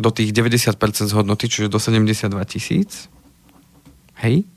do 0.00 0.10
tých 0.10 0.32
90% 0.34 0.74
z 1.06 1.12
hodnoty, 1.12 1.46
čiže 1.46 1.68
do 1.70 1.78
72 1.78 2.32
tisíc, 2.48 3.06
hej, 4.24 4.48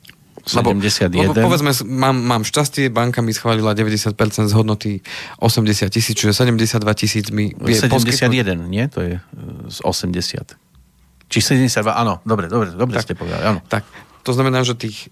71. 0.44 1.08
Lebo, 1.16 1.32
lebo 1.32 1.48
povedzme, 1.48 1.72
mám, 1.88 2.16
mám 2.20 2.42
šťastie, 2.44 2.92
banka 2.92 3.24
mi 3.24 3.32
schválila 3.32 3.72
90% 3.72 4.12
z 4.48 4.52
hodnoty 4.52 5.00
80 5.40 5.88
tisíc, 5.88 6.14
čiže 6.14 6.36
72 6.36 6.84
tisíc 6.92 7.32
mi... 7.32 7.56
71, 7.56 7.88
poskytnúť... 7.88 8.68
nie? 8.68 8.84
To 8.92 9.00
je 9.00 9.14
e, 9.16 9.20
z 9.72 9.78
80. 9.80 11.32
Či 11.32 11.38
72, 11.40 11.80
áno, 11.96 12.20
dobre, 12.28 12.52
dobre, 12.52 12.76
dobre 12.76 13.00
tak, 13.00 13.08
ste 13.08 13.14
povedali, 13.16 13.40
áno. 13.40 13.64
Tak, 13.64 13.88
to 14.20 14.36
znamená, 14.36 14.60
že 14.68 14.76
tých 14.76 15.08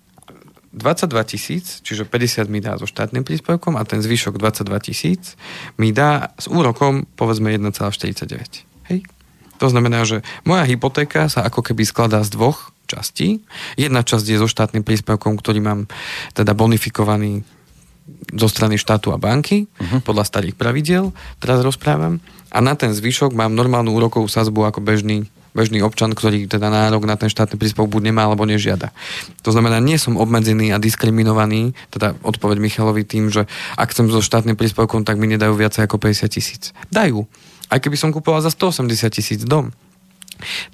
22 0.73 1.13
tisíc, 1.29 1.65
čiže 1.85 2.09
50 2.09 2.49
mi 2.49 2.61
dá 2.65 2.81
so 2.81 2.89
štátnym 2.89 3.29
príspevkom 3.29 3.77
a 3.77 3.85
ten 3.85 4.01
zvyšok 4.01 4.41
22 4.41 4.89
tisíc 4.89 5.37
mi 5.77 5.93
dá 5.93 6.33
s 6.41 6.49
úrokom 6.49 7.05
povedzme 7.17 7.53
1,49. 7.53 8.65
Hej? 8.89 9.05
To 9.61 9.67
znamená, 9.69 10.03
že 10.09 10.25
moja 10.49 10.65
hypotéka 10.65 11.29
sa 11.29 11.45
ako 11.45 11.61
keby 11.61 11.85
skladá 11.85 12.25
z 12.25 12.33
dvoch 12.33 12.72
častí. 12.93 13.41
Jedna 13.81 14.05
časť 14.05 14.27
je 14.29 14.37
so 14.37 14.49
štátnym 14.49 14.85
príspevkom, 14.85 15.41
ktorý 15.41 15.65
mám 15.65 15.89
teda 16.37 16.53
bonifikovaný 16.53 17.41
zo 18.35 18.49
strany 18.51 18.77
štátu 18.77 19.15
a 19.15 19.19
banky, 19.19 19.65
uh-huh. 19.65 20.03
podľa 20.03 20.27
starých 20.27 20.59
pravidiel, 20.59 21.15
teraz 21.39 21.63
rozprávam. 21.63 22.19
A 22.53 22.59
na 22.61 22.77
ten 22.77 22.93
zvyšok 22.93 23.33
mám 23.33 23.57
normálnu 23.57 23.95
úrokovú 23.95 24.29
sazbu 24.29 24.69
ako 24.69 24.85
bežný 24.85 25.25
bežný 25.53 25.85
občan, 25.85 26.17
ktorý 26.17 26.49
teda 26.49 26.73
nárok 26.73 27.05
na 27.05 27.17
ten 27.21 27.29
štátny 27.29 27.61
príspevok 27.61 27.93
buď 27.93 28.09
nemá 28.09 28.25
alebo 28.25 28.49
nežiada. 28.49 28.89
To 29.45 29.53
znamená, 29.53 29.85
nie 29.85 30.01
som 30.01 30.17
obmedzený 30.17 30.73
a 30.73 30.81
diskriminovaný, 30.81 31.77
teda 31.93 32.17
odpoveď 32.25 32.57
Michalovi 32.57 33.05
tým, 33.05 33.29
že 33.29 33.45
ak 33.77 33.93
chcem 33.93 34.09
so 34.09 34.25
štátnym 34.25 34.57
príspevkom, 34.57 35.05
tak 35.05 35.21
mi 35.21 35.29
nedajú 35.29 35.53
viac 35.53 35.77
ako 35.77 36.01
50 36.01 36.25
tisíc. 36.33 36.73
Dajú. 36.89 37.29
Aj 37.69 37.77
keby 37.81 38.01
som 38.01 38.17
kupoval 38.17 38.41
za 38.41 38.49
180 38.49 39.13
tisíc 39.13 39.41
dom 39.45 39.77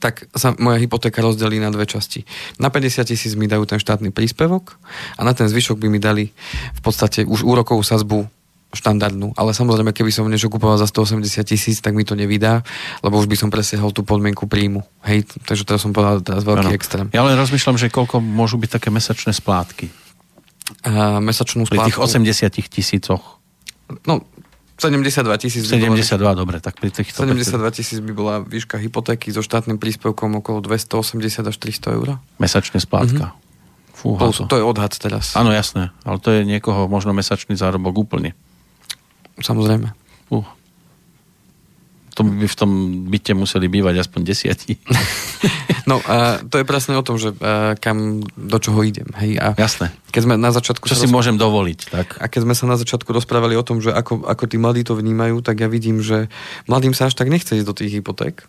tak 0.02 0.26
sa 0.32 0.54
moja 0.56 0.80
hypotéka 0.80 1.22
rozdelí 1.22 1.60
na 1.62 1.72
dve 1.72 1.84
časti. 1.84 2.24
Na 2.58 2.68
50 2.72 3.08
tisíc 3.08 3.32
mi 3.34 3.46
dajú 3.50 3.64
ten 3.68 3.80
štátny 3.80 4.10
príspevok 4.10 4.76
a 5.16 5.24
na 5.24 5.32
ten 5.32 5.46
zvyšok 5.46 5.78
by 5.78 5.88
mi 5.88 6.00
dali 6.02 6.30
v 6.74 6.80
podstate 6.80 7.24
už 7.24 7.44
úrokovú 7.44 7.84
sazbu 7.84 8.28
štandardnú. 8.68 9.32
Ale 9.32 9.56
samozrejme, 9.56 9.96
keby 9.96 10.12
som 10.12 10.28
niečo 10.28 10.52
kupoval 10.52 10.76
za 10.76 10.84
180 10.84 11.24
tisíc, 11.48 11.80
tak 11.80 11.96
mi 11.96 12.04
to 12.04 12.12
nevydá, 12.12 12.60
lebo 13.00 13.16
už 13.16 13.24
by 13.24 13.36
som 13.40 13.48
presiahol 13.48 13.96
tú 13.96 14.04
podmienku 14.04 14.44
príjmu. 14.44 14.84
Hej, 15.08 15.24
takže 15.48 15.64
teraz 15.64 15.80
som 15.80 15.96
povedal 15.96 16.20
teraz 16.20 16.44
veľký 16.44 16.68
ano. 16.68 16.76
extrém. 16.76 17.06
Ja 17.16 17.24
len 17.24 17.40
rozmýšľam, 17.40 17.80
že 17.80 17.88
koľko 17.88 18.20
môžu 18.20 18.60
byť 18.60 18.70
také 18.76 18.92
mesačné 18.92 19.32
splátky. 19.32 19.88
A, 20.84 21.16
mesačnú 21.24 21.64
splátku. 21.64 21.80
Pri 21.80 21.96
tých 21.96 22.00
80 22.00 22.68
tisícoch. 22.68 23.40
No, 24.04 24.20
72 24.78 25.42
tisíc. 25.42 25.62
72, 25.66 26.16
dobre, 26.38 26.62
tak 26.62 26.78
pri 26.78 26.94
týchto... 26.94 27.26
72 27.26 27.58
tisíc 27.74 27.98
by 27.98 28.12
bola 28.14 28.34
výška 28.40 28.78
hypotéky 28.78 29.34
so 29.34 29.42
štátnym 29.42 29.76
príspevkom 29.82 30.38
okolo 30.38 30.62
280 30.62 31.50
až 31.50 31.56
300 31.58 31.98
eur. 31.98 32.22
Mesačne 32.38 32.78
splátka. 32.78 33.34
Mm-hmm. 33.34 33.46
Fúha, 33.98 34.30
to. 34.30 34.46
to 34.46 34.56
je 34.62 34.64
odhad 34.64 34.94
teraz. 34.94 35.34
Áno, 35.34 35.50
jasné, 35.50 35.90
ale 36.06 36.22
to 36.22 36.30
je 36.30 36.46
niekoho 36.46 36.86
možno 36.86 37.10
mesačný 37.10 37.58
zárobok 37.58 38.06
úplne. 38.06 38.38
Samozrejme. 39.42 39.90
Uh 40.30 40.57
to 42.18 42.26
by 42.26 42.50
v 42.50 42.56
tom 42.58 42.70
byte 43.06 43.30
museli 43.38 43.70
bývať 43.70 44.02
aspoň 44.02 44.20
desiatí. 44.26 44.74
No, 45.88 46.04
a 46.04 46.44
to 46.44 46.60
je 46.60 46.68
presne 46.68 47.00
o 47.00 47.06
tom, 47.06 47.16
že 47.16 47.32
a, 47.40 47.72
kam, 47.80 48.20
do 48.36 48.58
čoho 48.60 48.76
idem. 48.84 49.08
Hej? 49.16 49.40
A 49.40 49.56
Jasné. 49.56 49.88
Keď 50.12 50.20
sme 50.20 50.34
na 50.36 50.52
začiatku... 50.52 50.84
Čo 50.84 50.92
si 50.92 51.08
rozpr- 51.08 51.16
môžem 51.16 51.40
dovoliť, 51.40 51.80
tak? 51.88 52.20
A 52.20 52.28
keď 52.28 52.44
sme 52.44 52.52
sa 52.52 52.68
na 52.68 52.76
začiatku 52.76 53.08
rozprávali 53.08 53.56
o 53.56 53.64
tom, 53.64 53.80
že 53.80 53.96
ako, 53.96 54.28
ako 54.28 54.44
tí 54.52 54.60
mladí 54.60 54.84
to 54.84 54.92
vnímajú, 54.92 55.40
tak 55.40 55.64
ja 55.64 55.68
vidím, 55.72 56.04
že 56.04 56.28
mladým 56.68 56.92
sa 56.92 57.08
až 57.08 57.16
tak 57.16 57.32
nechce 57.32 57.56
ísť 57.56 57.64
do 57.64 57.72
tých 57.72 58.04
hypoték 58.04 58.44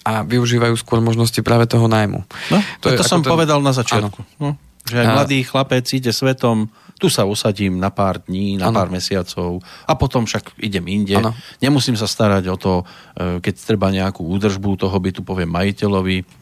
a 0.00 0.24
využívajú 0.24 0.80
skôr 0.80 1.04
možnosti 1.04 1.36
práve 1.44 1.68
toho 1.68 1.84
nájmu. 1.84 2.24
No, 2.48 2.58
to, 2.80 2.88
je, 2.88 2.96
to 2.96 3.04
som 3.04 3.20
ten... 3.20 3.28
povedal 3.28 3.60
na 3.60 3.76
začiatku. 3.76 4.24
No, 4.40 4.56
že 4.86 4.96
aj 5.04 5.06
mladý 5.12 5.44
chlapec 5.44 5.84
ide 5.92 6.10
svetom, 6.10 6.72
tu 7.00 7.08
sa 7.08 7.24
usadím 7.24 7.80
na 7.80 7.88
pár 7.88 8.20
dní, 8.20 8.60
na 8.60 8.68
ano. 8.68 8.76
pár 8.76 8.92
mesiacov 8.92 9.64
a 9.88 9.96
potom 9.96 10.28
však 10.28 10.60
idem 10.60 10.84
inde. 10.84 11.16
Ano. 11.16 11.32
Nemusím 11.64 11.96
sa 11.96 12.04
starať 12.04 12.44
o 12.52 12.56
to, 12.60 12.72
e, 13.16 13.40
keď 13.40 13.54
treba 13.56 13.88
nejakú 13.88 14.20
údržbu 14.20 14.76
toho 14.76 14.96
bytu, 15.00 15.24
poviem 15.24 15.48
majiteľovi, 15.48 16.40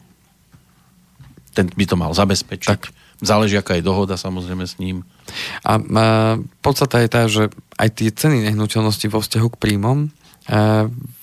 ten 1.55 1.65
by 1.71 1.85
to 1.87 1.95
mal 1.95 2.11
zabezpečiť. 2.11 2.69
Tak. 2.75 2.91
Záleží, 3.19 3.59
aká 3.59 3.75
je 3.75 3.83
dohoda 3.83 4.15
samozrejme 4.15 4.63
s 4.63 4.79
ním. 4.79 5.03
A, 5.63 5.75
a 5.79 6.05
podstata 6.63 7.03
je 7.03 7.09
tá, 7.11 7.27
že 7.27 7.51
aj 7.75 7.89
tie 7.99 8.09
ceny 8.11 8.47
nehnuteľnosti 8.47 9.07
vo 9.11 9.19
vzťahu 9.19 9.47
k 9.55 9.59
príjmom 9.59 10.07
e, 10.07 10.07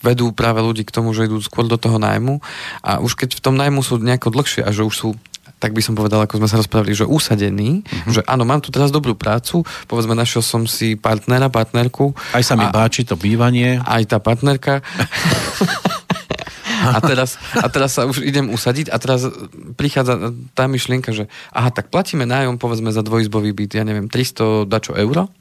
vedú 0.01 0.33
práve 0.33 0.65
ľudí 0.65 0.85
k 0.85 0.93
tomu, 0.93 1.13
že 1.13 1.29
idú 1.29 1.41
skôr 1.45 1.69
do 1.69 1.77
toho 1.81 2.01
nájmu 2.01 2.41
a 2.85 3.01
už 3.01 3.17
keď 3.17 3.37
v 3.37 3.45
tom 3.45 3.57
nájmu 3.57 3.81
sú 3.85 4.01
nejako 4.01 4.33
dlhšie 4.33 4.65
a 4.65 4.73
že 4.73 4.85
už 4.85 4.97
sú 4.97 5.09
tak 5.57 5.73
by 5.73 5.81
som 5.81 5.97
povedal, 5.97 6.21
ako 6.21 6.37
sme 6.37 6.53
sa 6.53 6.61
rozprávali, 6.61 6.93
že 6.93 7.09
usadený, 7.09 7.81
mm-hmm. 7.81 8.13
že 8.13 8.21
áno, 8.29 8.45
mám 8.45 8.61
tu 8.61 8.69
teraz 8.69 8.93
dobrú 8.93 9.17
prácu, 9.17 9.65
povedzme, 9.89 10.13
našiel 10.13 10.45
som 10.45 10.69
si 10.69 11.01
partnera, 11.01 11.49
partnerku. 11.49 12.13
Aj 12.37 12.45
sa 12.45 12.61
mi 12.61 12.69
a, 12.69 12.73
páči 12.73 13.09
to 13.09 13.17
bývanie. 13.17 13.81
Aj 13.81 14.05
tá 14.05 14.21
partnerka. 14.21 14.85
a, 16.93 17.01
teraz, 17.01 17.41
a 17.57 17.73
teraz 17.73 17.97
sa 17.97 18.05
už 18.05 18.21
idem 18.21 18.53
usadiť 18.53 18.93
a 18.93 19.01
teraz 19.01 19.25
prichádza 19.81 20.37
tá 20.53 20.69
myšlienka, 20.69 21.17
že 21.17 21.25
aha, 21.57 21.73
tak 21.73 21.89
platíme 21.89 22.29
nájom, 22.29 22.61
povedzme, 22.61 22.93
za 22.93 23.01
dvojizbový 23.01 23.57
byt, 23.57 23.81
ja 23.81 23.85
neviem, 23.89 24.13
300 24.13 24.69
dačo 24.69 24.93
euro 24.93 25.33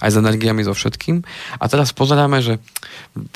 aj 0.00 0.10
s 0.14 0.16
energiami, 0.16 0.62
so 0.64 0.72
všetkým. 0.72 1.22
A 1.58 1.64
teraz 1.66 1.90
pozeráme, 1.92 2.40
že 2.40 2.62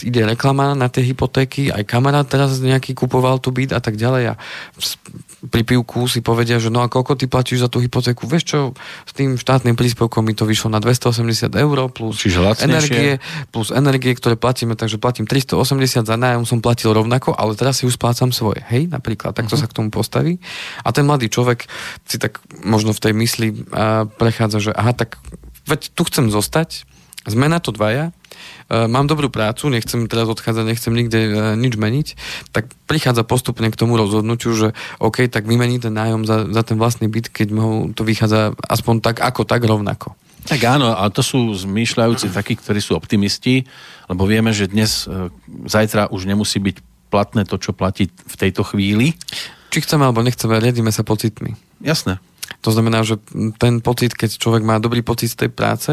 ide 0.03 0.23
reklama 0.23 0.73
na 0.79 0.87
tie 0.87 1.03
hypotéky, 1.03 1.75
aj 1.75 1.83
kamarát 1.85 2.27
teraz 2.27 2.59
nejaký 2.63 2.95
kupoval 2.95 3.43
tu 3.43 3.51
byt 3.51 3.75
a 3.75 3.81
tak 3.83 3.99
ďalej 3.99 4.33
a 4.33 4.35
pri 5.43 5.67
pivku 5.67 6.07
si 6.07 6.23
povedia, 6.23 6.63
že 6.63 6.71
no 6.71 6.87
a 6.87 6.87
koľko 6.87 7.19
ty 7.19 7.27
platíš 7.27 7.67
za 7.67 7.69
tú 7.69 7.83
hypotéku, 7.83 8.31
vieš 8.31 8.55
čo, 8.55 8.59
s 9.03 9.11
tým 9.11 9.35
štátnym 9.35 9.75
príspevkom 9.75 10.23
mi 10.23 10.39
to 10.39 10.47
vyšlo 10.47 10.71
na 10.71 10.79
280 10.79 11.51
eur 11.51 11.91
plus 11.91 12.23
energie, 12.63 13.19
plus 13.51 13.75
energie, 13.75 14.15
ktoré 14.15 14.39
platíme, 14.39 14.79
takže 14.79 15.03
platím 15.03 15.27
380 15.27 16.07
za 16.07 16.15
nájom, 16.15 16.47
som 16.47 16.63
platil 16.63 16.95
rovnako, 16.95 17.35
ale 17.35 17.59
teraz 17.59 17.83
si 17.83 17.91
už 17.91 17.99
splácam 17.99 18.31
svoje, 18.31 18.63
hej, 18.71 18.87
napríklad, 18.87 19.35
takto 19.35 19.59
uh-huh. 19.59 19.67
sa 19.67 19.71
k 19.71 19.75
tomu 19.75 19.91
postaví. 19.91 20.39
A 20.87 20.95
ten 20.95 21.03
mladý 21.03 21.27
človek 21.27 21.67
si 22.07 22.23
tak 22.23 22.39
možno 22.63 22.95
v 22.95 23.03
tej 23.03 23.13
mysli 23.19 23.49
uh, 23.51 24.07
prechádza, 24.07 24.71
že 24.71 24.71
aha, 24.71 24.95
tak 24.95 25.19
veď 25.67 25.95
tu 25.95 26.03
chcem 26.09 26.29
zostať, 26.29 26.87
sme 27.23 27.47
na 27.47 27.63
to 27.63 27.71
dvaja, 27.71 28.11
e, 28.11 28.13
mám 28.91 29.07
dobrú 29.07 29.31
prácu, 29.31 29.71
nechcem 29.71 30.11
teraz 30.11 30.27
odchádzať, 30.27 30.65
nechcem 30.67 30.91
nikde 30.91 31.21
e, 31.23 31.31
nič 31.55 31.79
meniť, 31.79 32.09
tak 32.51 32.67
prichádza 32.91 33.23
postupne 33.23 33.71
k 33.71 33.79
tomu 33.79 33.95
rozhodnutiu, 33.95 34.51
že 34.59 34.69
OK, 34.99 35.31
tak 35.31 35.47
vymení 35.47 35.79
ten 35.79 35.95
nájom 35.95 36.27
za, 36.27 36.51
za 36.51 36.63
ten 36.67 36.75
vlastný 36.79 37.07
byt, 37.07 37.31
keď 37.31 37.49
mu 37.55 37.95
to 37.95 38.03
vychádza 38.03 38.59
aspoň 38.67 38.95
tak 39.03 39.17
ako 39.23 39.47
tak 39.47 39.63
rovnako. 39.63 40.19
Tak 40.43 40.59
áno, 40.67 40.91
ale 40.91 41.15
to 41.15 41.23
sú 41.23 41.55
zmýšľajúci 41.55 42.35
takí, 42.35 42.59
ktorí 42.59 42.83
sú 42.83 42.99
optimisti, 42.99 43.63
lebo 44.11 44.27
vieme, 44.27 44.51
že 44.51 44.67
dnes, 44.67 45.07
e, 45.07 45.31
zajtra 45.71 46.11
už 46.11 46.27
nemusí 46.27 46.59
byť 46.59 46.77
platné 47.13 47.47
to, 47.47 47.61
čo 47.61 47.71
platí 47.77 48.11
v 48.11 48.35
tejto 48.35 48.67
chvíli. 48.67 49.15
Či 49.71 49.87
chceme 49.87 50.03
alebo 50.09 50.25
nechceme, 50.25 50.59
riadíme 50.59 50.91
sa 50.91 51.07
pocitmi. 51.07 51.55
Jasné. 51.85 52.19
To 52.63 52.71
znamená, 52.71 53.03
že 53.03 53.19
ten 53.59 53.83
pocit, 53.83 54.15
keď 54.15 54.39
človek 54.39 54.63
má 54.63 54.79
dobrý 54.79 55.03
pocit 55.03 55.35
z 55.35 55.47
tej 55.47 55.51
práce, 55.51 55.91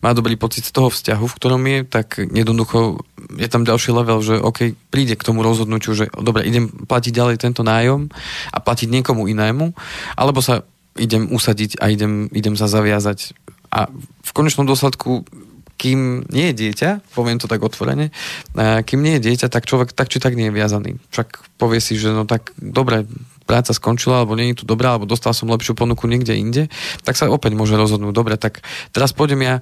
má 0.00 0.16
dobrý 0.16 0.40
pocit 0.40 0.64
z 0.64 0.72
toho 0.72 0.88
vzťahu, 0.88 1.24
v 1.28 1.36
ktorom 1.36 1.62
je, 1.68 1.78
tak 1.84 2.16
jednoducho 2.18 3.04
je 3.36 3.48
tam 3.52 3.68
ďalší 3.68 3.92
level, 3.92 4.24
že 4.24 4.40
OK, 4.40 4.72
príde 4.88 5.14
k 5.14 5.26
tomu 5.26 5.44
rozhodnutiu, 5.44 5.92
že 5.92 6.08
dobre, 6.16 6.48
idem 6.48 6.72
platiť 6.72 7.12
ďalej 7.12 7.36
tento 7.36 7.60
nájom 7.60 8.08
a 8.48 8.58
platiť 8.58 8.88
niekomu 8.88 9.28
inému, 9.28 9.76
alebo 10.16 10.40
sa 10.40 10.64
idem 10.96 11.28
usadiť 11.28 11.84
a 11.84 11.92
idem, 11.92 12.32
idem 12.32 12.56
sa 12.56 12.64
zaviazať. 12.64 13.36
A 13.68 13.92
v 14.24 14.30
konečnom 14.32 14.64
dôsledku 14.64 15.28
kým 15.76 16.24
nie 16.32 16.50
je 16.50 16.58
dieťa, 16.64 17.12
poviem 17.12 17.36
to 17.36 17.44
tak 17.44 17.60
otvorene, 17.60 18.08
kým 18.56 19.00
nie 19.04 19.20
je 19.20 19.28
dieťa, 19.28 19.52
tak 19.52 19.68
človek 19.68 19.92
tak 19.92 20.08
či 20.08 20.16
tak 20.16 20.32
nie 20.32 20.48
je 20.48 20.56
viazaný. 20.56 20.96
Však 21.12 21.60
povie 21.60 21.84
si, 21.84 22.00
že 22.00 22.16
no 22.16 22.24
tak 22.24 22.56
dobre, 22.56 23.04
práca 23.46 23.70
skončila, 23.70 24.20
alebo 24.20 24.34
nie 24.34 24.50
je 24.52 24.60
tu 24.60 24.64
dobrá, 24.66 24.98
alebo 24.98 25.06
dostal 25.06 25.30
som 25.30 25.46
lepšiu 25.48 25.78
ponuku 25.78 26.10
niekde 26.10 26.34
inde, 26.34 26.62
tak 27.06 27.14
sa 27.14 27.30
opäť 27.30 27.54
môže 27.54 27.78
rozhodnúť, 27.78 28.12
dobre, 28.12 28.34
tak 28.34 28.66
teraz 28.90 29.14
pôjdem 29.14 29.40
ja 29.46 29.54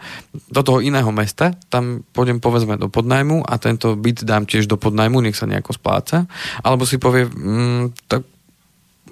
do 0.49 0.65
toho 0.65 0.81
iného 0.81 1.09
mesta, 1.13 1.53
tam 1.69 2.01
pôjdem 2.17 2.41
povedzme 2.41 2.81
do 2.81 2.89
podnajmu 2.89 3.45
a 3.45 3.61
tento 3.61 3.93
byt 3.95 4.25
dám 4.25 4.49
tiež 4.49 4.65
do 4.65 4.81
podnajmu, 4.81 5.21
nech 5.21 5.37
sa 5.37 5.45
nejako 5.45 5.77
spláca, 5.77 6.25
alebo 6.65 6.89
si 6.89 6.97
povie, 6.97 7.29
mm, 7.29 8.09
tak 8.09 8.25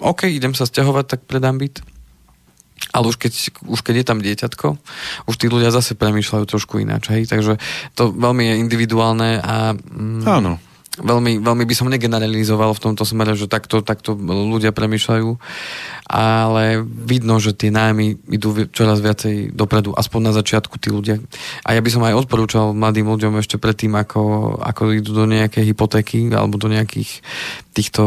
OK, 0.03 0.27
idem 0.27 0.57
sa 0.57 0.66
stiahovať, 0.66 1.05
tak 1.07 1.20
predám 1.29 1.61
byt. 1.61 1.85
Ale 2.91 3.07
už 3.07 3.16
keď, 3.16 3.33
už 3.70 3.81
keď 3.87 3.95
je 4.03 4.07
tam 4.09 4.18
dieťatko, 4.18 4.68
už 5.31 5.35
tí 5.39 5.47
ľudia 5.47 5.70
zase 5.70 5.95
premýšľajú 5.95 6.45
trošku 6.51 6.83
ináč, 6.83 7.14
hej? 7.14 7.31
takže 7.31 7.62
to 7.95 8.11
veľmi 8.11 8.51
je 8.51 8.55
individuálne 8.59 9.39
a... 9.39 9.79
Mm, 9.79 10.27
Áno 10.27 10.72
veľmi, 11.01 11.40
veľmi 11.40 11.64
by 11.64 11.74
som 11.76 11.88
negeneralizoval 11.88 12.76
v 12.76 12.82
tomto 12.84 13.09
smere, 13.09 13.32
že 13.32 13.49
takto, 13.49 13.80
takto 13.80 14.12
ľudia 14.18 14.76
premýšľajú, 14.76 15.28
ale 16.05 16.84
vidno, 16.84 17.40
že 17.40 17.57
tie 17.57 17.72
nájmy 17.72 18.28
idú 18.28 18.68
čoraz 18.68 19.01
viacej 19.01 19.57
dopredu, 19.57 19.97
aspoň 19.97 20.20
na 20.20 20.32
začiatku 20.36 20.76
tí 20.76 20.93
ľudia. 20.93 21.16
A 21.64 21.72
ja 21.72 21.80
by 21.80 21.88
som 21.88 22.05
aj 22.05 22.26
odporúčal 22.26 22.76
mladým 22.76 23.09
ľuďom 23.09 23.40
ešte 23.40 23.57
predtým, 23.57 23.97
ako, 23.97 24.57
ako 24.61 24.93
idú 24.93 25.16
do 25.16 25.24
nejakej 25.24 25.72
hypotéky 25.72 26.28
alebo 26.28 26.61
do 26.61 26.68
nejakých 26.68 27.24
týchto 27.72 28.03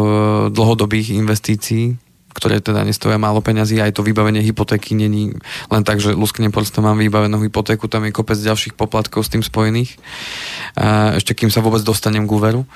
dlhodobých 0.53 1.17
investícií, 1.17 2.04
ktoré 2.35 2.59
teda 2.59 2.83
nestoja 2.83 3.15
málo 3.15 3.39
peňazí, 3.39 3.79
aj 3.79 3.95
to 3.95 4.03
vybavenie 4.03 4.43
hypotéky 4.43 4.91
není 4.91 5.31
len 5.71 5.83
tak, 5.87 6.03
že 6.03 6.11
lusknem 6.11 6.51
prstom 6.51 6.83
mám 6.83 6.99
vybavenú 6.99 7.39
hypotéku, 7.39 7.87
tam 7.87 8.03
je 8.03 8.11
kopec 8.11 8.35
ďalších 8.35 8.75
poplatkov 8.75 9.23
s 9.23 9.31
tým 9.31 9.39
spojených, 9.39 9.95
ešte 11.15 11.31
kým 11.31 11.47
sa 11.47 11.63
vôbec 11.63 11.79
dostanem 11.87 12.27
k 12.27 12.35
úveru. 12.35 12.67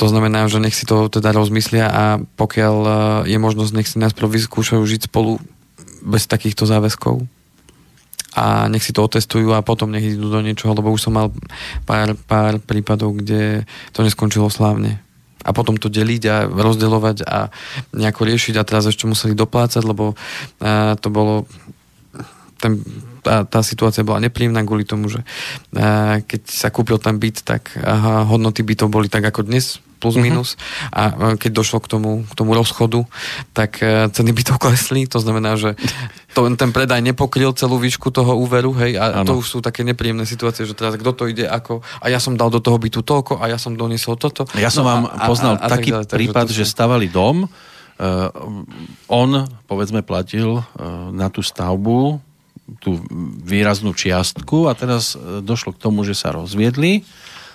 To 0.00 0.08
znamená, 0.08 0.48
že 0.48 0.56
nech 0.56 0.72
si 0.72 0.88
to 0.88 1.12
teda 1.12 1.36
rozmyslia 1.36 1.86
a 1.86 2.04
pokiaľ 2.18 2.76
e, 2.80 2.90
je 3.28 3.38
možnosť, 3.38 3.72
nech 3.76 3.86
si 3.86 4.00
nás 4.00 4.16
vyskúšajú 4.16 4.80
žiť 4.80 5.12
spolu 5.12 5.36
bez 6.00 6.24
takýchto 6.24 6.64
záväzkov. 6.64 7.22
A 8.32 8.72
nech 8.72 8.80
si 8.80 8.96
to 8.96 9.04
otestujú 9.04 9.52
a 9.52 9.60
potom 9.60 9.92
nech 9.92 10.16
idú 10.16 10.32
do 10.32 10.40
niečoho, 10.40 10.72
lebo 10.72 10.88
už 10.88 11.06
som 11.06 11.12
mal 11.12 11.28
pár, 11.84 12.16
pár 12.24 12.56
prípadov, 12.64 13.20
kde 13.20 13.68
to 13.92 14.00
neskončilo 14.00 14.48
slávne 14.48 15.04
a 15.42 15.50
potom 15.50 15.76
to 15.76 15.90
deliť 15.90 16.22
a 16.30 16.36
rozdeľovať 16.48 17.26
a 17.26 17.50
nejako 17.92 18.22
riešiť 18.26 18.54
a 18.58 18.66
teraz 18.66 18.86
ešte 18.86 19.10
museli 19.10 19.34
doplácať, 19.34 19.82
lebo 19.82 20.14
uh, 20.14 20.94
to 20.98 21.08
bolo 21.10 21.44
ten, 22.62 22.78
tá, 23.26 23.42
tá 23.42 23.60
situácia 23.66 24.06
bola 24.06 24.22
nepríjemná 24.22 24.62
kvôli 24.62 24.86
tomu, 24.86 25.10
že 25.10 25.20
uh, 25.22 26.22
keď 26.22 26.42
sa 26.46 26.70
kúpil 26.70 27.02
ten 27.02 27.18
byt, 27.18 27.42
tak 27.42 27.74
uh, 27.76 28.22
hodnoty 28.26 28.62
bytov 28.62 28.88
boli 28.88 29.10
tak 29.10 29.26
ako 29.26 29.46
dnes, 29.50 29.82
plus 30.02 30.18
mhm. 30.18 30.22
minus. 30.26 30.58
Uh-huh. 30.58 30.90
A 30.90 31.02
keď 31.38 31.62
došlo 31.62 31.78
k 31.78 31.86
tomu, 31.86 32.26
k 32.26 32.34
tomu 32.34 32.58
rozchodu, 32.58 33.06
tak 33.54 33.78
ceny 34.10 34.34
by 34.34 34.42
to 34.42 34.54
klesli. 34.62 35.06
To 35.06 35.22
znamená, 35.22 35.54
že 35.54 35.78
to, 36.32 36.48
ten 36.56 36.72
predaj 36.72 37.04
nepokryl 37.04 37.52
celú 37.52 37.76
výšku 37.76 38.08
toho 38.08 38.34
úveru, 38.40 38.72
hej, 38.80 38.96
a 38.96 39.20
ano. 39.20 39.28
to 39.28 39.32
už 39.44 39.46
sú 39.46 39.58
také 39.60 39.84
nepríjemné 39.84 40.24
situácie, 40.24 40.64
že 40.64 40.72
teraz 40.72 40.96
kto 40.96 41.12
to 41.12 41.24
ide 41.28 41.44
ako, 41.44 41.84
a 42.00 42.08
ja 42.08 42.16
som 42.16 42.34
dal 42.34 42.48
do 42.48 42.58
toho 42.58 42.80
bytu 42.80 43.04
toľko, 43.04 43.38
a 43.38 43.52
ja 43.52 43.60
som 43.60 43.76
doniesol 43.76 44.16
toto. 44.16 44.48
Ja 44.56 44.72
som 44.72 44.88
no, 44.88 44.90
vám 44.90 45.02
a, 45.12 45.28
poznal 45.28 45.60
a, 45.60 45.68
a, 45.68 45.68
taký 45.68 45.92
a 45.92 46.00
tak 46.02 46.08
ďalej, 46.08 46.16
prípad, 46.16 46.46
že 46.48 46.64
stavali 46.64 47.12
dom, 47.12 47.44
uh, 47.44 47.52
on, 49.12 49.30
povedzme, 49.68 50.00
platil 50.00 50.56
uh, 50.56 50.64
na 51.12 51.28
tú 51.28 51.44
stavbu 51.44 52.18
tú 52.80 53.04
výraznú 53.42 53.92
čiastku 53.92 54.70
a 54.70 54.72
teraz 54.72 55.18
došlo 55.44 55.76
k 55.76 55.82
tomu, 55.82 56.06
že 56.08 56.16
sa 56.16 56.32
rozviedli 56.32 57.04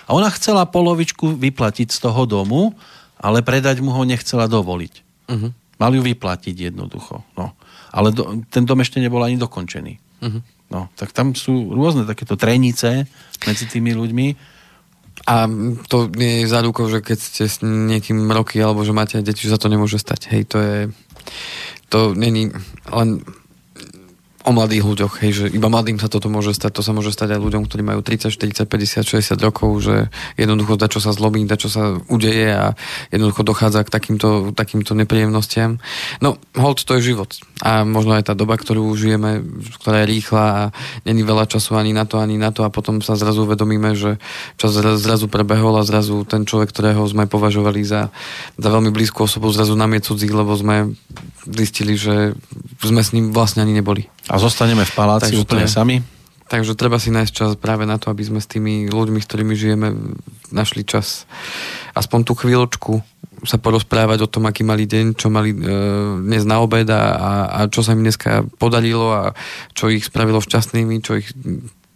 a 0.08 0.16
ona 0.16 0.32
chcela 0.32 0.64
polovičku 0.64 1.36
vyplatiť 1.36 1.92
z 1.92 1.98
toho 2.00 2.24
domu, 2.24 2.72
ale 3.20 3.44
predať 3.44 3.84
mu 3.84 3.92
ho 3.92 4.02
nechcela 4.08 4.48
dovoliť. 4.48 4.94
Uh-huh. 5.28 5.52
Mal 5.76 5.92
ju 5.92 6.00
vyplatiť 6.00 6.72
jednoducho. 6.72 7.20
No. 7.36 7.52
Ale 7.92 8.16
do, 8.16 8.40
ten 8.48 8.64
dom 8.64 8.80
ešte 8.80 9.04
nebol 9.04 9.20
ani 9.20 9.36
dokončený. 9.36 10.00
Uh-huh. 10.24 10.40
No, 10.72 10.88
tak 10.96 11.12
tam 11.12 11.36
sú 11.36 11.72
rôzne 11.76 12.08
takéto 12.08 12.40
trenice 12.40 13.04
medzi 13.44 13.64
tými 13.68 13.92
ľuďmi. 13.92 14.56
A 15.28 15.44
to 15.92 16.08
nie 16.16 16.40
je 16.44 16.52
zárukou, 16.52 16.88
že 16.88 17.04
keď 17.04 17.18
ste 17.20 17.44
s 17.44 17.60
niekým 17.60 18.32
roky, 18.32 18.56
alebo 18.64 18.80
že 18.80 18.96
máte 18.96 19.20
deti, 19.20 19.44
že 19.44 19.52
sa 19.52 19.60
to 19.60 19.68
nemôže 19.68 20.00
stať. 20.00 20.32
Hej, 20.32 20.42
to 20.48 20.56
je... 20.58 20.76
To 21.88 22.12
není 22.12 22.52
len 22.92 23.24
o 24.46 24.54
mladých 24.54 24.86
ľuďoch, 24.86 25.14
hej, 25.26 25.32
že 25.34 25.44
iba 25.50 25.66
mladým 25.66 25.98
sa 25.98 26.06
toto 26.06 26.30
môže 26.30 26.54
stať, 26.54 26.78
to 26.78 26.82
sa 26.86 26.94
môže 26.94 27.10
stať 27.10 27.34
aj 27.34 27.40
ľuďom, 27.42 27.66
ktorí 27.66 27.82
majú 27.82 28.06
30, 28.06 28.30
40, 28.30 28.70
50, 28.70 29.02
60 29.02 29.34
rokov, 29.42 29.82
že 29.82 30.14
jednoducho 30.38 30.78
da 30.78 30.86
čo 30.86 31.02
sa 31.02 31.10
zlobí, 31.10 31.42
da 31.42 31.58
čo 31.58 31.66
sa 31.66 31.98
udeje 32.06 32.54
a 32.54 32.78
jednoducho 33.10 33.42
dochádza 33.42 33.82
k 33.82 33.90
takýmto, 33.90 34.54
takýmto 34.54 34.94
nepríjemnostiam. 34.94 35.82
No, 36.22 36.38
hold, 36.54 36.86
to 36.86 36.94
je 36.96 37.12
život. 37.12 37.34
A 37.66 37.82
možno 37.82 38.14
aj 38.14 38.30
tá 38.30 38.34
doba, 38.38 38.54
ktorú 38.54 38.86
žijeme, 38.94 39.42
ktorá 39.82 40.06
je 40.06 40.10
rýchla 40.14 40.44
a 40.46 40.62
není 41.02 41.26
veľa 41.26 41.50
času 41.50 41.74
ani 41.74 41.90
na 41.90 42.06
to, 42.06 42.22
ani 42.22 42.38
na 42.38 42.54
to 42.54 42.62
a 42.62 42.70
potom 42.70 43.02
sa 43.02 43.18
zrazu 43.18 43.42
uvedomíme, 43.42 43.98
že 43.98 44.22
čas 44.54 44.70
zrazu 44.78 45.26
prebehol 45.26 45.74
a 45.74 45.82
zrazu 45.82 46.22
ten 46.22 46.46
človek, 46.46 46.70
ktorého 46.70 47.02
sme 47.10 47.26
považovali 47.26 47.82
za, 47.82 48.14
za 48.54 48.68
veľmi 48.70 48.94
blízku 48.94 49.26
osobu, 49.26 49.50
zrazu 49.50 49.74
nám 49.74 49.98
je 49.98 50.06
cudzí, 50.06 50.30
lebo 50.30 50.54
sme 50.54 50.94
zistili, 51.42 51.98
že 51.98 52.38
sme 52.78 53.02
s 53.02 53.10
ním 53.10 53.34
vlastne 53.34 53.66
ani 53.66 53.74
neboli. 53.74 54.06
A 54.28 54.36
zostaneme 54.36 54.84
v 54.84 54.92
paláci 54.92 55.32
takže 55.32 55.42
úplne 55.42 55.64
je, 55.64 55.72
sami? 55.72 55.96
Takže 56.48 56.72
treba 56.76 56.96
si 56.96 57.12
nájsť 57.12 57.32
čas 57.32 57.50
práve 57.60 57.84
na 57.84 58.00
to, 58.00 58.08
aby 58.08 58.24
sme 58.24 58.40
s 58.40 58.48
tými 58.48 58.88
ľuďmi, 58.88 59.20
s 59.20 59.28
ktorými 59.28 59.52
žijeme, 59.52 59.88
našli 60.48 60.84
čas. 60.84 61.28
Aspoň 61.92 62.20
tú 62.24 62.32
chvíľočku 62.32 63.04
sa 63.44 63.60
porozprávať 63.60 64.24
o 64.24 64.32
tom, 64.32 64.48
aký 64.48 64.64
mali 64.64 64.88
deň, 64.88 65.06
čo 65.14 65.28
mali 65.28 65.52
e, 65.52 65.58
dnes 66.24 66.42
na 66.48 66.58
obed 66.58 66.88
a, 66.90 67.02
a 67.46 67.58
čo 67.68 67.84
sa 67.84 67.92
im 67.94 68.02
dneska 68.02 68.48
podarilo 68.56 69.14
a 69.14 69.22
čo 69.76 69.92
ich 69.92 70.08
spravilo 70.08 70.42
šťastnými, 70.42 71.04
čo 71.04 71.20
ich 71.20 71.30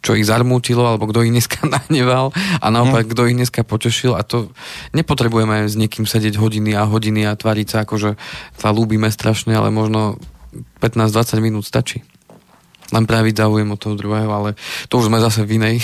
čo 0.03 0.19
ich 0.19 0.27
zarmútilo, 0.27 0.83
alebo 0.83 1.07
kto 1.07 1.23
ich 1.23 1.31
dneska 1.31 1.63
nahneval 1.79 2.35
a 2.35 2.67
naopak, 2.69 3.07
kto 3.07 3.31
ich 3.31 3.39
dneska 3.39 3.63
potešil 3.63 4.19
a 4.19 4.27
to 4.27 4.51
nepotrebujeme 4.93 5.71
s 5.71 5.79
niekým 5.79 6.11
sedieť 6.11 6.43
hodiny 6.43 6.75
a 6.75 6.91
hodiny 6.91 7.23
a 7.23 7.39
tvariť 7.39 7.67
sa 7.71 7.79
ako, 7.87 7.95
že 7.97 8.11
sa 8.59 8.75
ľúbime 8.75 9.07
strašne, 9.15 9.55
ale 9.55 9.71
možno 9.71 10.19
15-20 10.83 11.39
minút 11.39 11.65
stačí 11.65 12.03
len 12.93 13.05
prejaviť 13.09 13.35
záujem 13.41 13.69
od 13.73 13.81
toho 13.81 13.97
druhého, 13.97 14.29
ale 14.29 14.55
to 14.87 15.01
už 15.01 15.09
sme 15.09 15.19
zase 15.19 15.49
v 15.49 15.57
inej. 15.59 15.77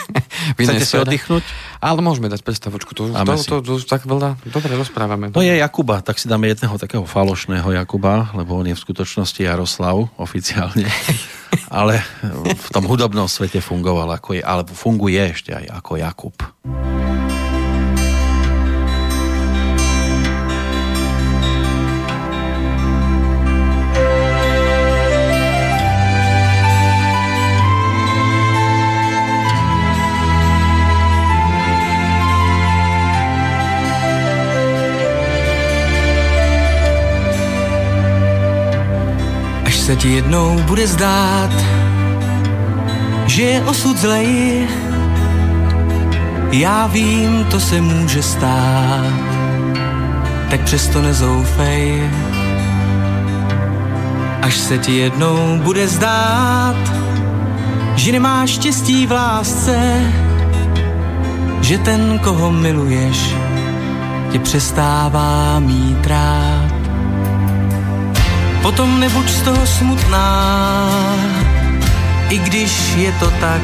v 0.56 0.58
inej 0.64 0.82
Chcete 0.82 0.88
si 0.88 0.96
oddychnúť? 0.96 1.44
Ale 1.84 2.00
môžeme 2.00 2.32
dať 2.32 2.40
predstavočku. 2.40 2.96
To, 2.96 3.12
to, 3.12 3.22
to, 3.22 3.36
to, 3.44 3.56
to, 3.60 3.72
tak 3.84 4.08
veľa 4.08 4.40
dobre 4.48 4.72
rozprávame. 4.72 5.30
No 5.36 5.44
je 5.44 5.52
Jakuba, 5.60 6.00
tak 6.00 6.16
si 6.16 6.26
dáme 6.26 6.48
jedného 6.48 6.80
takého 6.80 7.04
falošného 7.04 7.76
Jakuba, 7.76 8.32
lebo 8.32 8.56
on 8.56 8.66
je 8.66 8.74
v 8.74 8.80
skutočnosti 8.80 9.40
Jaroslav 9.44 10.08
oficiálne. 10.16 10.88
ale 11.70 12.00
v 12.42 12.68
tom 12.72 12.88
hudobnom 12.88 13.28
svete 13.28 13.60
fungoval 13.60 14.16
ako 14.16 14.40
je, 14.40 14.42
alebo 14.42 14.72
funguje 14.72 15.20
ešte 15.20 15.52
aj 15.52 15.64
ako 15.84 15.92
Jakub. 16.00 16.36
Se 39.84 39.96
ti 39.96 40.08
jednou 40.08 40.58
bude 40.62 40.86
zdát, 40.86 41.50
že 43.26 43.42
je 43.42 43.64
osud 43.64 43.98
zlej, 43.98 44.66
já 46.50 46.86
vím, 46.86 47.44
to 47.50 47.60
se 47.60 47.80
může 47.80 48.22
stát, 48.22 49.12
tak 50.50 50.60
přesto 50.60 51.02
nezoufej. 51.02 52.10
Až 54.42 54.56
se 54.56 54.78
ti 54.78 54.96
jednou 54.96 55.58
bude 55.62 55.88
zdát, 55.88 56.76
že 57.96 58.12
nemáš 58.12 58.50
štěstí 58.50 59.06
v 59.06 59.12
lásce, 59.12 60.00
že 61.60 61.78
ten, 61.78 62.18
koho 62.18 62.52
miluješ, 62.52 63.34
tě 64.32 64.38
přestává 64.38 65.58
mít 65.58 66.06
rád 66.06 66.83
potom 68.64 69.00
nebuď 69.00 69.28
z 69.28 69.40
toho 69.42 69.66
smutná, 69.66 70.28
i 72.28 72.38
když 72.38 72.94
je 72.96 73.12
to 73.12 73.30
tak. 73.40 73.60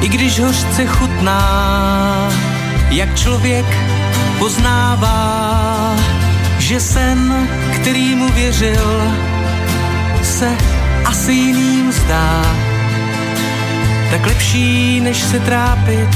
I 0.00 0.08
když 0.08 0.40
hořce 0.40 0.86
chutná, 0.86 1.42
jak 2.90 3.14
člověk 3.14 3.66
poznává, 4.38 5.96
že 6.58 6.80
sen, 6.80 7.48
který 7.74 8.14
mu 8.14 8.32
věřil, 8.32 9.12
se 10.22 10.48
asi 11.04 11.32
jiným 11.32 11.92
zdá. 11.92 12.42
Tak 14.10 14.26
lepší, 14.26 15.00
než 15.00 15.20
se 15.22 15.40
trápit, 15.40 16.08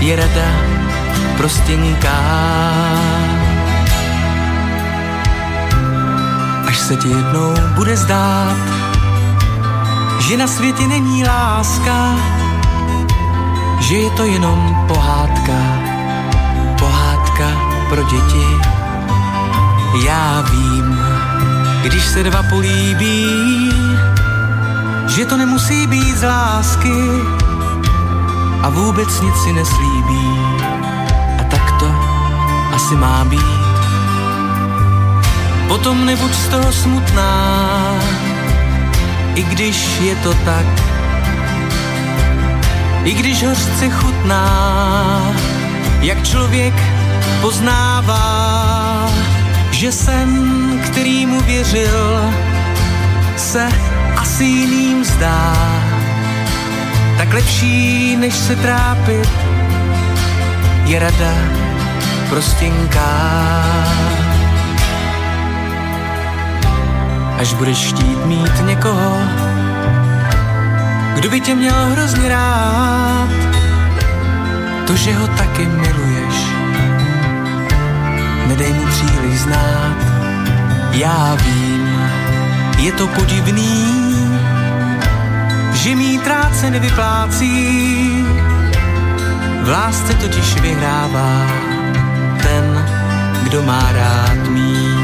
je 0.00 0.16
rada 0.16 0.48
prostěnká. 1.36 3.27
Až 6.68 6.78
se 6.78 6.96
ti 6.96 7.08
jednou 7.08 7.54
bude 7.74 7.96
zdát, 7.96 8.56
že 10.20 10.36
na 10.36 10.46
světě 10.46 10.86
není 10.86 11.24
láska, 11.24 12.14
že 13.80 13.94
je 13.94 14.10
to 14.10 14.24
jenom 14.24 14.84
pohádka, 14.88 15.58
pohádka 16.78 17.48
pro 17.88 18.02
děti. 18.02 18.46
Já 20.04 20.44
vím, 20.50 21.00
když 21.82 22.04
se 22.04 22.22
dva 22.22 22.42
políbí, 22.42 23.72
že 25.08 25.24
to 25.24 25.36
nemusí 25.36 25.86
být 25.86 26.16
z 26.16 26.26
lásky 26.26 27.08
a 28.62 28.68
vůbec 28.68 29.20
nic 29.20 29.34
si 29.34 29.52
neslíbí. 29.52 30.38
A 31.40 31.44
tak 31.50 31.72
to 31.80 31.88
asi 32.74 32.94
má 32.94 33.24
být 33.24 33.57
potom 35.68 36.06
nebuď 36.06 36.34
z 36.34 36.48
toho 36.48 36.72
smutná, 36.72 37.32
i 39.34 39.42
když 39.42 40.00
je 40.00 40.16
to 40.16 40.34
tak. 40.34 40.66
I 43.04 43.14
když 43.14 43.44
hořce 43.44 43.88
chutná, 43.88 44.44
jak 46.00 46.22
člověk 46.22 46.74
poznává, 47.40 49.10
že 49.70 49.92
sen, 49.92 50.30
který 50.84 51.26
mu 51.26 51.40
věřil, 51.40 52.20
se 53.36 53.68
asi 54.16 54.44
jiným 54.44 55.04
zdá. 55.04 55.52
Tak 57.18 57.32
lepší, 57.32 58.16
než 58.16 58.34
se 58.34 58.56
trápit, 58.56 59.30
je 60.84 60.98
rada 60.98 61.34
prostěnká. 62.28 64.17
Až 67.38 67.54
budeš 67.54 67.78
chtít 67.92 68.26
mít 68.26 68.66
někoho, 68.66 69.20
kdo 71.14 71.30
by 71.30 71.40
tě 71.40 71.54
měl 71.54 71.86
hrozně 71.90 72.28
rád, 72.28 73.28
to, 74.86 74.96
že 74.96 75.14
ho 75.14 75.26
taky 75.26 75.66
miluješ, 75.66 76.36
nedej 78.46 78.72
mu 78.72 78.86
příliš 78.86 79.40
znát, 79.40 79.96
já 80.92 81.36
vím, 81.44 81.88
je 82.78 82.92
to 82.92 83.06
podivný, 83.06 84.14
že 85.72 85.94
mít 85.94 86.26
rád 86.26 86.62
nevyplácí, 86.70 88.24
v 89.62 89.68
lásce 89.68 90.14
totiž 90.14 90.60
vyhrává 90.60 91.46
ten, 92.42 92.86
kdo 93.42 93.62
má 93.62 93.92
rád 93.92 94.48
mít. 94.48 94.97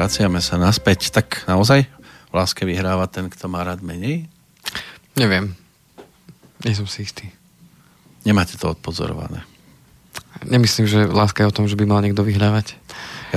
Vraciame 0.00 0.40
sa 0.40 0.56
naspäť, 0.56 1.12
tak 1.12 1.44
naozaj 1.44 1.84
v 1.84 2.32
láske 2.32 2.64
vyhráva 2.64 3.04
ten, 3.04 3.28
kto 3.28 3.52
má 3.52 3.60
rád 3.60 3.84
menej? 3.84 4.32
Neviem. 5.12 5.52
Nie 6.64 6.72
som 6.72 6.88
si 6.88 7.04
istý. 7.04 7.28
Nemáte 8.24 8.56
to 8.56 8.72
odpozorované. 8.72 9.44
Nemyslím, 10.48 10.88
že 10.88 11.04
láska 11.04 11.44
je 11.44 11.52
o 11.52 11.56
tom, 11.56 11.68
že 11.68 11.76
by 11.76 11.84
mal 11.84 12.00
niekto 12.00 12.24
vyhrávať. 12.24 12.80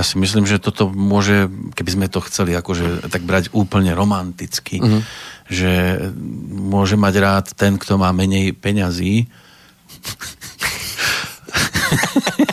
si 0.00 0.16
myslím, 0.16 0.48
že 0.48 0.56
toto 0.56 0.88
môže, 0.88 1.52
keby 1.76 1.90
sme 1.92 2.06
to 2.08 2.24
chceli 2.24 2.56
akože 2.56 3.12
tak 3.12 3.28
brať 3.28 3.52
úplne 3.52 3.92
romanticky, 3.92 4.80
mm-hmm. 4.80 5.02
že 5.52 6.00
môže 6.48 6.96
mať 6.96 7.14
rád 7.20 7.46
ten, 7.52 7.76
kto 7.76 8.00
má 8.00 8.08
menej 8.16 8.56
peňazí. 8.56 9.28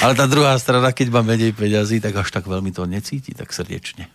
Ale 0.00 0.16
tá 0.16 0.24
druhá 0.24 0.56
strana, 0.56 0.96
keď 0.96 1.12
má 1.12 1.20
menej 1.20 1.52
peňazí, 1.52 2.00
tak 2.00 2.16
až 2.16 2.32
tak 2.32 2.48
veľmi 2.48 2.72
to 2.72 2.88
necíti 2.88 3.36
tak 3.36 3.52
srdečne. 3.52 4.08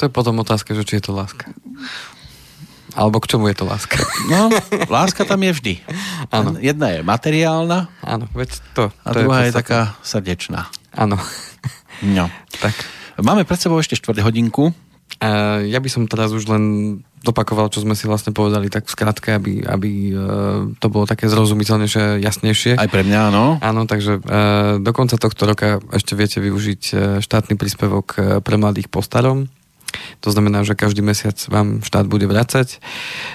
To 0.00 0.08
je 0.08 0.10
potom 0.10 0.40
otázka, 0.40 0.72
že 0.72 0.88
či 0.88 0.96
je 0.96 1.04
to 1.04 1.12
láska. 1.12 1.52
Alebo 2.96 3.20
k 3.20 3.28
čomu 3.36 3.52
je 3.52 3.56
to 3.60 3.68
láska? 3.68 4.00
No, 4.32 4.48
láska 4.88 5.28
tam 5.28 5.44
je 5.44 5.52
vždy. 5.52 5.72
Áno. 6.32 6.56
Jedna 6.56 6.96
je 6.96 7.04
materiálna. 7.04 7.92
Áno, 8.00 8.24
veď 8.32 8.56
to. 8.72 8.88
A 9.04 9.12
to 9.12 9.20
druhá 9.20 9.44
je, 9.44 9.52
je 9.52 9.58
taká 9.60 9.80
srdečná. 10.00 10.72
Áno. 10.96 11.20
No. 12.00 12.32
Tak. 12.56 12.72
Máme 13.20 13.44
pred 13.44 13.60
sebou 13.60 13.76
ešte 13.76 14.00
štvrť 14.00 14.24
hodinku. 14.24 14.72
Uh, 15.20 15.64
ja 15.68 15.80
by 15.80 15.88
som 15.92 16.08
teraz 16.08 16.32
už 16.32 16.48
len 16.48 16.64
dopakoval, 17.26 17.66
čo 17.74 17.82
sme 17.82 17.98
si 17.98 18.06
vlastne 18.06 18.30
povedali 18.30 18.70
tak 18.70 18.86
v 18.86 18.94
skratke, 18.94 19.34
aby, 19.34 19.66
aby 19.66 19.90
uh, 20.14 20.70
to 20.78 20.86
bolo 20.86 21.10
také 21.10 21.26
zrozumiteľnejšie, 21.26 22.22
jasnejšie. 22.22 22.78
Aj 22.78 22.86
pre 22.86 23.02
mňa, 23.02 23.18
áno. 23.34 23.58
Áno, 23.58 23.82
takže 23.90 24.22
uh, 24.22 24.78
do 24.78 24.90
konca 24.94 25.18
tohto 25.18 25.42
roka 25.50 25.82
ešte 25.90 26.14
viete 26.14 26.38
využiť 26.38 26.82
uh, 26.94 26.98
štátny 27.18 27.58
príspevok 27.58 28.40
pre 28.46 28.54
mladých 28.54 28.86
po 28.86 29.02
starom. 29.02 29.50
To 30.22 30.28
znamená, 30.30 30.62
že 30.62 30.78
každý 30.78 31.00
mesiac 31.00 31.36
vám 31.50 31.80
štát 31.82 32.06
bude 32.06 32.28
vracať 32.28 32.68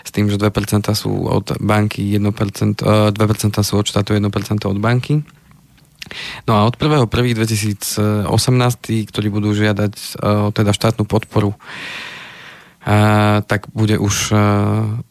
s 0.05 0.09
tým, 0.13 0.29
že 0.29 0.37
2% 0.37 0.87
sú 0.93 1.27
od 1.27 1.57
banky, 1.59 2.15
1%, 2.15 3.11
2% 3.11 3.15
sú 3.65 3.73
od 3.75 3.85
štátu, 3.87 4.13
1% 4.13 4.29
od 4.67 4.77
banky. 4.77 5.25
No 6.45 6.57
a 6.57 6.67
od 6.67 6.75
1.1.2018, 6.75 8.17
ktorí 9.09 9.27
budú 9.31 9.55
žiadať 9.55 9.93
teda 10.51 10.71
štátnu 10.75 11.07
podporu, 11.07 11.55
tak 13.45 13.69
bude 13.77 14.01
už 14.01 14.15
a, 14.33 14.37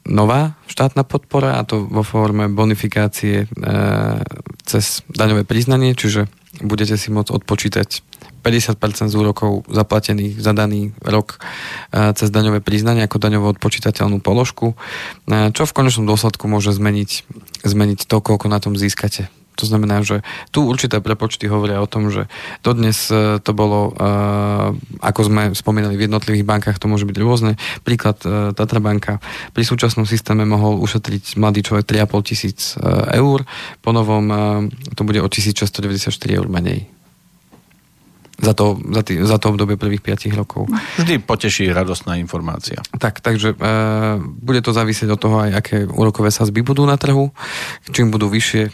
nová 0.03 0.59
štátna 0.67 1.07
podpora 1.07 1.59
a 1.59 1.63
to 1.63 1.87
vo 1.87 2.03
forme 2.03 2.51
bonifikácie 2.51 3.47
a, 3.47 4.23
cez 4.67 5.07
daňové 5.07 5.47
priznanie, 5.47 5.95
čiže 5.95 6.27
budete 6.59 6.99
si 6.99 7.15
môcť 7.15 7.31
odpočítať 7.31 8.03
50% 8.41 9.13
z 9.13 9.15
úrokov 9.15 9.69
zaplatených 9.69 10.41
za 10.41 10.57
daný 10.57 10.97
rok 11.05 11.39
e, 11.93 12.17
cez 12.17 12.33
daňové 12.33 12.65
priznanie 12.65 13.05
ako 13.05 13.21
daňovo 13.21 13.53
odpočítateľnú 13.55 14.25
položku, 14.25 14.75
e, 15.29 15.53
čo 15.53 15.63
v 15.69 15.77
konečnom 15.77 16.09
dôsledku 16.09 16.49
môže 16.49 16.73
zmeniť, 16.73 17.29
zmeniť 17.63 18.09
to, 18.09 18.17
koľko 18.19 18.49
na 18.49 18.59
tom 18.59 18.75
získate. 18.75 19.29
To 19.59 19.65
znamená, 19.65 20.05
že 20.05 20.23
tu 20.55 20.69
určité 20.69 21.01
prepočty 21.01 21.49
hovoria 21.49 21.83
o 21.83 21.91
tom, 21.91 22.13
že 22.13 22.29
dodnes 22.63 23.11
e, 23.11 23.41
to 23.41 23.53
bolo, 23.57 23.93
ako 25.01 25.21
sme 25.27 25.43
spomínali 25.57 25.97
v 25.97 26.07
jednotlivých 26.07 26.47
bankách, 26.47 26.79
to 26.79 26.91
môže 26.91 27.09
byť 27.09 27.17
rôzne. 27.19 27.53
Príklad 27.83 28.21
Tatra 28.55 28.81
banka 28.81 29.19
pri 29.57 29.65
súčasnom 29.65 30.05
systéme 30.05 30.45
mohol 30.45 30.79
ušetriť 30.81 31.41
mladý 31.41 31.65
človek 31.65 31.85
3,5 31.89 32.29
tisíc 32.29 32.61
eur, 33.11 33.45
po 33.81 33.91
novom 33.91 34.29
to 34.95 35.03
bude 35.03 35.21
o 35.21 35.29
1694 35.29 36.13
eur 36.37 36.47
menej 36.47 37.00
za 38.41 38.53
to, 38.57 38.81
za, 38.81 39.03
tý, 39.05 39.21
za 39.21 39.37
to 39.37 39.53
obdobie 39.53 39.77
prvých 39.77 40.01
5 40.01 40.33
rokov. 40.41 40.67
Vždy 40.97 41.21
poteší 41.21 41.69
radostná 41.71 42.17
informácia. 42.17 42.81
Tak, 42.97 43.21
takže 43.21 43.55
e, 43.55 43.57
bude 44.21 44.65
to 44.65 44.73
závisieť 44.73 45.09
od 45.13 45.21
toho 45.21 45.37
aj, 45.45 45.51
aké 45.61 45.77
úrokové 45.85 46.33
sazby 46.33 46.65
budú 46.65 46.89
na 46.89 46.97
trhu. 46.97 47.31
Čím 47.93 48.09
budú 48.09 48.33
vyššie, 48.33 48.63
e, 48.65 48.71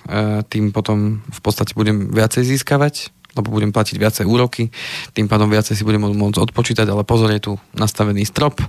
tým 0.47 0.71
potom 0.71 1.21
v 1.27 1.41
podstate 1.43 1.75
budem 1.75 2.15
viacej 2.15 2.47
získavať 2.47 3.11
lebo 3.37 3.53
budem 3.53 3.69
platiť 3.69 4.01
viacej 4.01 4.25
úroky, 4.25 4.73
tým 5.13 5.29
pádom 5.29 5.53
viacej 5.53 5.77
si 5.77 5.85
budem 5.85 6.01
môcť 6.01 6.41
odpočítať, 6.41 6.89
ale 6.89 7.05
pozor, 7.05 7.29
je 7.29 7.45
tu 7.45 7.53
nastavený 7.77 8.25
strop, 8.25 8.65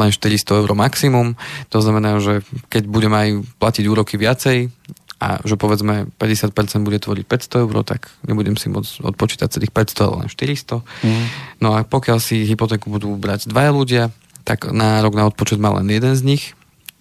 len 0.00 0.08
400 0.08 0.64
eur 0.64 0.72
maximum, 0.72 1.36
to 1.68 1.84
znamená, 1.84 2.16
že 2.16 2.40
keď 2.72 2.88
budem 2.88 3.12
aj 3.12 3.28
platiť 3.60 3.84
úroky 3.84 4.16
viacej, 4.16 4.72
a 5.18 5.42
že 5.42 5.58
povedzme 5.58 6.06
50% 6.22 6.54
bude 6.86 7.02
tvoriť 7.02 7.24
500 7.26 7.64
eur, 7.66 7.76
tak 7.82 8.14
nebudem 8.22 8.54
si 8.54 8.70
môcť 8.70 9.02
odpočítať 9.02 9.50
celých 9.50 9.74
500, 9.74 10.06
ale 10.06 10.14
len 10.24 10.28
400. 10.30 10.78
Mm. 10.78 11.26
No 11.58 11.74
a 11.74 11.82
pokiaľ 11.82 12.22
si 12.22 12.46
hypotéku 12.46 12.86
budú 12.86 13.18
brať 13.18 13.50
dvaja 13.50 13.70
ľudia, 13.74 14.04
tak 14.46 14.70
na 14.70 15.02
rok 15.02 15.18
na 15.18 15.26
odpočet 15.26 15.58
má 15.58 15.74
len 15.74 15.90
jeden 15.90 16.14
z 16.14 16.22
nich, 16.22 16.44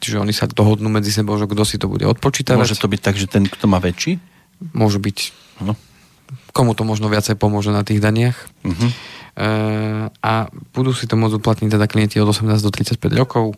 čiže 0.02 0.18
oni 0.18 0.34
sa 0.34 0.50
dohodnú 0.50 0.90
medzi 0.90 1.14
sebou, 1.14 1.38
že 1.38 1.46
kto 1.46 1.64
si 1.64 1.78
to 1.78 1.86
bude 1.86 2.04
odpočítavať. 2.10 2.58
Môže 2.58 2.82
to 2.82 2.90
byť 2.90 3.02
tak, 3.06 3.16
že 3.22 3.30
ten, 3.30 3.46
kto 3.46 3.70
má 3.70 3.78
väčší? 3.78 4.18
Môže 4.74 4.98
byť. 4.98 5.18
No. 5.62 5.78
Komu 6.52 6.74
to 6.74 6.82
možno 6.84 7.14
viacej 7.14 7.38
pomôže 7.38 7.70
na 7.70 7.86
tých 7.86 8.02
daniach. 8.02 8.50
Uh-huh. 8.66 8.90
E, 9.38 9.50
a 10.10 10.34
budú 10.74 10.98
si 10.98 11.06
to 11.06 11.14
môcť 11.14 11.38
uplatniť 11.38 11.70
teda 11.78 11.86
klienti 11.86 12.18
od 12.18 12.34
18 12.34 12.58
do 12.58 12.74
35 12.74 12.98
rokov 13.14 13.54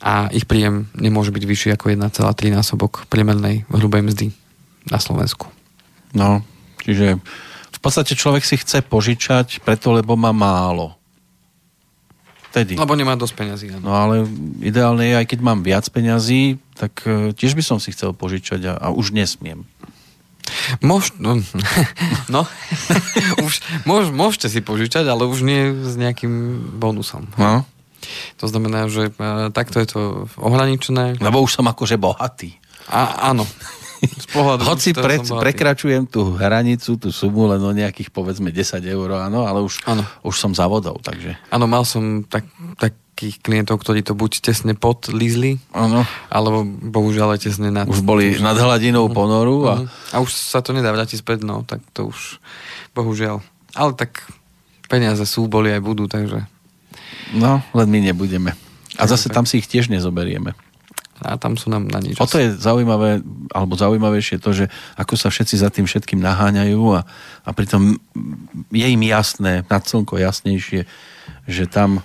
a 0.00 0.32
ich 0.32 0.48
príjem 0.48 0.88
nemôže 0.96 1.28
byť 1.28 1.44
vyšší 1.44 1.68
ako 1.76 1.92
1,3 1.92 2.56
násobok 2.56 3.04
priemernej 3.12 3.68
hrubej 3.68 4.00
mzdy 4.00 4.26
na 4.88 4.96
Slovensku. 4.96 5.52
No, 6.16 6.40
čiže 6.80 7.20
v 7.68 7.78
podstate 7.84 8.16
človek 8.16 8.48
si 8.48 8.56
chce 8.56 8.80
požičať 8.80 9.60
preto, 9.60 9.92
lebo 9.92 10.16
má 10.16 10.32
málo. 10.32 10.96
Vtedy. 12.50 12.80
Lebo 12.80 12.96
nemá 12.96 13.14
dosť 13.14 13.34
peňazí. 13.36 13.66
Áno. 13.76 13.84
No 13.84 13.92
ale 13.94 14.26
ideálne 14.64 15.04
je, 15.04 15.14
aj 15.20 15.26
keď 15.28 15.38
mám 15.44 15.60
viac 15.60 15.84
peňazí, 15.86 16.58
tak 16.74 17.04
e, 17.06 17.36
tiež 17.36 17.54
by 17.54 17.62
som 17.62 17.78
si 17.78 17.92
chcel 17.92 18.10
požičať 18.16 18.60
a, 18.66 18.74
a 18.74 18.86
už 18.90 19.12
nesmiem. 19.12 19.68
Môž, 20.80 21.14
no, 21.18 21.40
no 22.34 22.46
už, 23.46 23.54
môž, 23.84 24.10
môžete 24.10 24.48
si 24.50 24.60
požičať, 24.60 25.06
ale 25.06 25.26
už 25.26 25.42
nie 25.42 25.72
s 25.74 25.94
nejakým 25.96 26.58
bonusom. 26.78 27.28
No. 27.36 27.66
To 28.40 28.46
znamená, 28.48 28.88
že 28.88 29.12
uh, 29.12 29.52
takto 29.52 29.76
je 29.78 29.88
to 29.92 30.00
ohraničené. 30.40 31.20
Lebo 31.20 31.44
už 31.44 31.60
som 31.60 31.68
akože 31.68 32.00
bohatý. 32.00 32.56
A, 32.88 33.30
áno. 33.30 33.44
Z 34.00 34.26
pohľadu, 34.32 34.62
Hoci 34.64 34.96
pre, 34.96 35.20
prekračujem 35.20 36.08
tú 36.08 36.32
hranicu, 36.36 36.96
tú 36.96 37.12
sumu 37.12 37.48
len 37.52 37.60
o 37.60 37.72
nejakých 37.72 38.08
povedzme 38.08 38.48
10 38.48 38.80
eur, 38.84 39.08
áno, 39.20 39.44
ale 39.44 39.60
už, 39.60 39.84
ano. 39.84 40.02
už 40.24 40.34
som 40.36 40.56
zavodol, 40.56 40.96
takže... 41.04 41.36
Áno, 41.52 41.68
mal 41.68 41.84
som 41.84 42.24
tak, 42.24 42.48
takých 42.80 43.44
klientov, 43.44 43.84
ktorí 43.84 44.00
to 44.00 44.16
buď 44.16 44.40
tesne 44.40 44.72
podlízli, 44.72 45.60
ano. 45.76 46.08
alebo 46.32 46.64
bohužiaľ 46.64 47.36
aj 47.36 47.40
tesne 47.44 47.68
nad... 47.68 47.84
Už 47.84 48.00
boli 48.00 48.40
nad 48.40 48.56
hladinou 48.56 49.12
ponoru 49.12 49.68
a... 49.68 49.74
Uh-huh. 49.84 50.14
A 50.14 50.24
už 50.24 50.32
sa 50.32 50.64
to 50.64 50.72
nedá 50.72 50.88
vrátiť 50.88 51.20
späť, 51.20 51.44
no, 51.44 51.60
tak 51.68 51.84
to 51.92 52.08
už 52.08 52.40
bohužiaľ. 52.96 53.44
Ale 53.76 53.92
tak 53.92 54.24
peniaze 54.88 55.22
sú, 55.28 55.44
boli 55.46 55.68
aj 55.70 55.84
budú, 55.84 56.08
takže... 56.08 56.48
No, 57.36 57.60
len 57.76 57.88
my 57.92 58.00
nebudeme. 58.10 58.56
A 58.98 59.06
zase 59.06 59.30
tam 59.30 59.46
si 59.46 59.62
ich 59.62 59.70
tiež 59.70 59.86
nezoberieme. 59.92 60.56
A 61.20 61.36
tam 61.36 61.60
sú 61.60 61.68
nám 61.68 61.84
na 61.88 62.00
nič. 62.00 62.16
O 62.16 62.24
to 62.24 62.40
je 62.40 62.56
zaujímavé, 62.56 63.20
alebo 63.52 63.76
zaujímavejšie 63.76 64.40
to, 64.40 64.56
že 64.56 64.64
ako 64.96 65.14
sa 65.20 65.28
všetci 65.28 65.54
za 65.60 65.68
tým 65.68 65.84
všetkým 65.84 66.20
naháňajú 66.20 66.82
a, 66.96 67.00
a 67.44 67.50
pritom 67.52 68.00
je 68.72 68.86
im 68.88 69.02
jasné, 69.04 69.62
nad 69.68 69.82
slnko 69.84 70.16
jasnejšie, 70.16 70.88
že 71.44 71.64
tam 71.68 72.00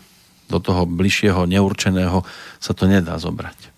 do 0.52 0.60
toho 0.60 0.86
bližšieho 0.86 1.48
neurčeného 1.48 2.22
sa 2.60 2.72
to 2.76 2.86
nedá 2.86 3.16
zobrať. 3.18 3.74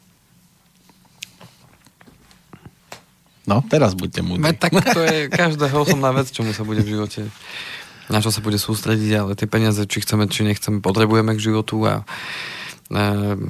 No, 3.47 3.63
teraz 3.63 3.95
buďte 3.95 4.27
múdri. 4.27 4.51
Tak 4.59 4.75
to 4.91 5.01
je 5.07 5.31
každého 5.31 5.87
osobná 5.87 6.11
vec, 6.11 6.27
čomu 6.35 6.51
sa 6.51 6.67
bude 6.67 6.83
v 6.83 6.99
živote 6.99 7.31
na 8.07 8.23
čo 8.23 8.31
sa 8.31 8.39
bude 8.39 8.55
sústrediť, 8.55 9.11
ale 9.19 9.31
tie 9.35 9.47
peniaze, 9.51 9.83
či 9.83 9.99
chceme, 9.99 10.31
či 10.31 10.47
nechceme, 10.47 10.79
potrebujeme 10.79 11.35
k 11.35 11.43
životu 11.43 11.83
a 11.83 12.07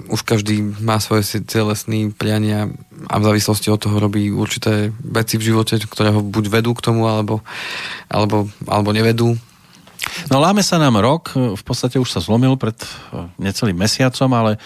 už 0.10 0.22
každý 0.26 0.66
má 0.82 0.98
svoje 0.98 1.46
ciele, 1.46 1.78
priania 2.18 2.74
a 3.06 3.16
v 3.22 3.28
závislosti 3.30 3.70
od 3.70 3.78
toho 3.78 4.02
robí 4.02 4.34
určité 4.34 4.90
veci 4.98 5.38
v 5.38 5.54
živote, 5.54 5.78
ktoré 5.78 6.10
ho 6.10 6.26
buď 6.26 6.50
vedú 6.50 6.74
k 6.74 6.82
tomu, 6.82 7.06
alebo, 7.06 7.46
alebo, 8.10 8.50
alebo 8.66 8.90
nevedú. 8.90 9.38
No 10.34 10.42
láme 10.42 10.66
sa 10.66 10.82
nám 10.82 10.98
rok, 10.98 11.36
v 11.36 11.64
podstate 11.64 12.02
už 12.02 12.10
sa 12.10 12.24
zlomil 12.24 12.58
pred 12.58 12.74
e, 12.80 12.88
necelým 13.38 13.78
mesiacom, 13.78 14.30
ale 14.34 14.52
e, 14.56 14.60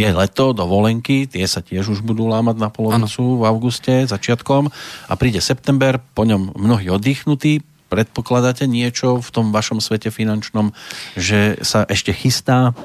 je 0.00 0.08
leto, 0.08 0.56
dovolenky, 0.56 1.28
tie 1.28 1.44
sa 1.44 1.60
tiež 1.60 1.92
už 1.92 2.00
budú 2.00 2.30
lámať 2.30 2.56
na 2.56 2.68
polovicu 2.72 3.20
ano. 3.20 3.40
v 3.42 3.44
auguste, 3.44 3.94
začiatkom 4.08 4.70
a 5.08 5.12
príde 5.18 5.42
september, 5.44 6.00
po 6.14 6.24
ňom 6.24 6.56
mnohí 6.56 6.88
oddychnutí, 6.88 7.60
predpokladáte 7.88 8.68
niečo 8.68 9.18
v 9.18 9.28
tom 9.32 9.50
vašom 9.50 9.80
svete 9.80 10.12
finančnom, 10.12 10.76
že 11.16 11.58
sa 11.64 11.88
ešte 11.88 12.12
chystá 12.12 12.76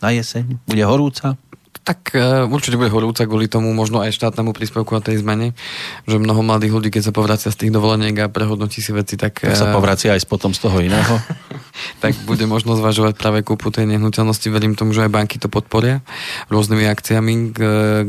na 0.00 0.10
jeseň? 0.12 0.58
Bude 0.66 0.84
horúca? 0.84 1.36
Tak 1.80 2.12
uh, 2.12 2.44
určite 2.52 2.76
bude 2.76 2.92
horúca 2.92 3.24
kvôli 3.24 3.48
tomu, 3.48 3.72
možno 3.72 4.04
aj 4.04 4.12
štátnemu 4.12 4.52
príspevku 4.52 4.92
a 4.92 5.00
tej 5.00 5.24
zmene, 5.24 5.56
že 6.04 6.20
mnoho 6.20 6.44
mladých 6.44 6.76
ľudí, 6.76 6.88
keď 6.92 7.08
sa 7.08 7.12
povracia 7.16 7.48
z 7.48 7.56
tých 7.56 7.72
dovoleniek 7.72 8.12
a 8.20 8.28
prehodnotí 8.28 8.84
si 8.84 8.92
veci, 8.92 9.16
tak... 9.16 9.40
Tak 9.40 9.56
sa 9.56 9.72
povracia 9.72 10.12
aj 10.12 10.28
potom 10.28 10.52
z 10.52 10.60
toho 10.60 10.76
iného. 10.84 11.14
tak 12.04 12.12
bude 12.28 12.44
možno 12.44 12.76
zvažovať 12.76 13.16
práve 13.16 13.40
kúpu 13.40 13.72
tej 13.72 13.88
nehnuteľnosti. 13.96 14.44
Verím 14.52 14.76
tomu, 14.76 14.92
že 14.92 15.08
aj 15.08 15.10
banky 15.10 15.40
to 15.40 15.48
podporia 15.48 16.04
rôznymi 16.52 16.84
akciami, 16.84 17.56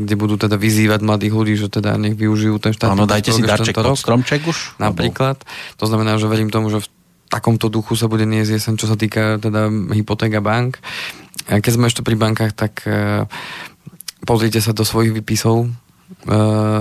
kde 0.04 0.14
budú 0.20 0.36
teda 0.36 0.60
vyzývať 0.60 1.00
mladých 1.00 1.32
ľudí, 1.32 1.54
že 1.56 1.72
teda 1.72 1.96
nech 1.96 2.12
využijú 2.12 2.60
ten 2.60 2.76
štátny 2.76 2.92
Áno, 2.92 3.08
dajte 3.08 3.32
si 3.32 3.40
darček 3.40 3.72
pod 3.72 3.96
stromček 3.96 4.44
už. 4.44 4.76
Napríklad. 4.76 5.40
To 5.80 5.88
znamená, 5.88 6.20
že 6.20 6.28
verím 6.28 6.52
tomu, 6.52 6.68
že 6.68 6.84
v 6.84 6.88
takomto 7.32 7.72
duchu 7.72 7.96
sa 7.96 8.12
bude 8.12 8.28
niesť 8.28 8.60
jesen, 8.60 8.74
čo 8.76 8.84
sa 8.84 9.00
týka 9.00 9.40
teda 9.40 9.72
hypotéka 9.96 10.44
bank. 10.44 10.76
Keď 11.48 11.72
sme 11.72 11.88
ešte 11.90 12.06
pri 12.06 12.14
bankách, 12.14 12.52
tak 12.54 12.84
uh, 12.86 13.26
pozrite 14.26 14.62
sa 14.62 14.70
do 14.74 14.86
svojich 14.86 15.10
výpisov, 15.10 15.66
uh, 15.66 15.70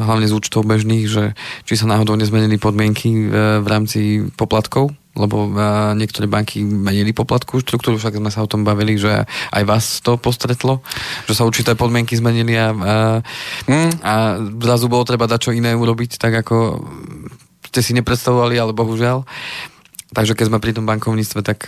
hlavne 0.05 0.29
z 0.29 0.35
účtov 0.37 0.67
bežných, 0.67 1.05
že 1.09 1.33
či 1.65 1.73
sa 1.79 1.89
náhodou 1.89 2.13
nezmenili 2.17 2.61
podmienky 2.61 3.09
uh, 3.09 3.59
v 3.61 3.67
rámci 3.67 3.99
poplatkov, 4.37 4.93
lebo 5.11 5.51
niektoré 5.91 6.23
banky 6.23 6.63
menili 6.63 7.11
poplatku 7.11 7.59
štruktúru, 7.59 7.99
však 7.99 8.15
sme 8.15 8.31
sa 8.31 8.47
o 8.47 8.47
tom 8.47 8.63
bavili, 8.63 8.95
že 8.95 9.27
aj 9.51 9.63
vás 9.67 9.85
to 9.99 10.15
postretlo, 10.15 10.79
že 11.27 11.35
sa 11.35 11.43
určité 11.43 11.75
podmienky 11.75 12.15
zmenili 12.15 12.55
a, 12.55 12.71
a, 12.71 12.95
mm. 13.67 13.91
a 13.99 14.39
zrazu 14.63 14.87
bolo 14.87 15.03
treba 15.03 15.27
dať 15.27 15.51
čo 15.51 15.51
iné 15.51 15.75
urobiť, 15.75 16.15
tak 16.15 16.47
ako 16.47 16.79
ste 17.67 17.83
si 17.83 17.91
nepredstavovali, 17.91 18.55
ale 18.55 18.71
bohužiaľ. 18.71 19.27
Takže 20.15 20.35
keď 20.35 20.45
sme 20.47 20.63
pri 20.63 20.75
tom 20.75 20.87
bankovníctve, 20.87 21.39
tak 21.43 21.67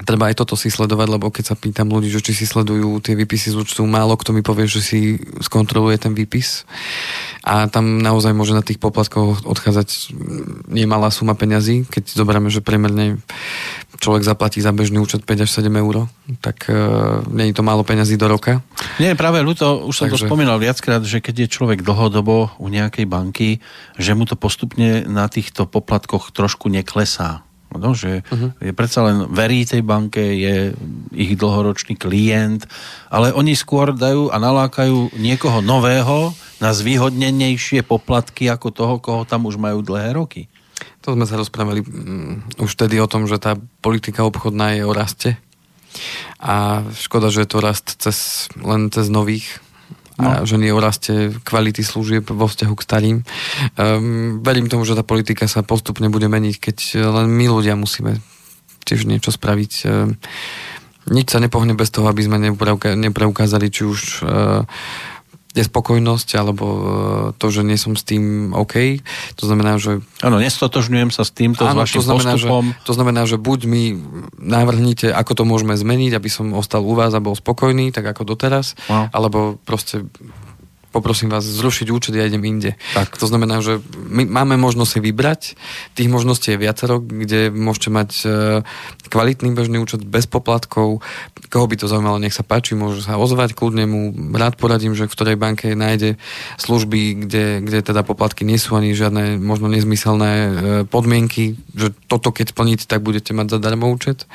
treba 0.00 0.32
aj 0.32 0.40
toto 0.40 0.56
si 0.56 0.72
sledovať, 0.72 1.08
lebo 1.12 1.28
keď 1.28 1.52
sa 1.52 1.56
pýtam 1.56 1.92
ľudí, 1.92 2.08
že 2.08 2.24
či 2.24 2.32
si 2.32 2.48
sledujú 2.48 3.04
tie 3.04 3.12
výpisy 3.12 3.52
z 3.52 3.56
účtu, 3.60 3.84
málo 3.84 4.16
kto 4.16 4.32
mi 4.32 4.40
povie, 4.40 4.64
že 4.64 4.80
si 4.80 5.20
skontroluje 5.44 6.00
ten 6.00 6.16
výpis. 6.16 6.64
A 7.44 7.68
tam 7.68 8.00
naozaj 8.00 8.32
môže 8.32 8.56
na 8.56 8.64
tých 8.64 8.80
poplatkoch 8.80 9.44
odchádzať 9.44 10.14
nemalá 10.72 11.12
suma 11.12 11.36
peňazí, 11.36 11.84
keď 11.84 12.08
zoberieme, 12.08 12.48
že 12.48 12.64
priemerne 12.64 13.20
človek 14.00 14.24
zaplatí 14.24 14.58
za 14.58 14.72
bežný 14.72 14.98
účet 14.98 15.22
5 15.22 15.44
až 15.46 15.50
7 15.62 15.68
eur, 15.68 16.08
tak 16.40 16.66
uh, 16.66 17.22
nie 17.30 17.52
je 17.52 17.54
to 17.54 17.62
málo 17.62 17.86
peňazí 17.86 18.18
do 18.18 18.26
roka. 18.26 18.64
Nie, 18.98 19.14
práve 19.14 19.44
ľúto, 19.44 19.86
už 19.86 19.94
som 19.94 20.06
Takže... 20.08 20.26
to 20.26 20.30
spomínal 20.32 20.58
viackrát, 20.58 21.04
že 21.04 21.22
keď 21.22 21.46
je 21.46 21.52
človek 21.52 21.84
dlhodobo 21.84 22.56
u 22.58 22.66
nejakej 22.66 23.06
banky, 23.06 23.62
že 24.00 24.16
mu 24.16 24.24
to 24.26 24.34
postupne 24.34 25.06
na 25.06 25.28
týchto 25.28 25.68
poplatkoch 25.68 26.34
trošku 26.34 26.72
neklesá. 26.72 27.44
No, 27.76 27.96
že 27.96 28.24
uh-huh. 28.26 28.56
je 28.60 28.72
predsa 28.76 29.04
len 29.06 29.28
verí 29.32 29.64
tej 29.64 29.84
banke, 29.84 30.20
je 30.20 30.76
ich 31.12 31.32
dlhoročný 31.36 31.96
klient, 31.96 32.68
ale 33.08 33.32
oni 33.32 33.56
skôr 33.56 33.92
dajú 33.92 34.32
a 34.32 34.36
nalákajú 34.36 35.16
niekoho 35.16 35.64
nového 35.64 36.36
na 36.60 36.70
zvýhodnenejšie 36.70 37.82
poplatky 37.82 38.48
ako 38.48 38.68
toho, 38.70 38.94
koho 39.00 39.22
tam 39.24 39.48
už 39.48 39.56
majú 39.58 39.82
dlhé 39.82 40.14
roky. 40.14 40.46
To 41.02 41.18
sme 41.18 41.26
sa 41.26 41.38
rozprávali 41.38 41.82
um, 41.82 42.42
už 42.62 42.78
tedy 42.78 43.02
o 43.02 43.10
tom, 43.10 43.26
že 43.26 43.42
tá 43.42 43.58
politika 43.82 44.22
obchodná 44.22 44.78
je 44.78 44.82
o 44.86 44.94
raste. 44.94 45.38
A 46.38 46.86
škoda, 46.96 47.28
že 47.28 47.44
je 47.44 47.50
to 47.50 47.58
rast 47.60 47.98
cez, 48.00 48.48
len 48.56 48.88
cez 48.88 49.12
nových 49.12 49.60
a 50.20 50.42
no. 50.42 50.48
že 50.48 50.60
nie 50.60 50.74
o 50.74 50.82
raste 50.82 51.32
kvality 51.44 51.80
služieb 51.80 52.28
vo 52.28 52.44
vzťahu 52.44 52.74
k 52.76 52.84
starým. 52.84 53.16
Um, 53.80 54.44
verím 54.44 54.68
tomu, 54.68 54.84
že 54.84 54.96
tá 54.96 55.04
politika 55.06 55.48
sa 55.48 55.64
postupne 55.64 56.12
bude 56.12 56.28
meniť, 56.28 56.54
keď 56.60 56.78
len 57.00 57.32
my 57.32 57.46
ľudia 57.48 57.78
musíme 57.78 58.20
tiež 58.84 59.08
niečo 59.08 59.32
spraviť. 59.32 59.72
Um, 59.88 60.20
nič 61.10 61.34
sa 61.34 61.42
nepohne 61.42 61.74
bez 61.74 61.90
toho, 61.90 62.06
aby 62.06 62.22
sme 62.22 62.38
nepreukázali 62.94 63.66
či 63.72 63.82
už 63.82 64.00
uh, 64.22 64.62
nespokojnosť 65.52 66.28
alebo 66.40 66.66
e, 66.66 66.82
to, 67.36 67.46
že 67.52 67.60
nie 67.60 67.76
som 67.76 67.92
s 67.92 68.04
tým 68.04 68.56
OK. 68.56 69.04
To 69.36 69.44
znamená, 69.44 69.76
že... 69.76 70.00
Áno, 70.24 70.40
nestotožňujem 70.40 71.12
sa 71.12 71.28
s 71.28 71.32
týmto, 71.32 71.68
áno, 71.68 71.84
s 71.84 71.92
vašim 71.92 72.00
to 72.00 72.04
znamená, 72.08 72.32
postupom. 72.36 72.64
Že, 72.72 72.84
to 72.88 72.92
znamená, 72.96 73.20
že 73.28 73.36
buď 73.36 73.60
mi 73.68 73.82
navrhnite, 74.40 75.12
ako 75.12 75.32
to 75.36 75.44
môžeme 75.44 75.76
zmeniť, 75.76 76.16
aby 76.16 76.28
som 76.32 76.56
ostal 76.56 76.80
u 76.84 76.96
vás 76.96 77.12
a 77.12 77.20
bol 77.20 77.36
spokojný, 77.36 77.92
tak 77.92 78.08
ako 78.08 78.24
doteraz, 78.24 78.72
no. 78.88 79.12
alebo 79.12 79.60
proste 79.68 80.08
poprosím 80.92 81.32
vás 81.32 81.42
zrušiť 81.42 81.88
účet, 81.88 82.12
ja 82.12 82.28
idem 82.28 82.44
inde. 82.44 82.76
Tak. 82.92 83.16
To 83.16 83.24
znamená, 83.24 83.64
že 83.64 83.80
my 84.12 84.28
máme 84.28 84.60
možnosť 84.60 84.90
si 84.92 85.00
vybrať, 85.00 85.40
tých 85.96 86.12
možností 86.12 86.52
je 86.52 86.60
viacero, 86.60 87.00
kde 87.00 87.48
môžete 87.48 87.88
mať 87.88 88.10
e, 88.22 88.26
kvalitný 89.08 89.56
bežný 89.56 89.80
účet 89.80 90.04
bez 90.04 90.28
poplatkov, 90.28 91.00
koho 91.48 91.66
by 91.66 91.76
to 91.80 91.88
zaujímalo, 91.88 92.20
nech 92.20 92.36
sa 92.36 92.44
páči, 92.44 92.76
môže 92.76 93.04
sa 93.08 93.16
ozvať 93.16 93.56
kľudne 93.56 93.84
mu, 93.88 94.00
rád 94.36 94.60
poradím, 94.60 94.92
že 94.92 95.08
v 95.08 95.14
ktorej 95.16 95.36
banke 95.40 95.72
nájde 95.72 96.20
služby, 96.60 97.24
kde, 97.24 97.64
kde 97.64 97.78
teda 97.80 98.04
poplatky 98.04 98.44
nie 98.44 98.60
sú 98.60 98.76
ani 98.76 98.92
žiadne 98.92 99.40
možno 99.40 99.72
nezmyselné 99.72 100.30
e, 100.32 100.48
podmienky, 100.84 101.56
že 101.72 101.96
toto 102.06 102.28
keď 102.28 102.52
splníte, 102.52 102.84
tak 102.84 103.00
budete 103.00 103.32
mať 103.32 103.56
zadarmo 103.56 103.88
účet. 103.88 104.28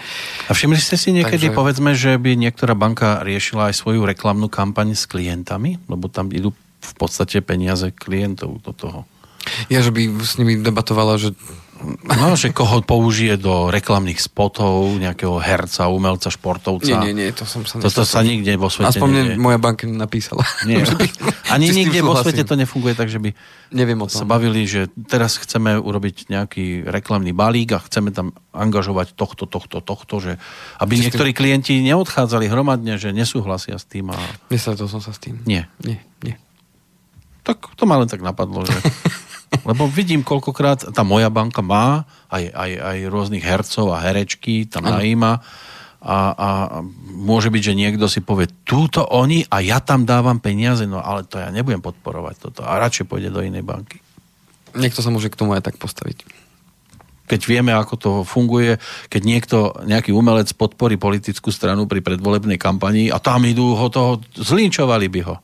A 0.49 0.57
všimli 0.57 0.81
ste 0.81 0.97
si 0.97 1.13
niekedy, 1.13 1.53
Takže... 1.53 1.57
povedzme, 1.57 1.91
že 1.93 2.17
by 2.17 2.33
niektorá 2.33 2.73
banka 2.73 3.21
riešila 3.21 3.69
aj 3.69 3.77
svoju 3.77 4.07
reklamnú 4.07 4.49
kampaň 4.49 4.97
s 4.97 5.05
klientami, 5.05 5.77
lebo 5.85 6.09
tam 6.09 6.31
idú 6.31 6.46
v 6.87 6.93
podstate 6.95 7.43
peniaze 7.43 7.91
klientov 7.91 8.63
do 8.63 8.71
toho. 8.71 8.99
Ja, 9.71 9.79
že 9.79 9.91
by 9.95 10.23
s 10.23 10.39
nimi 10.39 10.59
debatovala, 10.59 11.19
že 11.19 11.35
No, 12.07 12.33
že 12.33 12.49
koho 12.49 12.81
použije 12.81 13.37
do 13.37 13.69
reklamných 13.69 14.17
spotov, 14.17 14.97
nejakého 14.97 15.37
herca, 15.37 15.85
umelca, 15.93 16.33
športovca. 16.33 16.89
Nie, 16.89 17.13
nie, 17.13 17.13
nie, 17.13 17.29
to 17.29 17.45
som 17.45 17.61
sa 17.69 17.77
Toto 17.77 18.01
sa 18.01 18.25
nikde 18.25 18.57
vo 18.57 18.65
svete 18.71 18.97
Aspoň 18.97 19.09
nedie. 19.13 19.35
moja 19.37 19.61
banka 19.61 19.85
napísala. 19.85 20.41
Nie. 20.65 20.81
Ani 21.53 21.69
nikde 21.69 22.01
vo 22.01 22.17
svete 22.17 22.41
to 22.49 22.57
nefunguje 22.57 22.97
tak, 22.97 23.13
že 23.13 23.21
by 23.21 23.29
Neviem 23.69 23.99
o 24.01 24.07
tom. 24.09 24.17
sa 24.17 24.25
bavili, 24.25 24.65
že 24.65 24.89
teraz 25.05 25.37
chceme 25.37 25.77
urobiť 25.77 26.31
nejaký 26.33 26.87
reklamný 26.87 27.35
balík 27.35 27.77
a 27.77 27.79
chceme 27.83 28.09
tam 28.09 28.33
angažovať 28.55 29.13
tohto, 29.13 29.45
tohto, 29.45 29.77
tohto, 29.83 30.15
že 30.17 30.31
aby 30.81 30.97
Či 30.97 31.01
niektorí 31.07 31.31
tým... 31.35 31.39
klienti 31.39 31.73
neodchádzali 31.85 32.49
hromadne, 32.49 32.97
že 32.97 33.13
nesúhlasia 33.13 33.77
s 33.77 33.85
tým. 33.85 34.09
A... 34.09 34.17
Nestretol 34.49 34.89
som 34.89 35.03
sa 35.03 35.13
s 35.13 35.19
tým. 35.21 35.37
Nie. 35.45 35.69
Nie, 35.83 36.01
nie. 36.25 36.35
Tak 37.47 37.79
to 37.79 37.87
ma 37.87 37.95
len 37.95 38.11
tak 38.11 38.19
napadlo, 38.19 38.67
že... 38.67 38.75
Lebo 39.69 39.87
vidím, 39.87 40.27
koľkokrát 40.27 40.91
tá 40.91 41.07
moja 41.07 41.31
banka 41.31 41.63
má 41.63 42.03
aj, 42.27 42.51
aj, 42.51 42.71
aj 42.83 42.97
rôznych 43.07 43.43
hercov 43.43 43.95
a 43.95 44.03
herečky, 44.03 44.67
tam 44.67 44.83
najíma 44.91 45.39
a, 46.03 46.17
a 46.35 46.49
môže 47.09 47.49
byť, 47.49 47.61
že 47.73 47.79
niekto 47.79 48.05
si 48.05 48.21
povie, 48.21 48.47
túto 48.67 49.01
oni 49.01 49.47
a 49.49 49.63
ja 49.65 49.81
tam 49.81 50.05
dávam 50.05 50.37
peniaze, 50.37 50.85
no 50.85 51.01
ale 51.01 51.25
to 51.25 51.41
ja 51.41 51.49
nebudem 51.49 51.81
podporovať 51.81 52.35
toto 52.37 52.61
a 52.67 52.77
radšej 52.77 53.09
pôjde 53.09 53.33
do 53.33 53.41
inej 53.41 53.65
banky. 53.65 53.97
Niekto 54.77 55.01
sa 55.01 55.09
môže 55.09 55.31
k 55.33 55.39
tomu 55.39 55.57
aj 55.57 55.65
tak 55.65 55.81
postaviť. 55.81 56.27
Keď 57.27 57.41
vieme, 57.43 57.75
ako 57.75 57.93
to 57.99 58.11
funguje, 58.23 58.79
keď 59.11 59.21
niekto, 59.25 59.57
nejaký 59.83 60.15
umelec 60.15 60.47
podporí 60.55 60.95
politickú 60.95 61.51
stranu 61.51 61.83
pri 61.89 61.99
predvolebnej 61.99 62.55
kampanii 62.55 63.11
a 63.11 63.19
tam 63.19 63.43
idú 63.43 63.75
ho 63.75 63.87
toho, 63.91 64.23
zlinčovali 64.37 65.11
by 65.11 65.21
ho 65.27 65.35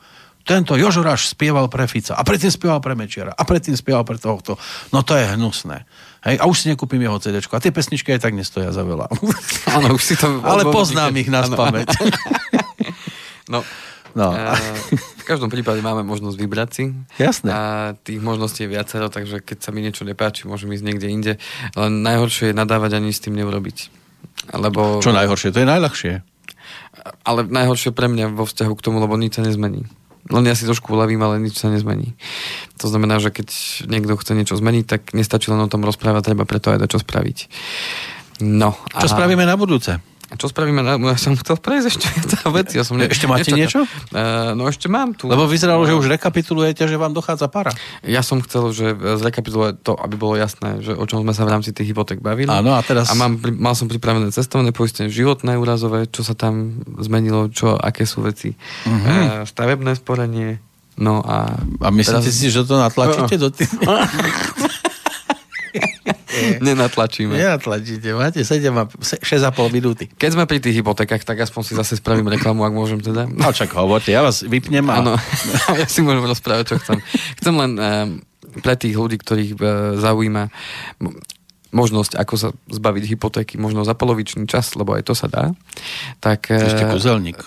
tento 0.44 0.76
Jožoráš 0.76 1.32
spieval 1.32 1.72
pre 1.72 1.88
Fica 1.88 2.20
a 2.20 2.22
predtým 2.28 2.52
spieval 2.52 2.84
pre 2.84 3.00
Mečiara 3.00 3.32
a 3.32 3.44
predtým 3.48 3.80
spieval 3.80 4.04
pre 4.04 4.20
tohto. 4.20 4.60
No 4.92 5.00
to 5.02 5.16
je 5.16 5.24
hnusné. 5.36 5.88
Hej, 6.24 6.40
a 6.40 6.48
už 6.48 6.56
si 6.64 6.66
nekúpim 6.72 7.00
jeho 7.00 7.20
CD. 7.20 7.40
A 7.40 7.64
tie 7.64 7.72
pesničky 7.72 8.16
aj 8.16 8.28
tak 8.28 8.36
nestoja 8.36 8.72
za 8.72 8.84
veľa. 8.84 9.12
Áno, 9.76 9.96
už 9.96 10.04
si 10.04 10.16
to... 10.16 10.40
Ale 10.48 10.68
poznám 10.68 11.16
ich 11.20 11.28
na 11.32 11.44
spameť. 11.44 11.88
no, 13.54 13.64
No. 14.14 14.30
A, 14.30 14.54
v 14.94 15.26
každom 15.26 15.50
prípade 15.50 15.82
máme 15.82 16.06
možnosť 16.06 16.38
vybrať 16.38 16.70
si. 16.70 16.94
Jasné. 17.18 17.50
A 17.50 17.62
tých 17.98 18.22
možností 18.22 18.62
je 18.62 18.70
viacero, 18.70 19.10
takže 19.10 19.42
keď 19.42 19.58
sa 19.58 19.74
mi 19.74 19.82
niečo 19.82 20.06
nepáči, 20.06 20.46
môžem 20.46 20.70
ísť 20.70 20.86
niekde 20.86 21.08
inde. 21.10 21.34
Len 21.74 22.06
najhoršie 22.06 22.54
je 22.54 22.56
nadávať 22.56 23.02
ani 23.02 23.10
s 23.10 23.26
tým 23.26 23.34
neurobiť. 23.42 23.90
Lebo... 24.54 25.02
Čo 25.02 25.18
najhoršie? 25.18 25.50
To 25.50 25.66
je 25.66 25.72
najľahšie. 25.72 26.14
Ale 27.26 27.40
najhoršie 27.50 27.90
pre 27.90 28.06
mňa 28.06 28.38
vo 28.38 28.46
vzťahu 28.46 28.74
k 28.78 28.84
tomu, 28.86 29.02
lebo 29.02 29.18
nič 29.18 29.34
sa 29.34 29.42
nezmení. 29.42 29.90
Len 30.32 30.48
ja 30.48 30.56
si 30.56 30.64
trošku 30.64 30.96
uľavím, 30.96 31.20
ale 31.20 31.44
nič 31.44 31.60
sa 31.60 31.68
nezmení. 31.68 32.16
To 32.80 32.88
znamená, 32.88 33.20
že 33.20 33.34
keď 33.34 33.52
niekto 33.92 34.16
chce 34.16 34.32
niečo 34.40 34.56
zmeniť, 34.56 34.86
tak 34.88 35.02
nestačí 35.12 35.52
len 35.52 35.60
o 35.60 35.72
tom 35.72 35.84
rozprávať, 35.84 36.32
treba 36.32 36.48
preto 36.48 36.72
aj 36.72 36.80
dať 36.80 36.90
čo 36.96 37.00
spraviť. 37.04 37.38
No. 38.40 38.72
Čo 39.04 39.08
a... 39.08 39.12
spravíme 39.12 39.44
na 39.44 39.60
budúce? 39.60 40.00
A 40.34 40.38
čo 40.42 40.50
spravíme? 40.50 40.82
Ja 40.82 41.14
som 41.22 41.38
chcel 41.38 41.62
prejsť 41.62 41.88
ešte 41.94 42.08
tá 42.34 42.50
vec. 42.50 42.74
Ja 42.74 42.82
som 42.82 42.98
ne... 42.98 43.06
Ešte 43.06 43.30
máte 43.30 43.54
niečo? 43.54 43.86
Uh, 44.10 44.58
no 44.58 44.66
ešte 44.66 44.90
mám 44.90 45.14
tu. 45.14 45.30
Lebo 45.30 45.46
vyzeralo, 45.46 45.86
že 45.86 45.94
už 45.94 46.10
rekapitulujete, 46.10 46.90
že 46.90 46.98
vám 46.98 47.14
dochádza 47.14 47.46
para. 47.54 47.70
Ja 48.02 48.26
som 48.26 48.42
chcel, 48.42 48.74
že 48.74 48.98
zrekapitulovať 48.98 49.86
to, 49.86 49.94
aby 49.94 50.18
bolo 50.18 50.34
jasné, 50.34 50.82
že 50.82 50.98
o 50.98 51.06
čom 51.06 51.22
sme 51.22 51.38
sa 51.38 51.46
v 51.46 51.54
rámci 51.54 51.70
tých 51.70 51.94
hypoték 51.94 52.18
bavili. 52.18 52.50
Áno, 52.50 52.74
a 52.74 52.82
teraz... 52.82 53.14
A 53.14 53.14
mám, 53.14 53.38
mal 53.62 53.78
som 53.78 53.86
pripravené 53.86 54.34
cestovné 54.34 54.74
poistenie, 54.74 55.14
životné, 55.14 55.54
úrazové, 55.54 56.10
čo 56.10 56.26
sa 56.26 56.34
tam 56.34 56.82
zmenilo, 56.98 57.54
čo, 57.54 57.78
aké 57.78 58.10
sú 58.10 58.26
veci. 58.26 58.58
Uh-huh. 58.90 58.98
Uh, 58.98 59.46
stavebné 59.46 59.94
sporenie, 59.94 60.58
No 60.94 61.26
a... 61.26 61.58
A 61.82 61.90
myslíte 61.90 62.30
teraz... 62.30 62.38
si, 62.38 62.54
že 62.54 62.62
to 62.70 62.78
natlačíte 62.78 63.38
do 63.44 63.50
tých... 63.50 63.70
Nenatlačíme. 66.68 67.34
Nenatlačíte, 67.36 68.14
máte 68.16 68.42
7 68.42 68.70
a 68.74 68.84
6,5 68.88 69.76
minúty. 69.76 70.10
Keď 70.10 70.30
sme 70.34 70.44
pri 70.50 70.60
tých 70.60 70.82
hypotékach, 70.82 71.24
tak 71.24 71.44
aspoň 71.44 71.62
si 71.64 71.74
zase 71.78 72.00
spravím 72.00 72.30
reklamu, 72.32 72.66
ak 72.66 72.74
môžem 72.74 73.00
teda. 73.00 73.30
No 73.30 73.54
čak 73.54 73.74
hovorte, 73.78 74.10
ja 74.14 74.26
vás 74.26 74.42
vypnem 74.44 74.86
a... 74.90 74.94
Áno, 75.02 75.14
ja 75.82 75.88
si 75.88 76.02
môžem 76.02 76.26
rozprávať, 76.26 76.74
čo 76.74 76.76
chcem. 76.82 76.98
Chcem 77.40 77.54
len 77.54 77.72
uh, 77.78 78.08
pre 78.62 78.76
tých 78.78 78.96
ľudí, 78.98 79.18
ktorých 79.22 79.52
uh, 79.58 79.68
zaujíma 80.02 80.50
možnosť, 81.74 82.22
ako 82.22 82.34
sa 82.38 82.50
zbaviť 82.70 83.18
hypotéky 83.18 83.58
možno 83.58 83.82
za 83.82 83.98
polovičný 83.98 84.46
čas, 84.46 84.78
lebo 84.78 84.94
aj 84.94 85.10
to 85.10 85.18
sa 85.18 85.26
dá. 85.26 85.58
Tak, 86.22 86.54
Ešte 86.54 86.86
kúzelník. 86.86 87.42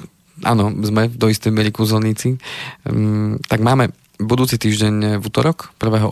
Áno, 0.44 0.68
sme 0.84 1.08
do 1.08 1.32
istej 1.32 1.48
miery 1.48 1.72
kúzelníci. 1.72 2.36
Um, 2.84 3.40
tak 3.48 3.64
máme 3.64 3.94
budúci 4.18 4.56
týždeň 4.56 5.20
v 5.20 5.24
útorok, 5.24 5.72
1.8. 5.80 6.06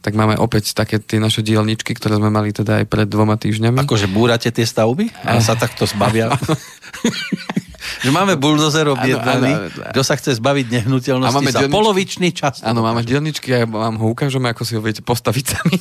tak 0.00 0.12
máme 0.16 0.36
opäť 0.40 0.72
také 0.72 0.98
tie 1.00 1.20
naše 1.20 1.44
dielničky, 1.44 1.92
ktoré 1.92 2.16
sme 2.16 2.32
mali 2.32 2.52
teda 2.52 2.82
aj 2.82 2.84
pred 2.88 3.08
dvoma 3.08 3.36
týždňami. 3.36 3.84
Akože 3.84 4.08
búrate 4.08 4.48
tie 4.48 4.64
stavby 4.64 5.12
a 5.24 5.40
sa 5.44 5.56
takto 5.56 5.84
zbavia? 5.84 6.32
že 8.04 8.10
máme 8.10 8.38
buldozer 8.38 8.86
objednaný, 8.88 9.74
kto 9.92 10.00
sa 10.02 10.14
chce 10.16 10.38
zbaviť 10.38 10.66
nehnuteľnosti 10.80 11.28
a 11.28 11.36
máme 11.36 11.50
za 11.50 11.60
dielničky, 11.66 11.76
polovičný 11.76 12.28
čas. 12.32 12.62
Áno, 12.62 12.82
máme 12.82 13.02
dielničky 13.02 13.48
a 13.54 13.66
vám 13.66 13.98
ho 13.98 14.06
ukážeme, 14.10 14.50
ako 14.50 14.62
si 14.62 14.72
ho 14.78 14.82
viete 14.82 15.02
postaviť 15.02 15.44
sami. 15.44 15.76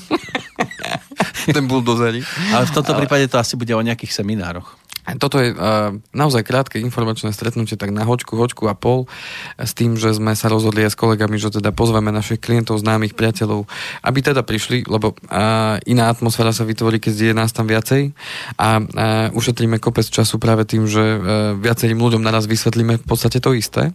Ten 1.56 1.66
buldozerik. 1.66 2.26
Ale 2.54 2.70
v 2.70 2.74
tomto 2.74 2.94
Ale... 2.94 3.00
prípade 3.06 3.26
to 3.30 3.42
asi 3.42 3.58
bude 3.58 3.74
o 3.74 3.82
nejakých 3.82 4.14
seminároch. 4.14 4.81
Toto 5.18 5.42
je 5.42 5.52
uh, 5.52 5.98
naozaj 6.14 6.46
krátke 6.46 6.78
informačné 6.78 7.34
stretnutie, 7.34 7.74
tak 7.74 7.90
na 7.90 8.06
hoďku, 8.06 8.38
hoďku 8.38 8.70
a 8.70 8.78
pol, 8.78 9.10
s 9.58 9.74
tým, 9.74 9.98
že 9.98 10.14
sme 10.14 10.38
sa 10.38 10.46
rozhodli 10.46 10.86
aj 10.86 10.94
s 10.94 11.00
kolegami, 11.00 11.42
že 11.42 11.50
teda 11.50 11.74
pozveme 11.74 12.14
našich 12.14 12.38
klientov, 12.38 12.78
známych, 12.78 13.18
priateľov, 13.18 13.66
aby 14.06 14.20
teda 14.22 14.46
prišli, 14.46 14.86
lebo 14.86 15.18
uh, 15.18 15.82
iná 15.90 16.14
atmosféra 16.14 16.54
sa 16.54 16.70
vytvorí, 16.70 17.02
keď 17.02 17.34
je 17.34 17.34
nás 17.34 17.50
tam 17.50 17.66
viacej 17.66 18.14
a 18.62 18.78
uh, 18.78 18.86
ušetríme 19.34 19.82
kopec 19.82 20.06
času 20.06 20.38
práve 20.38 20.70
tým, 20.70 20.86
že 20.86 21.02
uh, 21.02 21.22
viacerým 21.58 21.98
ľuďom 21.98 22.22
naraz 22.22 22.46
vysvetlíme 22.46 23.02
v 23.02 23.06
podstate 23.06 23.42
to 23.42 23.58
isté 23.58 23.90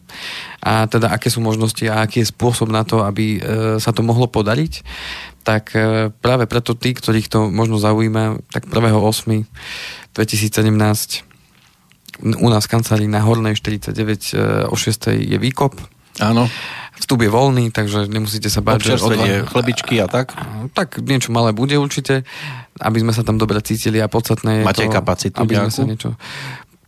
a 0.58 0.90
teda 0.90 1.14
aké 1.14 1.30
sú 1.30 1.38
možnosti 1.38 1.86
a 1.86 2.02
aký 2.02 2.26
je 2.26 2.32
spôsob 2.34 2.66
na 2.66 2.82
to, 2.82 3.06
aby 3.06 3.38
uh, 3.38 3.78
sa 3.78 3.94
to 3.94 4.02
mohlo 4.02 4.26
podariť 4.26 4.82
tak 5.46 5.70
práve 6.18 6.50
preto 6.50 6.74
tí, 6.74 6.90
ktorých 6.90 7.30
to 7.30 7.46
možno 7.54 7.78
zaujíma, 7.78 8.42
tak 8.50 8.66
1.8. 8.66 9.46
2017 10.16 11.36
u 12.24 12.48
nás 12.48 12.64
v 12.64 12.70
kancelárii 12.72 13.08
na 13.12 13.20
Hornej 13.20 13.60
49 13.60 13.92
e, 13.92 14.72
o 14.72 14.76
6. 14.76 15.12
je 15.12 15.36
výkop. 15.36 15.76
Áno. 16.16 16.48
Vstup 16.96 17.20
je 17.20 17.28
voľný, 17.28 17.68
takže 17.68 18.08
nemusíte 18.08 18.48
sa 18.48 18.64
báť. 18.64 18.88
Občerstvenie, 18.88 19.44
odva... 19.44 19.50
chlebičky 19.52 20.00
a 20.00 20.08
tak? 20.08 20.32
Tak 20.72 21.04
niečo 21.04 21.28
malé 21.28 21.52
bude 21.52 21.76
určite, 21.76 22.24
aby 22.80 23.04
sme 23.04 23.12
sa 23.12 23.20
tam 23.20 23.36
dobre 23.36 23.60
cítili 23.60 24.00
a 24.00 24.08
podstatné 24.08 24.64
je 24.64 24.64
Máte 24.64 24.88
to, 24.88 24.96
kapacitu 24.96 25.36
aby 25.36 25.60
sme 25.60 25.72
sa 25.72 25.84
niečo... 25.84 26.16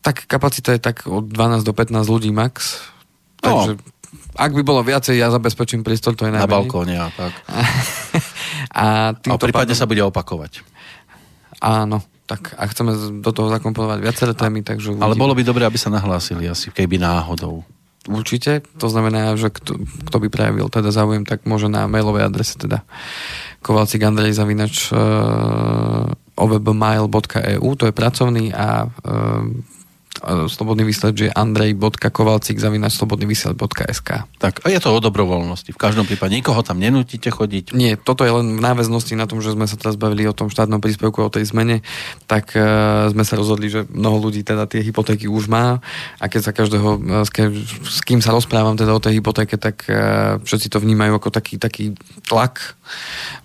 Tak 0.01 0.25
kapacita 0.25 0.73
je 0.73 0.81
tak 0.81 1.05
od 1.05 1.29
12 1.29 1.69
do 1.69 1.77
15 1.77 2.09
ľudí 2.09 2.33
max. 2.33 2.81
Takže 3.45 3.77
no. 3.77 3.83
ak 4.41 4.57
by 4.57 4.63
bolo 4.65 4.81
viacej, 4.81 5.21
ja 5.21 5.29
zabezpečím 5.29 5.85
priestor, 5.85 6.17
to 6.17 6.25
je 6.25 6.33
najmenej. 6.33 6.49
Na 6.49 6.57
balkóne 6.57 6.97
a 6.97 7.13
tak. 7.13 7.37
a, 8.73 9.13
a 9.13 9.37
prípadne 9.37 9.77
pádom... 9.77 9.81
sa 9.85 9.85
bude 9.85 10.01
opakovať. 10.09 10.65
Áno 11.61 12.01
tak 12.29 12.53
a 12.61 12.69
chceme 12.69 12.93
do 13.25 13.31
toho 13.33 13.49
zakomponovať 13.49 13.99
viaceré 14.05 14.33
témy, 14.37 14.61
takže 14.61 14.93
uvidíme. 14.93 15.09
Ale 15.09 15.17
bolo 15.17 15.33
by 15.33 15.43
dobré, 15.49 15.65
aby 15.65 15.81
sa 15.81 15.89
nahlásili 15.89 16.45
asi, 16.45 16.69
keby 16.69 17.01
náhodou. 17.01 17.65
Určite, 18.05 18.65
to 18.77 18.89
znamená, 18.89 19.37
že 19.37 19.49
kto, 19.49 19.85
kto 19.85 20.17
by 20.21 20.29
prejavil 20.29 20.69
teda 20.69 20.93
záujem, 20.93 21.25
tak 21.25 21.49
môže 21.49 21.73
na 21.73 21.89
mailovej 21.89 22.25
adrese 22.25 22.57
teda 22.57 22.85
kovalcik 23.61 24.01
Andrej 24.05 24.37
zavinač 24.37 24.93
uh, 24.93 26.09
ovbmail.eu, 26.37 27.69
to 27.75 27.85
je 27.85 27.93
pracovný 27.93 28.53
a 28.55 28.87
uh, 28.87 29.45
slobodný 30.51 30.83
vysielač 30.85 31.29
je 31.29 31.31
andrej.kovalcik 31.31 32.59
zavinač 32.59 32.99
slobodnyvysielač.sk 32.99 34.11
Tak 34.43 34.67
a 34.67 34.69
je 34.69 34.79
to 34.83 34.91
o 34.91 34.99
dobrovoľnosti. 34.99 35.71
V 35.71 35.79
každom 35.79 36.05
prípade 36.05 36.35
nikoho 36.35 36.61
tam 36.67 36.83
nenútite 36.83 37.31
chodiť. 37.31 37.73
Nie, 37.73 37.95
toto 37.95 38.27
je 38.27 38.33
len 38.35 38.59
v 38.59 38.63
náväznosti 38.63 39.15
na 39.15 39.31
tom, 39.31 39.39
že 39.39 39.55
sme 39.55 39.71
sa 39.71 39.79
teraz 39.79 39.95
bavili 39.95 40.27
o 40.27 40.35
tom 40.35 40.51
štátnom 40.51 40.83
príspevku, 40.83 41.23
o 41.23 41.31
tej 41.31 41.49
zmene, 41.49 41.87
tak 42.27 42.53
uh, 42.59 43.09
sme 43.15 43.23
sa 43.23 43.39
rozhodli, 43.39 43.71
že 43.71 43.87
mnoho 43.89 44.29
ľudí 44.29 44.43
teda 44.43 44.67
tie 44.67 44.83
hypotéky 44.83 45.31
už 45.31 45.47
má 45.47 45.79
a 46.19 46.25
keď 46.27 46.51
sa 46.51 46.53
každého, 46.53 46.89
uh, 46.99 47.25
s, 47.25 47.31
ke, 47.31 47.49
s 47.87 48.03
kým 48.03 48.19
sa 48.19 48.35
rozprávam 48.35 48.75
teda 48.75 48.93
o 48.93 49.03
tej 49.03 49.23
hypotéke, 49.23 49.57
tak 49.57 49.87
uh, 49.89 50.43
všetci 50.43 50.69
to 50.69 50.83
vnímajú 50.83 51.17
ako 51.17 51.31
taký, 51.31 51.57
taký 51.57 51.95
tlak, 52.27 52.77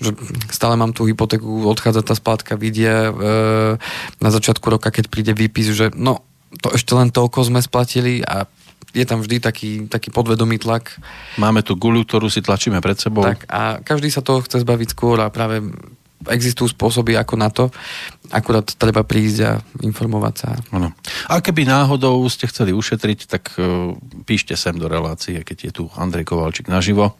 že 0.01 0.17
stále 0.49 0.75
mám 0.75 0.91
tú 0.91 1.05
hypotéku, 1.05 1.69
odchádza 1.69 2.01
tá 2.01 2.17
splátka, 2.17 2.59
vidia 2.59 3.13
uh, 3.13 3.79
na 4.17 4.29
začiatku 4.33 4.65
roka, 4.67 4.89
keď 4.89 5.05
príde 5.07 5.33
výpis, 5.37 5.69
že 5.71 5.93
no 5.93 6.32
to 6.61 6.73
ešte 6.73 6.93
len 6.93 7.09
toľko 7.09 7.49
sme 7.49 7.61
splatili 7.63 8.21
a 8.21 8.45
je 8.93 9.05
tam 9.09 9.25
vždy 9.25 9.41
taký, 9.41 9.71
taký 9.89 10.13
podvedomý 10.13 10.61
tlak. 10.61 10.93
Máme 11.41 11.65
tu 11.65 11.73
guľu, 11.73 12.05
ktorú 12.05 12.29
si 12.29 12.45
tlačíme 12.45 12.77
pred 12.77 12.97
sebou. 12.99 13.25
Tak 13.25 13.49
a 13.49 13.81
každý 13.81 14.13
sa 14.13 14.21
toho 14.21 14.45
chce 14.45 14.61
zbaviť 14.61 14.93
skôr 14.93 15.17
a 15.17 15.33
práve 15.33 15.65
existujú 16.29 16.71
spôsoby 16.71 17.19
ako 17.19 17.35
na 17.35 17.49
to, 17.51 17.67
akurát 18.31 18.63
treba 18.79 19.03
prísť 19.03 19.39
a 19.43 19.51
informovať 19.83 20.35
sa. 20.39 20.49
Ano. 20.71 20.95
A 21.27 21.43
keby 21.43 21.67
náhodou 21.67 22.23
ste 22.31 22.47
chceli 22.47 22.71
ušetriť, 22.71 23.19
tak 23.27 23.43
uh, 23.59 23.91
píšte 24.23 24.55
sem 24.55 24.75
do 24.79 24.87
relácie, 24.87 25.43
keď 25.43 25.57
je 25.59 25.71
tu 25.71 25.83
Andrej 25.99 26.29
Kovalčík 26.29 26.71
naživo. 26.71 27.17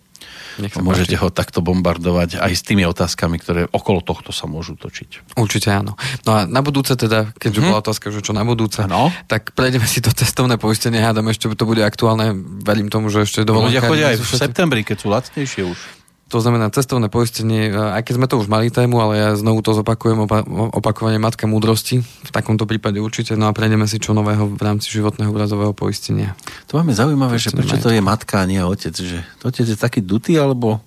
Môžete 0.85 1.17
ho 1.17 1.33
takto 1.33 1.65
bombardovať 1.65 2.37
aj 2.37 2.51
s 2.53 2.61
tými 2.61 2.85
otázkami, 2.85 3.41
ktoré 3.41 3.61
okolo 3.73 4.05
tohto 4.05 4.29
sa 4.29 4.45
môžu 4.45 4.77
točiť. 4.77 5.33
Určite 5.33 5.73
áno. 5.73 5.97
No 6.29 6.31
a 6.37 6.39
na 6.45 6.61
budúce 6.61 6.93
teda, 6.93 7.33
keďže 7.41 7.59
hmm. 7.61 7.67
bola 7.73 7.81
otázka, 7.81 8.13
že 8.13 8.21
čo 8.21 8.37
na 8.37 8.45
budúce, 8.45 8.85
ano. 8.85 9.09
tak 9.25 9.57
prejdeme 9.57 9.89
si 9.89 10.03
to 10.03 10.13
cestovné 10.13 10.61
poistenie, 10.61 11.01
hádam 11.01 11.25
ešte 11.33 11.49
to 11.53 11.65
bude 11.65 11.81
aktuálne, 11.81 12.37
verím 12.61 12.93
tomu, 12.93 13.09
že 13.09 13.25
ešte 13.25 13.41
dovolenka. 13.41 13.81
Ľudia 13.81 13.89
chodia 13.89 14.05
aj 14.13 14.17
v 14.21 14.25
septembri, 14.37 14.81
keď 14.85 14.97
sú 15.01 15.07
lacnejšie 15.09 15.63
už. 15.65 16.02
To 16.33 16.41
znamená 16.41 16.73
cestovné 16.73 17.13
poistenie, 17.13 17.69
aj 17.69 18.09
keď 18.09 18.13
sme 18.17 18.25
to 18.25 18.41
už 18.41 18.49
mali 18.49 18.73
tému, 18.73 18.97
ale 18.97 19.21
ja 19.21 19.29
znovu 19.37 19.61
to 19.61 19.77
zopakujem, 19.77 20.25
opa- 20.25 20.41
opakovanie 20.73 21.21
matka 21.21 21.45
múdrosti, 21.45 22.01
v 22.01 22.31
takomto 22.33 22.65
prípade 22.65 22.97
určite, 22.97 23.37
no 23.37 23.45
a 23.45 23.53
prejdeme 23.53 23.85
si 23.85 24.01
čo 24.01 24.17
nového 24.17 24.49
v 24.49 24.57
rámci 24.57 24.89
životného 24.89 25.29
obrazového 25.29 25.77
poistenia. 25.77 26.33
To 26.73 26.81
máme 26.81 26.89
zaujímavé, 26.97 27.37
že 27.37 27.53
prečo 27.53 27.77
to 27.77 27.93
je 27.93 28.01
matka 28.01 28.41
a 28.41 28.49
nie 28.49 28.57
otec, 28.65 28.97
že 28.97 29.21
otec 29.45 29.61
je 29.61 29.77
taký 29.77 30.01
dutý, 30.01 30.41
alebo... 30.41 30.81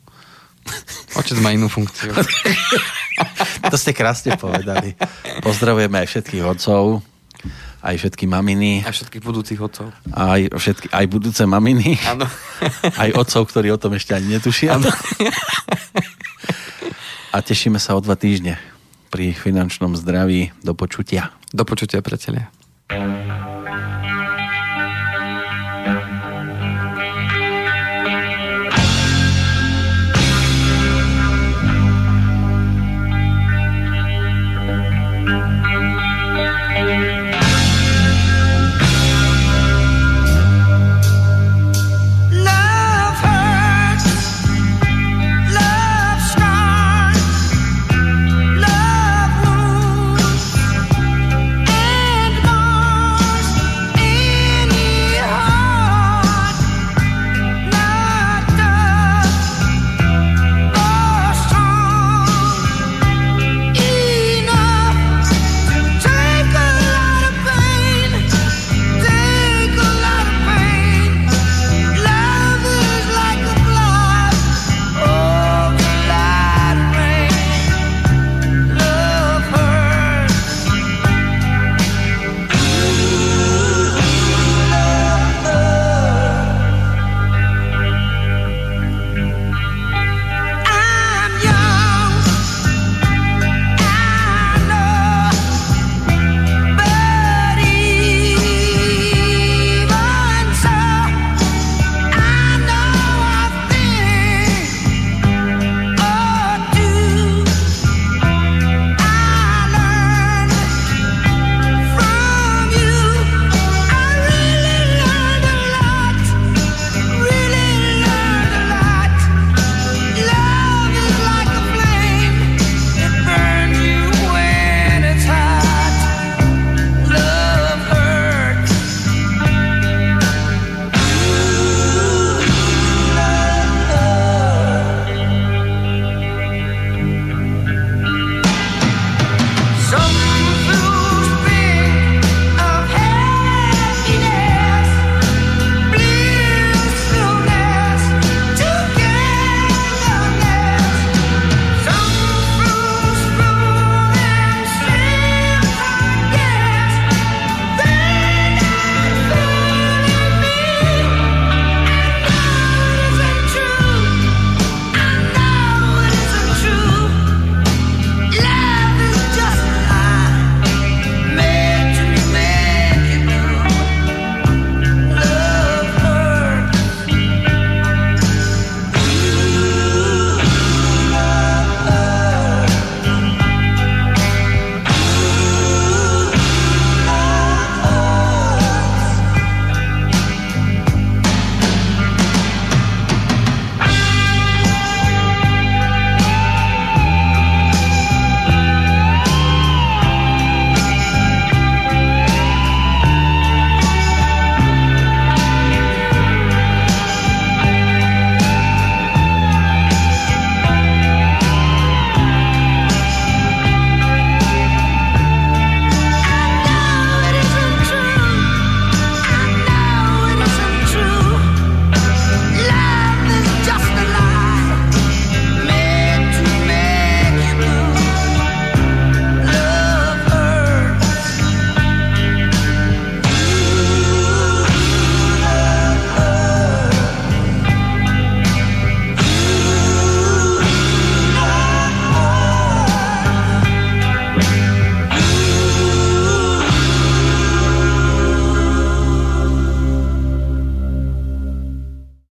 Otec 1.14 1.38
má 1.38 1.54
inú 1.54 1.70
funkciu. 1.70 2.10
to 3.70 3.76
ste 3.78 3.94
krásne 3.94 4.34
povedali. 4.34 4.98
Pozdravujeme 5.46 6.02
aj 6.02 6.10
všetkých 6.10 6.42
otcov, 6.42 7.06
aj 7.86 7.94
všetky 8.02 8.26
maminy. 8.26 8.82
Aj 8.82 8.90
všetkých 8.90 9.22
budúcich 9.22 9.60
otcov. 9.62 9.94
Aj, 10.10 10.42
všetky, 10.42 10.90
aj 10.90 11.06
budúce 11.06 11.46
maminy. 11.46 11.94
Áno. 12.02 12.26
Aj 13.02 13.10
otcov, 13.14 13.46
ktorí 13.46 13.70
o 13.70 13.78
tom 13.78 13.94
ešte 13.94 14.16
ani 14.16 14.34
netušia. 14.34 14.74
Áno. 14.74 14.90
A 17.34 17.36
tešíme 17.44 17.78
sa 17.78 17.94
o 17.94 18.02
dva 18.02 18.18
týždne 18.18 18.58
pri 19.12 19.36
finančnom 19.36 19.94
zdraví. 19.94 20.50
Do 20.66 20.74
počutia. 20.74 21.30
Do 21.54 21.62
počutia, 21.62 22.02
priatelia. 22.02 22.50